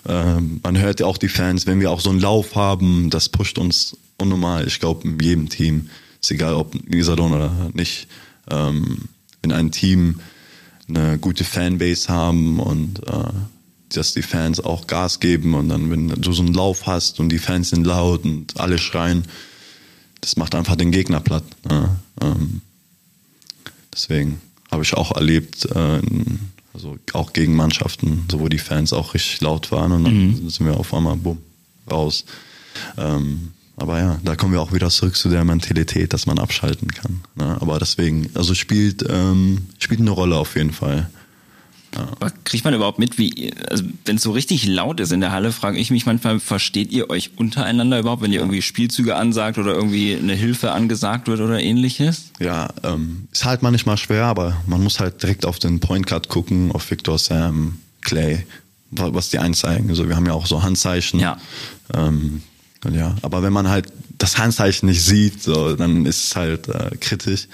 Ähm, 0.07 0.59
man 0.63 0.77
hört 0.77 0.99
ja 0.99 1.05
auch 1.05 1.17
die 1.17 1.29
Fans, 1.29 1.67
wenn 1.67 1.79
wir 1.79 1.91
auch 1.91 2.01
so 2.01 2.09
einen 2.09 2.19
Lauf 2.19 2.55
haben, 2.55 3.09
das 3.09 3.29
pusht 3.29 3.57
uns 3.57 3.95
unnormal. 4.17 4.67
Ich 4.67 4.79
glaube, 4.79 5.07
in 5.07 5.19
jedem 5.19 5.49
Team, 5.49 5.89
ist 6.21 6.31
egal 6.31 6.53
ob 6.53 6.75
Isadon 6.89 7.33
oder 7.33 7.51
nicht, 7.73 8.07
ähm, 8.49 9.05
wenn 9.41 9.51
ein 9.51 9.71
Team 9.71 10.19
eine 10.87 11.17
gute 11.17 11.43
Fanbase 11.43 12.09
haben 12.09 12.59
und 12.59 13.07
äh, 13.07 13.31
dass 13.89 14.13
die 14.13 14.21
Fans 14.21 14.59
auch 14.59 14.87
Gas 14.87 15.19
geben 15.19 15.53
und 15.53 15.69
dann, 15.69 15.89
wenn 15.89 16.09
du 16.09 16.33
so 16.33 16.43
einen 16.43 16.53
Lauf 16.53 16.85
hast 16.85 17.19
und 17.19 17.29
die 17.29 17.39
Fans 17.39 17.69
sind 17.69 17.85
laut 17.85 18.23
und 18.23 18.59
alle 18.59 18.77
schreien, 18.77 19.23
das 20.21 20.37
macht 20.37 20.55
einfach 20.55 20.75
den 20.75 20.91
Gegner 20.91 21.19
platt. 21.19 21.43
Ne? 21.69 21.95
Ähm, 22.21 22.61
deswegen 23.93 24.41
habe 24.71 24.83
ich 24.83 24.93
auch 24.93 25.15
erlebt, 25.15 25.65
äh, 25.65 26.01
also 26.73 26.97
auch 27.13 27.33
gegen 27.33 27.55
Mannschaften, 27.55 28.25
so 28.29 28.39
wo 28.39 28.47
die 28.47 28.59
Fans 28.59 28.93
auch 28.93 29.13
richtig 29.13 29.41
laut 29.41 29.71
waren 29.71 29.91
und 29.91 30.03
dann 30.03 30.27
mhm. 30.27 30.49
sind 30.49 30.65
wir 30.65 30.77
auf 30.77 30.93
einmal 30.93 31.15
bumm, 31.15 31.39
raus. 31.89 32.25
Ähm, 32.97 33.51
aber 33.75 33.99
ja, 33.99 34.19
da 34.23 34.35
kommen 34.35 34.53
wir 34.53 34.61
auch 34.61 34.73
wieder 34.73 34.89
zurück 34.89 35.15
zu 35.15 35.29
der 35.29 35.45
Mentalität, 35.45 36.11
dass 36.11 36.25
man 36.25 36.37
abschalten 36.37 36.89
kann. 36.89 37.21
Ne? 37.35 37.57
Aber 37.61 37.79
deswegen, 37.79 38.29
also 38.33 38.53
spielt, 38.53 39.05
ähm, 39.09 39.67
spielt 39.79 40.01
eine 40.01 40.11
Rolle 40.11 40.35
auf 40.35 40.55
jeden 40.55 40.73
Fall. 40.73 41.09
Ja. 41.95 42.29
Kriegt 42.43 42.63
man 42.65 42.73
überhaupt 42.73 42.99
mit, 42.99 43.17
wie, 43.17 43.51
also 43.69 43.83
wenn 44.05 44.17
es 44.17 44.21
so 44.21 44.31
richtig 44.31 44.65
laut 44.67 44.99
ist 44.99 45.11
in 45.11 45.21
der 45.21 45.31
Halle, 45.31 45.51
frage 45.51 45.79
ich 45.79 45.89
mich 45.89 46.05
manchmal, 46.05 46.39
versteht 46.39 46.91
ihr 46.91 47.09
euch 47.09 47.31
untereinander 47.37 47.99
überhaupt, 47.99 48.21
wenn 48.21 48.31
ihr 48.31 48.39
irgendwie 48.39 48.61
Spielzüge 48.61 49.15
ansagt 49.15 49.57
oder 49.57 49.73
irgendwie 49.73 50.15
eine 50.15 50.33
Hilfe 50.33 50.71
angesagt 50.71 51.27
wird 51.27 51.41
oder 51.41 51.59
ähnliches? 51.59 52.31
Ja, 52.39 52.69
ähm, 52.83 53.27
ist 53.31 53.45
halt 53.45 53.63
manchmal 53.63 53.97
schwer, 53.97 54.25
aber 54.25 54.57
man 54.67 54.83
muss 54.83 54.99
halt 54.99 55.21
direkt 55.23 55.45
auf 55.45 55.57
den 55.57 55.79
Point 55.79 56.05
Card 56.05 56.29
gucken, 56.29 56.71
auf 56.71 56.89
Victor, 56.91 57.17
Sam, 57.17 57.79
Clay, 58.01 58.45
was 58.91 59.29
die 59.29 59.39
einzeigen. 59.39 59.89
Also 59.89 60.07
wir 60.07 60.15
haben 60.15 60.25
ja 60.25 60.33
auch 60.33 60.45
so 60.45 60.61
Handzeichen. 60.61 61.19
Ja. 61.19 61.37
Ähm, 61.93 62.43
ja, 62.91 63.15
aber 63.21 63.43
wenn 63.43 63.53
man 63.53 63.67
halt 63.67 63.91
das 64.17 64.37
Handzeichen 64.37 64.87
nicht 64.87 65.03
sieht, 65.03 65.41
so, 65.43 65.75
dann 65.75 66.05
ist 66.05 66.23
es 66.23 66.35
halt 66.35 66.67
äh, 66.69 66.95
kritisch. 66.99 67.47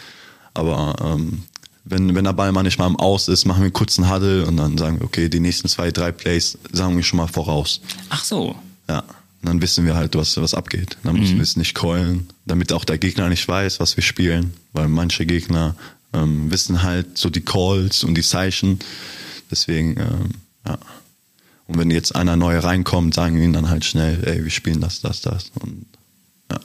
Aber 0.54 0.96
ähm, 1.02 1.44
wenn, 1.86 2.16
wenn 2.16 2.24
der 2.24 2.34
Ball 2.34 2.52
manchmal 2.52 2.90
im 2.90 2.96
Aus 2.96 3.28
ist, 3.28 3.46
machen 3.46 3.60
wir 3.60 3.66
einen 3.66 3.74
kurzen 3.74 4.10
Huddle 4.12 4.46
und 4.46 4.58
dann 4.58 4.78
sagen 4.78 5.00
wir, 5.00 5.06
okay, 5.06 5.30
die 5.30 5.40
nächsten 5.40 5.68
zwei, 5.70 5.92
drei 5.92 6.12
Plays 6.12 6.58
sagen 6.72 6.96
wir 6.96 7.04
schon 7.04 7.18
mal 7.18 7.28
voraus. 7.28 7.80
Ach 8.10 8.24
so. 8.24 8.56
Ja. 8.90 9.00
Und 9.00 9.50
dann 9.50 9.62
wissen 9.62 9.86
wir 9.86 9.96
halt, 9.96 10.16
was, 10.16 10.36
was 10.38 10.56
abgeht. 10.56 10.98
Dann 11.04 11.16
müssen 11.16 11.34
mhm. 11.34 11.38
wir 11.38 11.44
es 11.44 11.56
nicht 11.56 11.76
callen, 11.76 12.28
damit 12.46 12.74
auch 12.74 12.84
der 12.84 12.98
Gegner 12.98 13.30
nicht 13.30 13.48
weiß, 13.48 13.80
was 13.80 13.96
wir 13.96 14.04
spielen. 14.04 14.56
Weil 14.74 14.88
manche 14.88 15.28
Gegner 15.28 15.76
ähm, 16.14 16.50
wissen 16.50 16.82
halt 16.82 17.20
so 17.20 17.30
die 17.30 17.42
Calls 17.42 18.04
und 18.04 18.16
die 18.16 18.24
Zeichen. 18.24 18.80
Deswegen, 19.52 19.98
ähm, 20.00 20.30
ja. 20.66 20.80
Und 21.68 21.78
wenn 21.78 21.92
jetzt 21.92 22.16
einer 22.16 22.36
neu 22.36 22.58
reinkommt, 22.58 23.14
sagen 23.14 23.36
wir 23.36 23.44
ihnen 23.44 23.54
dann 23.54 23.70
halt 23.70 23.86
schnell, 23.86 24.24
ey, 24.24 24.44
wir 24.44 24.52
spielen 24.52 24.82
das, 24.82 25.02
das, 25.02 25.22
das. 25.22 25.52
Und 25.60 25.86
ja. 26.52 26.60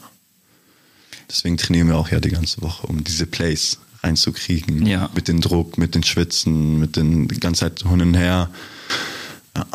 Deswegen 1.28 1.58
trainieren 1.58 1.88
wir 1.88 1.98
auch 1.98 2.08
ja 2.08 2.20
die 2.20 2.30
ganze 2.30 2.62
Woche, 2.62 2.86
um 2.86 3.04
diese 3.04 3.26
Plays 3.26 3.78
reinzukriegen. 4.02 4.86
Ja. 4.86 5.10
Mit 5.14 5.28
dem 5.28 5.40
Druck, 5.40 5.78
mit 5.78 5.94
den 5.94 6.02
Schwitzen, 6.02 6.78
mit 6.78 6.96
den 6.96 7.28
die 7.28 7.40
ganze 7.40 7.60
Zeit 7.60 7.82
hin 7.82 8.00
und 8.00 8.14
her. 8.14 8.50
Ja. 9.56 9.66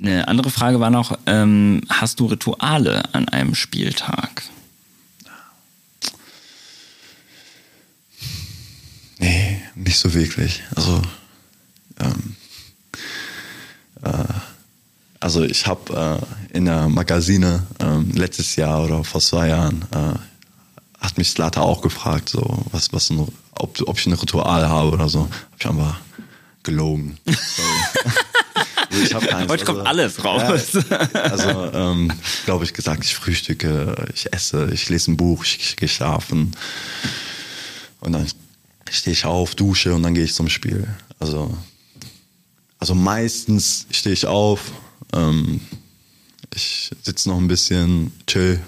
Eine 0.00 0.28
andere 0.28 0.50
Frage 0.50 0.80
war 0.80 0.90
noch, 0.90 1.18
ähm, 1.26 1.82
hast 1.90 2.20
du 2.20 2.26
Rituale 2.26 3.02
an 3.14 3.28
einem 3.28 3.54
Spieltag? 3.54 4.42
Nee, 9.18 9.60
nicht 9.74 9.98
so 9.98 10.14
wirklich. 10.14 10.62
Also, 10.74 11.02
ähm, 11.98 12.36
äh, 14.02 14.24
also 15.20 15.42
ich 15.42 15.66
habe 15.66 16.22
äh, 16.52 16.56
in 16.56 16.64
der 16.64 16.88
Magazine 16.88 17.66
äh, 17.78 18.18
letztes 18.18 18.56
Jahr 18.56 18.82
oder 18.82 19.04
vor 19.04 19.20
zwei 19.20 19.48
Jahren 19.48 19.84
äh, 19.92 20.14
hat 21.00 21.16
mich 21.16 21.30
Slata 21.30 21.62
auch 21.62 21.80
gefragt, 21.80 22.28
so, 22.28 22.64
was, 22.72 22.92
was, 22.92 23.10
ein, 23.10 23.26
ob, 23.52 23.80
ob 23.86 23.98
ich 23.98 24.06
ein 24.06 24.12
Ritual 24.12 24.68
habe 24.68 24.90
oder 24.90 25.08
so. 25.08 25.22
Hab 25.22 25.60
ich 25.60 25.66
einfach 25.66 26.00
gelogen. 26.62 27.18
ich 28.90 29.14
hab 29.14 29.26
keins. 29.26 29.50
Heute 29.50 29.62
also, 29.62 29.64
kommt 29.64 29.86
alles 29.86 30.24
raus. 30.24 30.72
Ja, 30.90 30.98
also, 30.98 31.72
ähm, 31.72 32.12
glaube 32.44 32.64
ich, 32.64 32.74
gesagt, 32.74 33.04
ich 33.04 33.14
frühstücke, 33.14 34.08
ich 34.14 34.32
esse, 34.32 34.70
ich 34.72 34.88
lese 34.90 35.12
ein 35.12 35.16
Buch, 35.16 35.44
ich, 35.44 35.58
ich 35.58 35.76
gehe 35.76 35.88
schlafen. 35.88 36.54
Und 38.00 38.12
dann 38.12 38.26
stehe 38.90 39.14
ich 39.14 39.24
auf, 39.24 39.54
dusche 39.54 39.94
und 39.94 40.02
dann 40.02 40.14
gehe 40.14 40.24
ich 40.24 40.34
zum 40.34 40.50
Spiel. 40.50 40.86
Also, 41.18 41.56
also 42.78 42.94
meistens 42.94 43.86
stehe 43.90 44.12
ich 44.12 44.26
auf, 44.26 44.72
ähm, 45.14 45.60
ich 46.54 46.90
sitze 47.02 47.28
noch 47.28 47.38
ein 47.38 47.48
bisschen, 47.48 48.12
chill, 48.26 48.60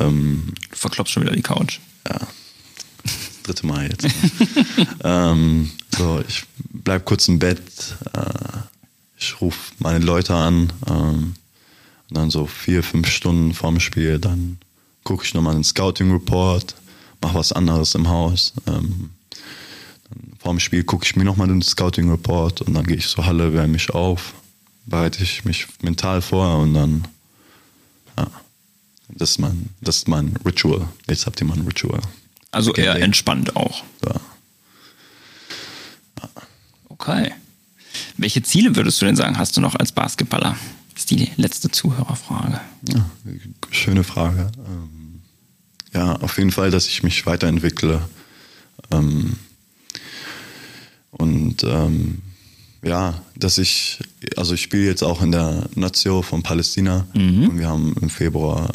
ähm, 0.00 0.54
du 0.70 0.76
verklopfst 0.76 1.12
schon 1.12 1.22
wieder 1.22 1.34
die 1.34 1.42
Couch. 1.42 1.80
Ja. 2.08 2.18
Dritte 3.42 3.66
Mal 3.66 3.90
jetzt. 3.90 4.06
ähm, 5.04 5.70
so, 5.96 6.22
ich 6.26 6.44
bleib 6.70 7.04
kurz 7.04 7.28
im 7.28 7.38
Bett. 7.38 7.60
Äh, 8.12 8.58
ich 9.18 9.40
rufe 9.40 9.72
meine 9.78 10.04
Leute 10.04 10.34
an. 10.34 10.72
Ähm, 10.88 11.34
und 12.08 12.16
dann 12.16 12.30
so 12.30 12.46
vier, 12.46 12.82
fünf 12.82 13.08
Stunden 13.08 13.52
vorm 13.52 13.80
Spiel, 13.80 14.18
dann 14.18 14.58
gucke 15.04 15.24
ich 15.24 15.34
nochmal 15.34 15.54
den 15.54 15.64
Scouting 15.64 16.10
Report, 16.12 16.74
mache 17.20 17.34
was 17.34 17.52
anderes 17.52 17.94
im 17.94 18.08
Haus. 18.08 18.54
Ähm, 18.66 19.10
vorm 20.38 20.60
Spiel 20.60 20.84
gucke 20.84 21.04
ich 21.04 21.16
mir 21.16 21.24
nochmal 21.24 21.48
den 21.48 21.62
Scouting 21.62 22.10
Report 22.10 22.62
und 22.62 22.74
dann 22.74 22.86
gehe 22.86 22.96
ich 22.96 23.08
zur 23.08 23.26
Halle, 23.26 23.52
wärme 23.52 23.68
mich 23.68 23.90
auf, 23.90 24.34
bereite 24.86 25.22
ich 25.22 25.44
mich 25.44 25.66
mental 25.82 26.22
vor 26.22 26.58
und 26.58 26.74
dann 26.74 27.08
ja, 28.16 28.26
das 29.08 29.30
ist 29.30 29.38
mein, 29.38 29.70
das 29.80 29.96
ist 29.98 30.08
mein 30.08 30.36
Ritual. 30.44 30.88
Jetzt 31.08 31.26
habt 31.26 31.40
ihr 31.40 31.46
mein 31.46 31.60
Ritual. 31.62 32.00
Also 32.50 32.74
eher 32.74 32.94
Game. 32.94 33.02
entspannt 33.04 33.56
auch. 33.56 33.82
Ja. 34.04 34.20
Okay. 36.88 37.32
Welche 38.16 38.42
Ziele 38.42 38.74
würdest 38.76 39.00
du 39.00 39.06
denn 39.06 39.16
sagen, 39.16 39.38
hast 39.38 39.56
du 39.56 39.60
noch 39.60 39.74
als 39.74 39.92
Basketballer? 39.92 40.56
Das 40.92 41.02
ist 41.02 41.10
die 41.10 41.30
letzte 41.36 41.70
Zuhörerfrage. 41.70 42.60
Ja, 42.88 43.08
schöne 43.70 44.02
Frage. 44.04 44.50
Ähm, 44.66 45.22
ja, 45.94 46.16
auf 46.16 46.38
jeden 46.38 46.50
Fall, 46.50 46.70
dass 46.70 46.86
ich 46.86 47.02
mich 47.02 47.24
weiterentwickle. 47.24 48.08
Ähm, 48.90 49.36
und 51.12 51.64
ähm, 51.64 52.22
ja, 52.88 53.22
dass 53.36 53.58
ich, 53.58 53.98
also 54.36 54.54
ich 54.54 54.62
spiele 54.62 54.86
jetzt 54.86 55.02
auch 55.02 55.22
in 55.22 55.32
der 55.32 55.66
Nazio 55.74 56.22
von 56.22 56.42
Palästina 56.42 57.06
mhm. 57.14 57.50
und 57.50 57.58
wir 57.58 57.68
haben 57.68 57.94
im 58.00 58.10
Februar 58.10 58.68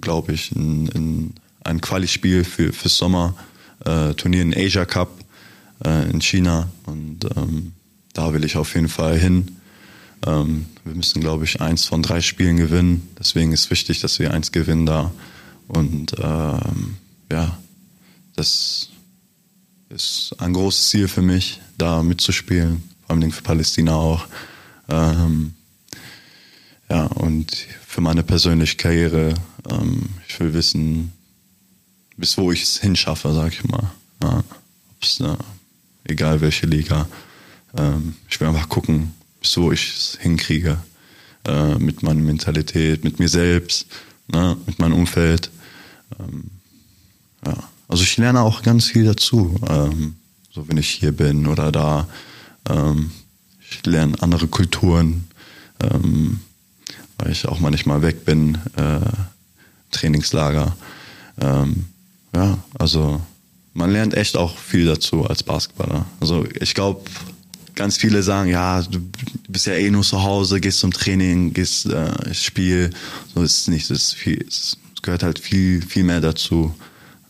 glaube 0.00 0.32
ich, 0.32 0.52
ein, 0.52 0.88
ein, 0.94 1.34
ein 1.64 1.80
Quali-Spiel 1.80 2.44
für, 2.44 2.72
für 2.72 2.88
Sommer, 2.88 3.34
äh, 3.84 4.14
Turnier 4.14 4.42
in 4.42 4.54
Asia 4.54 4.84
Cup 4.84 5.24
äh, 5.84 6.10
in 6.10 6.20
China 6.20 6.70
und 6.86 7.24
ähm, 7.36 7.72
da 8.12 8.32
will 8.32 8.44
ich 8.44 8.56
auf 8.56 8.74
jeden 8.74 8.88
Fall 8.88 9.18
hin. 9.18 9.56
Ähm, 10.26 10.66
wir 10.84 10.94
müssen, 10.94 11.20
glaube 11.20 11.44
ich, 11.44 11.60
eins 11.60 11.86
von 11.86 12.02
drei 12.02 12.20
Spielen 12.20 12.56
gewinnen. 12.56 13.08
Deswegen 13.18 13.52
ist 13.52 13.70
wichtig, 13.70 14.00
dass 14.00 14.18
wir 14.18 14.32
eins 14.32 14.52
gewinnen 14.52 14.86
da. 14.86 15.10
Und 15.66 16.14
ähm, 16.22 16.96
ja, 17.32 17.58
das 18.36 18.90
ist 19.90 20.34
ein 20.38 20.52
großes 20.52 20.90
Ziel 20.90 21.08
für 21.08 21.22
mich, 21.22 21.60
da 21.78 22.02
mitzuspielen, 22.02 22.82
vor 23.06 23.16
allem 23.16 23.32
für 23.32 23.42
Palästina 23.42 23.94
auch. 23.94 24.26
Ähm, 24.88 25.54
ja, 26.90 27.06
und 27.06 27.54
für 27.86 28.00
meine 28.00 28.22
persönliche 28.22 28.76
Karriere, 28.76 29.34
ähm, 29.70 30.02
ich 30.28 30.38
will 30.40 30.52
wissen, 30.52 31.12
bis 32.16 32.36
wo 32.38 32.52
ich 32.52 32.62
es 32.62 32.80
hinschaffe, 32.80 33.32
sag 33.32 33.52
ich 33.52 33.64
mal. 33.64 33.90
Ja, 34.22 34.44
äh, 35.20 35.36
egal 36.04 36.40
welche 36.40 36.66
Liga. 36.66 37.08
Ähm, 37.76 38.16
ich 38.28 38.40
will 38.40 38.48
einfach 38.48 38.68
gucken, 38.68 39.14
bis 39.40 39.56
wo 39.56 39.72
ich 39.72 39.94
es 39.96 40.18
hinkriege. 40.20 40.78
Äh, 41.46 41.74
mit 41.74 42.02
meiner 42.02 42.22
Mentalität, 42.22 43.04
mit 43.04 43.18
mir 43.18 43.28
selbst, 43.28 43.86
ne, 44.28 44.56
mit 44.66 44.78
meinem 44.78 44.94
Umfeld. 44.94 45.50
Ähm, 46.18 46.50
ja. 47.46 47.68
Also 47.88 48.02
ich 48.02 48.16
lerne 48.16 48.40
auch 48.40 48.62
ganz 48.62 48.86
viel 48.86 49.04
dazu, 49.04 49.56
ähm, 49.68 50.16
so 50.50 50.68
wenn 50.68 50.76
ich 50.76 50.90
hier 50.90 51.12
bin 51.12 51.46
oder 51.46 51.72
da. 51.72 52.08
Ähm, 52.68 53.10
ich 53.70 53.84
lerne 53.86 54.20
andere 54.22 54.46
Kulturen, 54.46 55.28
ähm, 55.80 56.40
weil 57.18 57.32
ich 57.32 57.46
auch 57.46 57.60
manchmal 57.60 58.02
weg 58.02 58.24
bin, 58.24 58.58
äh, 58.76 59.00
Trainingslager. 59.90 60.76
Ähm, 61.40 61.86
ja, 62.34 62.58
also 62.78 63.20
man 63.72 63.90
lernt 63.90 64.14
echt 64.14 64.36
auch 64.36 64.56
viel 64.56 64.86
dazu 64.86 65.24
als 65.24 65.42
Basketballer. 65.42 66.06
Also 66.20 66.46
ich 66.60 66.74
glaube, 66.74 67.02
ganz 67.74 67.96
viele 67.96 68.22
sagen, 68.22 68.50
ja, 68.50 68.82
du 68.82 69.00
bist 69.48 69.66
ja 69.66 69.74
eh 69.74 69.90
nur 69.90 70.02
zu 70.02 70.22
Hause, 70.22 70.60
gehst 70.60 70.78
zum 70.78 70.92
Training, 70.92 71.52
gehst 71.52 71.86
äh, 71.86 72.34
Spiel. 72.34 72.90
So 73.34 73.42
ist 73.42 73.62
es 73.62 73.68
nicht. 73.68 73.90
Es, 73.90 74.16
gehört 75.02 75.22
halt 75.22 75.38
viel, 75.38 75.82
viel 75.82 76.04
mehr 76.04 76.20
dazu. 76.20 76.74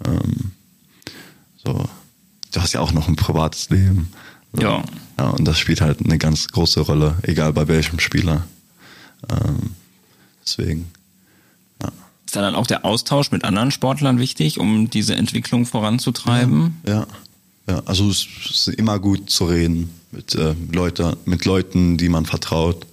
Ähm, 0.07 0.53
so, 1.65 1.89
du 2.53 2.61
hast 2.61 2.73
ja 2.73 2.81
auch 2.81 2.93
noch 2.93 3.09
ein 3.09 3.17
privates 3.17 3.71
Leben. 3.71 4.09
So. 4.53 4.63
Ja. 4.63 4.85
Ja, 5.19 5.31
und 5.31 5.45
das 5.45 5.59
spielt 5.59 5.81
halt 5.81 6.05
eine 6.05 6.19
ganz 6.19 6.49
große 6.49 6.81
Rolle, 6.81 7.17
egal 7.23 7.53
bei 7.53 7.69
welchem 7.69 8.01
Spieler. 8.01 8.45
Ähm, 9.31 9.71
deswegen. 10.45 10.91
Ist 12.27 12.37
da 12.37 12.41
dann 12.41 12.57
auch 12.57 12.67
der 12.67 12.85
Austausch 12.85 13.31
mit 13.31 13.45
anderen 13.45 13.71
Sportlern 13.71 14.19
wichtig, 14.19 14.59
um 14.59 14.91
diese 14.91 15.15
Entwicklung 15.15 15.67
voranzutreiben? 15.67 16.81
Ja, 16.85 17.07
ja. 17.69 17.83
Also 17.85 18.11
es 18.11 18.27
ist 18.51 18.69
immer 18.69 18.99
gut 18.99 19.31
zu 19.31 19.45
reden 19.45 19.91
mit, 20.11 20.35
äh, 20.35 20.57
Leute, 20.73 21.17
mit 21.27 21.45
Leuten, 21.45 21.97
die 21.97 22.09
man 22.09 22.27
vertraut 22.27 22.87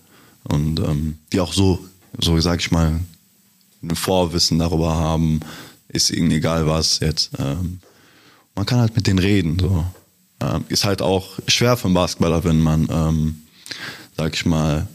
und 0.43 0.80
ähm, 0.80 1.18
die 1.34 1.39
auch 1.39 1.53
so, 1.53 1.80
so 2.20 2.39
sag 2.39 2.59
ich 2.59 2.70
mal, 2.72 2.99
ein 3.82 3.95
Vorwissen 3.95 4.59
darüber 4.59 4.93
haben, 4.93 5.39
ist 5.92 6.10
ihnen 6.12 6.32
egal 6.32 6.68
was 6.68 7.00
jetzt. 7.00 7.32
Ähm, 7.39 7.80
man 8.56 8.66
kann 8.66 8.80
halt 8.80 8.96
mit 8.96 9.08
denen 9.08 9.20
reden. 9.20 9.58
So. 9.60 9.86
Ähm, 10.42 10.66
ist 10.70 10.86
halt 10.86 11.02
auch 11.02 11.39
schwer 11.48 11.78
für 11.78 11.86
einen 11.86 11.94
Basketballer, 11.94 12.44
wenn 12.44 12.60
man, 12.60 12.88
ähm, 12.92 13.42
sag 14.18 14.34
ich 14.34 14.46
mal, 14.46 14.88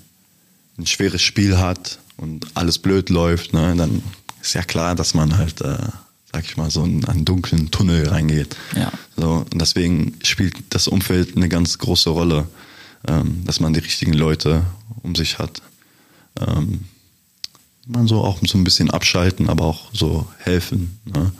ein 0.79 0.87
schweres 0.87 1.23
Spiel 1.23 1.59
hat 1.59 1.99
und 2.17 2.47
alles 2.55 2.79
blöd 2.79 3.11
läuft, 3.11 3.53
ne, 3.53 3.75
dann 3.77 4.03
ist 4.41 4.55
ja 4.55 4.63
klar, 4.63 4.95
dass 4.95 5.15
man 5.15 5.39
halt, 5.39 5.61
äh, 5.61 5.79
sag 6.33 6.45
ich 6.45 6.57
mal, 6.57 6.71
so 6.71 6.85
in 6.85 7.05
einen 7.07 7.25
dunklen 7.25 7.71
Tunnel 7.71 8.09
reingeht. 8.09 8.57
Ja. 8.75 8.93
So, 9.17 9.47
und 9.51 9.61
deswegen 9.61 10.17
spielt 10.23 10.55
das 10.71 10.89
Umfeld 10.89 11.37
eine 11.37 11.49
ganz 11.49 11.79
große 11.79 12.11
Rolle, 12.11 12.47
ähm, 13.09 13.43
dass 13.45 13.61
man 13.61 13.73
die 13.73 13.81
richtigen 13.81 14.13
Leute 14.13 14.65
um 15.03 15.15
sich 15.15 15.39
hat. 15.39 15.63
Ähm, 16.39 16.85
man 17.87 18.09
so 18.09 18.23
auch 18.23 18.41
so 18.45 18.59
ein 18.59 18.65
bisschen 18.65 18.91
abschalten, 18.91 19.49
aber 19.49 19.65
auch 19.65 19.91
so 19.93 20.27
helfen. 20.39 20.99
Ne? 21.05 21.33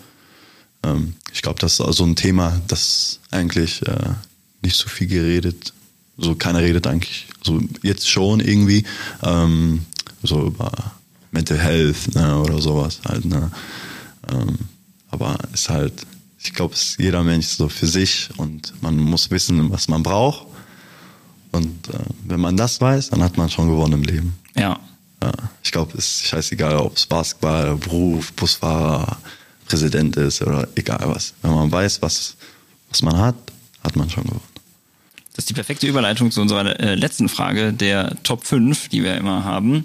Ähm, 0.85 1.15
ich 1.33 1.43
glaube, 1.43 1.59
das 1.59 1.73
ist 1.73 1.79
so 1.79 1.85
also 1.85 2.05
ein 2.05 2.17
Thema, 2.17 2.61
das 2.69 3.21
eigentlich 3.31 3.87
äh, 3.87 4.11
nicht 4.63 4.77
so 4.77 4.89
viel 4.89 5.09
geredet. 5.09 5.73
So 6.17 6.35
keiner 6.35 6.61
redet 6.61 6.87
eigentlich, 6.87 7.27
so 7.43 7.61
jetzt 7.83 8.09
schon 8.09 8.41
irgendwie, 8.41 8.85
ähm, 9.23 9.85
so 10.23 10.47
über 10.47 10.73
Mental 11.31 11.59
Health 11.59 12.15
ne, 12.15 12.41
oder 12.41 12.61
sowas 12.63 13.01
halt. 13.07 13.25
Ne? 13.25 13.51
Ähm, 14.33 14.59
aber 15.11 15.37
ist 15.53 15.69
halt, 15.69 15.93
ich 16.39 16.53
glaube, 16.55 16.75
es 16.75 16.83
ist 16.83 16.99
jeder 16.99 17.23
Mensch 17.23 17.49
so 17.49 17.69
für 17.69 17.87
sich 17.87 18.31
und 18.37 18.73
man 18.81 18.97
muss 18.97 19.31
wissen, 19.31 19.71
was 19.71 19.89
man 19.89 20.03
braucht. 20.03 20.47
Und 21.53 21.89
äh, 21.89 21.99
wenn 22.25 22.41
man 22.41 22.57
das 22.57 22.81
weiß, 22.81 23.11
dann 23.11 23.23
hat 23.23 23.37
man 23.37 23.51
schon 23.51 23.69
gewonnen 23.69 23.95
im 23.95 24.03
Leben. 24.03 24.35
Ja. 24.57 24.79
Ja, 25.23 25.33
glaube, 25.77 25.99
es 25.99 26.07
ist 26.07 26.27
scheißegal, 26.29 26.77
ob 26.79 26.97
es 26.97 27.05
Basketball, 27.05 27.77
Beruf, 27.77 28.33
Busfahrer, 28.33 29.19
Präsident 29.67 30.17
ist 30.17 30.41
oder 30.41 30.67
egal 30.75 31.03
was. 31.03 31.35
Wenn 31.43 31.51
man 31.51 31.71
weiß, 31.71 32.01
was, 32.01 32.37
was 32.89 33.03
man 33.03 33.19
hat, 33.19 33.35
hat 33.85 33.95
man 33.95 34.09
schon 34.09 34.25
gewonnen. 34.25 34.41
Das 35.35 35.43
ist 35.43 35.51
die 35.51 35.55
perfekte 35.55 35.87
Überleitung 35.87 36.31
zu 36.31 36.41
unserer 36.41 36.81
äh, 36.81 36.95
letzten 36.95 37.29
Frage, 37.29 37.75
der 37.75 38.17
Top 38.23 38.47
5, 38.47 38.89
die 38.89 39.03
wir 39.03 39.17
immer 39.19 39.45
haben. 39.45 39.85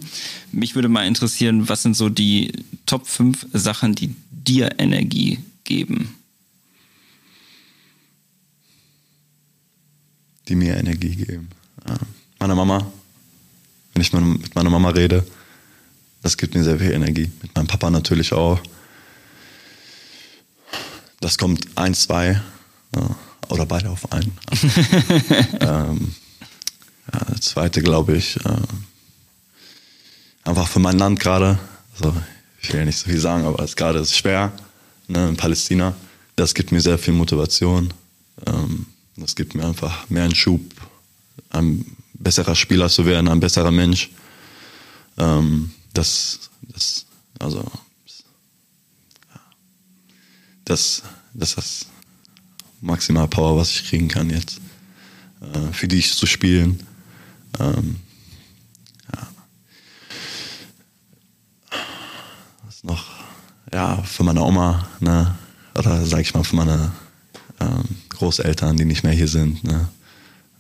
Mich 0.53 0.75
würde 0.75 0.87
mal 0.87 1.05
interessieren, 1.05 1.67
was 1.67 1.83
sind 1.83 1.97
so 1.97 2.07
die 2.07 2.53
Top 2.85 3.05
5 3.05 3.47
Sachen, 3.51 3.93
die 3.93 4.15
dir 4.31 4.79
Energie 4.79 5.39
geben? 5.65 6.15
Die 10.47 10.55
mir 10.55 10.77
Energie 10.77 11.17
geben. 11.17 11.49
Ja. 11.85 11.95
Meine 12.39 12.55
Mama, 12.55 12.89
wenn 13.93 14.01
ich 14.01 14.13
mit 14.13 14.55
meiner 14.55 14.69
Mama 14.69 14.91
rede, 14.91 15.25
das 16.22 16.38
gibt 16.38 16.55
mir 16.55 16.63
sehr 16.63 16.80
viel 16.80 16.91
Energie. 16.91 17.32
Mit 17.41 17.55
meinem 17.55 17.67
Papa 17.67 17.89
natürlich 17.89 18.34
auch. 18.34 18.59
Das 21.19 21.38
kommt 21.38 21.65
ein, 21.76 21.93
zwei 21.93 22.41
ja, 22.95 23.15
oder 23.49 23.65
beide 23.65 23.89
auf 23.89 24.11
einen. 24.11 24.38
ähm, 25.59 26.15
ja, 27.13 27.19
das 27.30 27.41
zweite 27.41 27.82
glaube 27.82 28.15
ich, 28.15 28.38
äh, 28.45 28.61
einfach 30.43 30.67
für 30.67 30.80
mein 30.80 30.97
Land 30.97 31.19
gerade. 31.19 31.59
Also, 31.93 32.15
ich 32.61 32.72
will 32.72 32.80
ja 32.80 32.86
nicht 32.86 32.97
so 32.97 33.09
viel 33.09 33.19
sagen, 33.19 33.45
aber 33.45 33.63
es 33.63 33.76
gerade 33.76 33.99
ist 33.99 34.15
schwer 34.15 34.51
ne, 35.07 35.30
in 35.30 35.38
Palästina. 35.38 35.95
Das 36.36 36.53
gibt 36.53 36.72
mir 36.72 36.82
sehr 36.82 36.97
viel 36.97 37.13
Motivation. 37.13 37.93
Ähm, 38.45 38.86
das 39.17 39.36
gibt 39.36 39.55
mir 39.55 39.65
einfach 39.65 40.09
mehr 40.09 40.24
einen 40.24 40.36
Schub, 40.36 40.61
ein 41.49 41.86
besserer 42.13 42.55
Spieler 42.55 42.89
zu 42.89 43.05
werden, 43.05 43.28
ein 43.28 43.39
besserer 43.39 43.72
Mensch. 43.72 44.09
Ähm, 45.17 45.72
das, 45.93 46.49
das, 46.61 47.05
also, 47.39 47.69
das, 50.65 51.03
das 51.33 51.55
das 51.55 51.85
maximal 52.81 53.27
Power, 53.27 53.57
was 53.57 53.71
ich 53.71 53.87
kriegen 53.87 54.07
kann 54.07 54.29
jetzt, 54.29 54.59
äh, 55.41 55.73
für 55.73 55.87
dich 55.87 56.13
zu 56.15 56.25
spielen. 56.25 56.81
Ähm, 57.59 57.97
ja. 59.13 59.27
Was 62.65 62.83
noch? 62.83 63.05
Ja, 63.73 64.01
für 64.03 64.23
meine 64.23 64.41
Oma, 64.41 64.87
ne? 64.99 65.35
oder 65.75 66.05
sag 66.05 66.21
ich 66.21 66.33
mal 66.33 66.43
für 66.43 66.55
meine 66.55 66.91
ähm, 67.59 67.83
Großeltern, 68.09 68.77
die 68.77 68.85
nicht 68.85 69.03
mehr 69.03 69.13
hier 69.13 69.27
sind, 69.27 69.63
ne? 69.63 69.87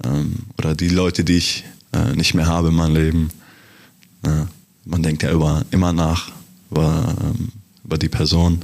Ähm, 0.03 0.35
oder 0.57 0.75
die 0.75 0.89
Leute, 0.89 1.23
die 1.23 1.35
ich 1.35 1.63
äh, 1.93 2.15
nicht 2.15 2.33
mehr 2.33 2.47
habe 2.47 2.69
in 2.69 2.75
meinem 2.75 2.95
Leben. 2.95 3.29
Ne? 4.23 4.47
Man 4.85 5.03
denkt 5.03 5.23
ja 5.23 5.31
über, 5.31 5.63
immer 5.71 5.93
nach 5.93 6.31
über, 6.71 7.15
ähm, 7.21 7.51
über 7.83 7.97
die 7.97 8.09
Person. 8.09 8.59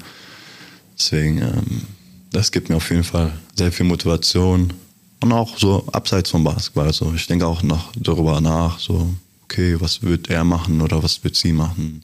Deswegen, 0.97 1.41
ähm, 1.41 1.84
das 2.32 2.51
gibt 2.51 2.70
mir 2.70 2.78
auf 2.78 2.89
jeden 2.89 3.03
Fall 3.03 3.38
sehr 3.55 3.72
viel 3.72 3.86
Motivation 3.86 4.74
und 5.20 5.32
auch 5.32 5.57
so 5.57 5.86
abseits 5.91 6.32
vom 6.32 6.43
Basketball. 6.43 6.88
Also 6.88 7.13
ich 7.13 7.28
denke 7.28 7.45
auch 7.45 7.61
noch 7.61 7.91
darüber 7.95 8.41
nach, 8.41 8.80
so, 8.80 9.13
okay, 9.43 9.80
was 9.80 10.01
wird 10.01 10.30
er 10.30 10.43
machen 10.43 10.82
oder 10.82 11.03
was 11.03 11.24
wird 11.24 11.36
sie 11.36 11.51
machen? 11.51 12.03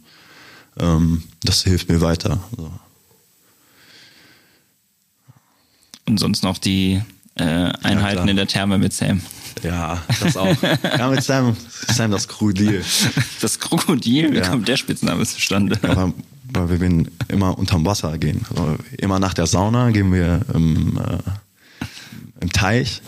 Ähm, 0.78 1.24
das 1.44 1.64
hilft 1.64 1.90
mir 1.90 2.02
weiter. 2.02 2.44
Und 6.06 6.20
sonst 6.20 6.44
noch 6.44 6.58
die 6.58 7.02
äh, 7.36 7.44
Einheiten 7.44 8.26
ja, 8.26 8.32
in 8.32 8.36
der 8.36 8.48
Therme 8.48 8.78
mit 8.78 8.94
Sam. 8.94 9.22
Ja, 9.64 10.02
das 10.22 10.38
auch. 10.38 10.56
ja, 10.84 11.10
mit 11.10 11.24
Sam, 11.24 11.56
Sam 11.88 12.12
das 12.12 12.28
Krokodil. 12.28 12.84
Das 13.42 13.60
Krokodil? 13.60 14.34
Wie 14.34 14.38
ja. 14.38 14.50
kommt 14.50 14.68
der 14.68 14.78
Spitzname 14.78 15.26
zustande? 15.26 15.80
Ja, 15.82 16.12
weil 16.54 16.82
wir 16.82 17.06
immer 17.30 17.58
unterm 17.58 17.86
Wasser 17.86 18.18
gehen. 18.18 18.46
Also 18.50 18.78
immer 18.98 19.20
nach 19.20 19.34
der 19.34 19.48
Sauna 19.48 19.92
gehen 19.92 20.14
wir 20.14 20.42
im, 20.54 20.98
äh, 20.98 21.18
im 22.42 22.52
Teich 22.52 23.02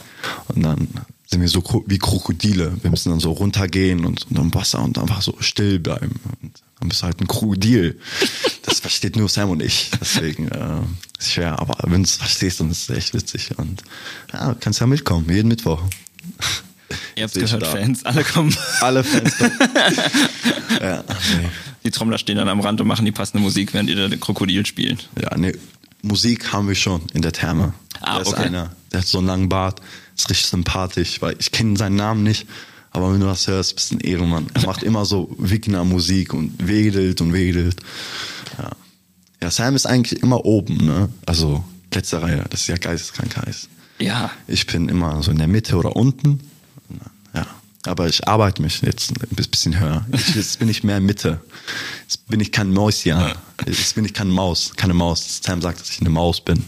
und 0.47 0.63
dann 0.63 0.87
sind 1.27 1.41
wir 1.41 1.49
so 1.49 1.83
wie 1.87 1.97
Krokodile. 1.97 2.77
Wir 2.81 2.89
müssen 2.89 3.09
dann 3.09 3.19
so 3.19 3.31
runtergehen 3.31 4.05
und, 4.05 4.27
im 4.29 4.53
Wasser 4.53 4.81
und 4.83 4.97
einfach 4.97 5.21
so 5.21 5.35
still 5.39 5.79
bleiben. 5.79 6.19
Und 6.41 6.61
dann 6.79 6.89
bist 6.89 7.01
du 7.01 7.05
halt 7.05 7.19
ein 7.19 7.27
Krokodil. 7.27 7.99
Das 8.63 8.79
versteht 8.79 9.15
nur 9.15 9.27
Sam 9.27 9.49
und 9.49 9.61
ich. 9.61 9.91
Deswegen 9.99 10.47
äh, 10.49 10.79
ist 11.19 11.33
schwer. 11.33 11.59
Aber 11.59 11.77
wenn 11.83 12.03
du 12.03 12.07
es 12.07 12.15
verstehst, 12.15 12.59
dann 12.59 12.69
ist 12.69 12.89
es 12.89 12.95
echt 12.95 13.13
witzig. 13.13 13.57
Und 13.57 13.83
ja, 14.33 14.55
kannst 14.59 14.79
ja 14.79 14.87
mitkommen, 14.87 15.29
jeden 15.29 15.47
Mittwoch. 15.47 15.81
Ihr 17.15 17.23
habt 17.23 17.34
gehört. 17.34 17.65
Fans, 17.67 18.05
alle 18.05 18.23
kommen. 18.23 18.55
Alle 18.82 19.03
Fans 19.03 19.38
kommen. 19.38 19.59
ja, 20.82 21.03
nee. 21.07 21.49
Die 21.86 21.91
Trommler 21.91 22.17
stehen 22.17 22.38
dann 22.38 22.49
am 22.49 22.59
Rand 22.59 22.82
und 22.82 22.88
machen 22.88 23.05
die 23.05 23.11
passende 23.11 23.41
Musik, 23.41 23.73
während 23.73 23.89
ihr 23.89 23.95
da 23.95 24.07
den 24.07 24.19
Krokodil 24.19 24.65
spielt. 24.65 25.07
Ja, 25.21 25.38
nee, 25.38 25.53
Musik 26.01 26.51
haben 26.51 26.67
wir 26.67 26.76
schon 26.76 27.01
in 27.13 27.21
der 27.21 27.32
Therme. 27.32 27.73
Ah, 28.01 28.15
da 28.15 28.21
ist 28.21 28.28
okay. 28.30 28.43
einer, 28.43 28.71
der 28.91 29.01
hat 29.01 29.07
so 29.07 29.19
einen 29.19 29.28
langen 29.28 29.49
Bart, 29.49 29.82
ist 30.15 30.30
richtig 30.30 30.47
sympathisch, 30.47 31.21
weil 31.21 31.36
ich 31.39 31.51
kenne 31.51 31.78
seinen 31.78 31.95
Namen 31.95 32.23
nicht, 32.23 32.47
aber 32.91 33.11
wenn 33.13 33.19
du 33.19 33.26
das 33.26 33.47
hörst, 33.47 33.76
bist 33.76 33.91
du 33.91 33.95
ein 33.95 33.99
Ehrenmann. 33.99 34.47
Er 34.53 34.65
macht 34.65 34.84
immer 34.84 35.05
so 35.05 35.36
Wigner-Musik 35.38 36.34
und 36.34 36.55
wedelt 36.65 37.21
und 37.21 37.34
wedelt. 37.34 37.78
Ja. 38.57 38.71
ja, 39.41 39.51
Sam 39.51 39.76
ist 39.76 39.86
eigentlich 39.86 40.21
immer 40.21 40.45
oben, 40.45 40.78
ne? 40.78 41.09
Also 41.26 41.63
letzte 41.93 42.21
Reihe, 42.21 42.45
das 42.49 42.61
ist 42.61 42.67
ja 42.67 42.78
geisteskrank 42.78 43.36
heiß. 43.38 43.69
Ja. 43.99 44.31
Ich 44.47 44.67
bin 44.67 44.89
immer 44.89 45.21
so 45.23 45.31
in 45.31 45.37
der 45.37 45.47
Mitte 45.47 45.77
oder 45.77 45.95
unten. 45.95 46.41
Ja. 47.33 47.45
Aber 47.85 48.07
ich 48.07 48.27
arbeite 48.27 48.61
mich 48.61 48.81
jetzt 48.81 49.11
ein 49.11 49.45
bisschen 49.49 49.79
höher. 49.79 50.05
Ich, 50.11 50.35
jetzt 50.35 50.59
bin 50.59 50.69
ich 50.69 50.83
mehr 50.83 50.99
Mitte. 50.99 51.39
Jetzt 52.01 52.27
bin 52.27 52.39
ich 52.39 52.51
kein 52.51 52.71
Mäuschen. 52.71 53.21
Jetzt 53.65 53.95
bin 53.95 54.05
ich 54.05 54.13
keine 54.13 54.31
Maus. 54.31 54.73
Keine 54.75 54.93
Maus. 54.93 55.41
Sam 55.43 55.61
sagt, 55.61 55.81
dass 55.81 55.89
ich 55.89 56.01
eine 56.01 56.09
Maus 56.09 56.41
bin. 56.41 56.63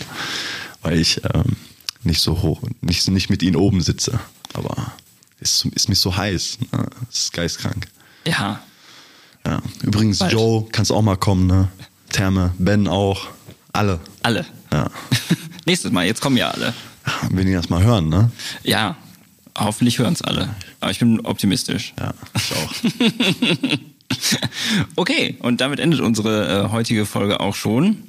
Weil 0.82 1.00
ich 1.00 1.22
ähm, 1.34 1.58
nicht 2.04 2.22
so 2.22 2.42
hoch, 2.42 2.62
nicht, 2.82 3.08
nicht 3.08 3.30
mit 3.30 3.42
ihnen 3.44 3.56
oben 3.56 3.82
sitze. 3.82 4.20
Aber 4.54 4.94
es 5.40 5.66
ist, 5.66 5.74
ist 5.74 5.90
mir 5.90 5.96
so 5.96 6.16
heiß. 6.16 6.60
Ne? 6.72 6.88
Es 7.12 7.24
ist 7.24 7.34
geistkrank. 7.34 7.88
Ja. 8.26 8.62
Ja. 9.46 9.62
Übrigens, 9.82 10.20
Bald. 10.20 10.34
Joe, 10.34 10.66
kannst 10.72 10.92
auch 10.92 11.02
mal 11.02 11.18
kommen, 11.18 11.48
ne? 11.48 11.70
Therme, 12.12 12.54
Ben 12.58 12.88
auch. 12.88 13.28
Alle. 13.74 14.00
Alle. 14.24 14.46
Ja. 14.72 14.90
Nächstes 15.68 15.92
Mal, 15.92 16.06
jetzt 16.06 16.22
kommen 16.22 16.38
ja 16.38 16.50
alle. 16.50 16.74
Wenn 17.30 17.46
die 17.46 17.52
das 17.52 17.70
mal 17.70 17.84
hören, 17.84 18.08
ne? 18.08 18.32
Ja. 18.64 18.96
Hoffentlich 19.58 20.00
hören 20.00 20.14
es 20.14 20.22
alle. 20.22 20.56
Aber 20.80 20.92
ich 20.92 21.00
bin 21.00 21.20
optimistisch. 21.20 21.94
Ja, 22.00 22.14
ich 22.36 22.54
auch. 22.54 22.74
Okay, 24.96 25.36
und 25.42 25.60
damit 25.60 25.82
endet 25.82 26.00
unsere 26.00 26.68
äh, 26.68 26.72
heutige 26.72 27.06
Folge 27.06 27.42
auch 27.42 27.56
schon. 27.56 28.04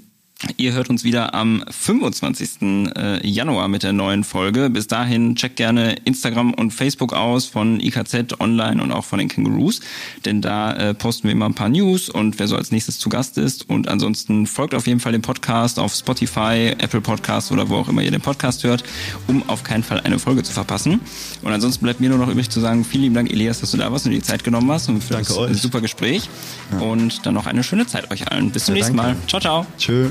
Ihr 0.57 0.73
hört 0.73 0.89
uns 0.89 1.03
wieder 1.03 1.35
am 1.35 1.65
25. 1.69 2.93
äh, 2.97 3.27
Januar 3.27 3.67
mit 3.67 3.83
der 3.83 3.93
neuen 3.93 4.23
Folge. 4.23 4.71
Bis 4.71 4.87
dahin 4.87 5.35
checkt 5.35 5.57
gerne 5.57 5.97
Instagram 6.05 6.55
und 6.55 6.71
Facebook 6.71 7.13
aus 7.13 7.47
von 7.47 7.81
IKZ 7.81 8.39
Online 8.39 8.81
und 8.81 8.93
auch 8.93 9.05
von 9.05 9.19
den 9.19 9.27
Kangaroos, 9.27 9.81
denn 10.25 10.41
da 10.41 10.73
äh, 10.75 10.95
posten 10.95 11.25
wir 11.27 11.33
immer 11.33 11.47
ein 11.47 11.55
paar 11.55 11.69
News 11.69 12.09
und 12.09 12.39
wer 12.39 12.47
so 12.47 12.55
als 12.55 12.71
nächstes 12.71 13.01
zu 13.01 13.09
Gast 13.09 13.37
ist. 13.37 13.69
Und 13.69 13.89
ansonsten 13.89 14.47
folgt 14.47 14.75
auf 14.75 14.87
jeden 14.87 15.01
Fall 15.01 15.11
dem 15.11 15.23
Podcast 15.23 15.81
auf 15.81 15.93
Spotify, 15.93 16.73
Apple 16.79 17.01
Podcast 17.01 17.51
oder 17.51 17.69
wo 17.69 17.75
auch 17.75 17.89
immer 17.89 18.03
ihr 18.03 18.13
den 18.13 18.21
Podcast 18.21 18.63
hört, 18.63 18.85
um 19.27 19.43
auf 19.49 19.65
keinen 19.65 19.83
Fall 19.83 19.99
eine 20.03 20.21
Folge 20.21 20.45
zu 20.45 20.53
verpassen. 20.53 21.01
Und 21.43 21.53
ansonsten 21.53 21.83
bleibt 21.85 21.99
mir 21.99 22.11
nur 22.11 22.19
noch 22.19 22.29
übrig 22.29 22.49
zu 22.49 22.61
sagen, 22.61 22.85
vielen 22.85 23.03
lieben 23.03 23.15
Dank, 23.17 23.29
Elias, 23.33 23.59
dass 23.61 23.73
du 23.73 23.77
da 23.77 23.91
warst 23.91 24.07
und 24.07 24.13
dir 24.13 24.19
die 24.19 24.25
Zeit 24.25 24.45
genommen 24.45 24.71
hast 24.71 24.89
und 24.89 25.03
für 25.03 25.15
Danke 25.15 25.29
das 25.31 25.37
euch. 25.37 25.57
super 25.57 25.81
Gespräch. 25.81 26.29
Und 26.79 27.27
dann 27.27 27.35
noch 27.35 27.47
eine 27.47 27.65
schöne 27.65 27.89
Zeit 27.89 28.09
euch 28.13 28.31
allen. 28.31 28.53
Bis 28.53 28.67
zum 28.67 28.77
Ja, 28.77 28.83
nächsten 28.83 28.97
danke. 28.97 29.15
Mal. 29.19 29.27
Ciao, 29.27 29.41
ciao. 29.41 29.67
Tschö. 29.79 30.11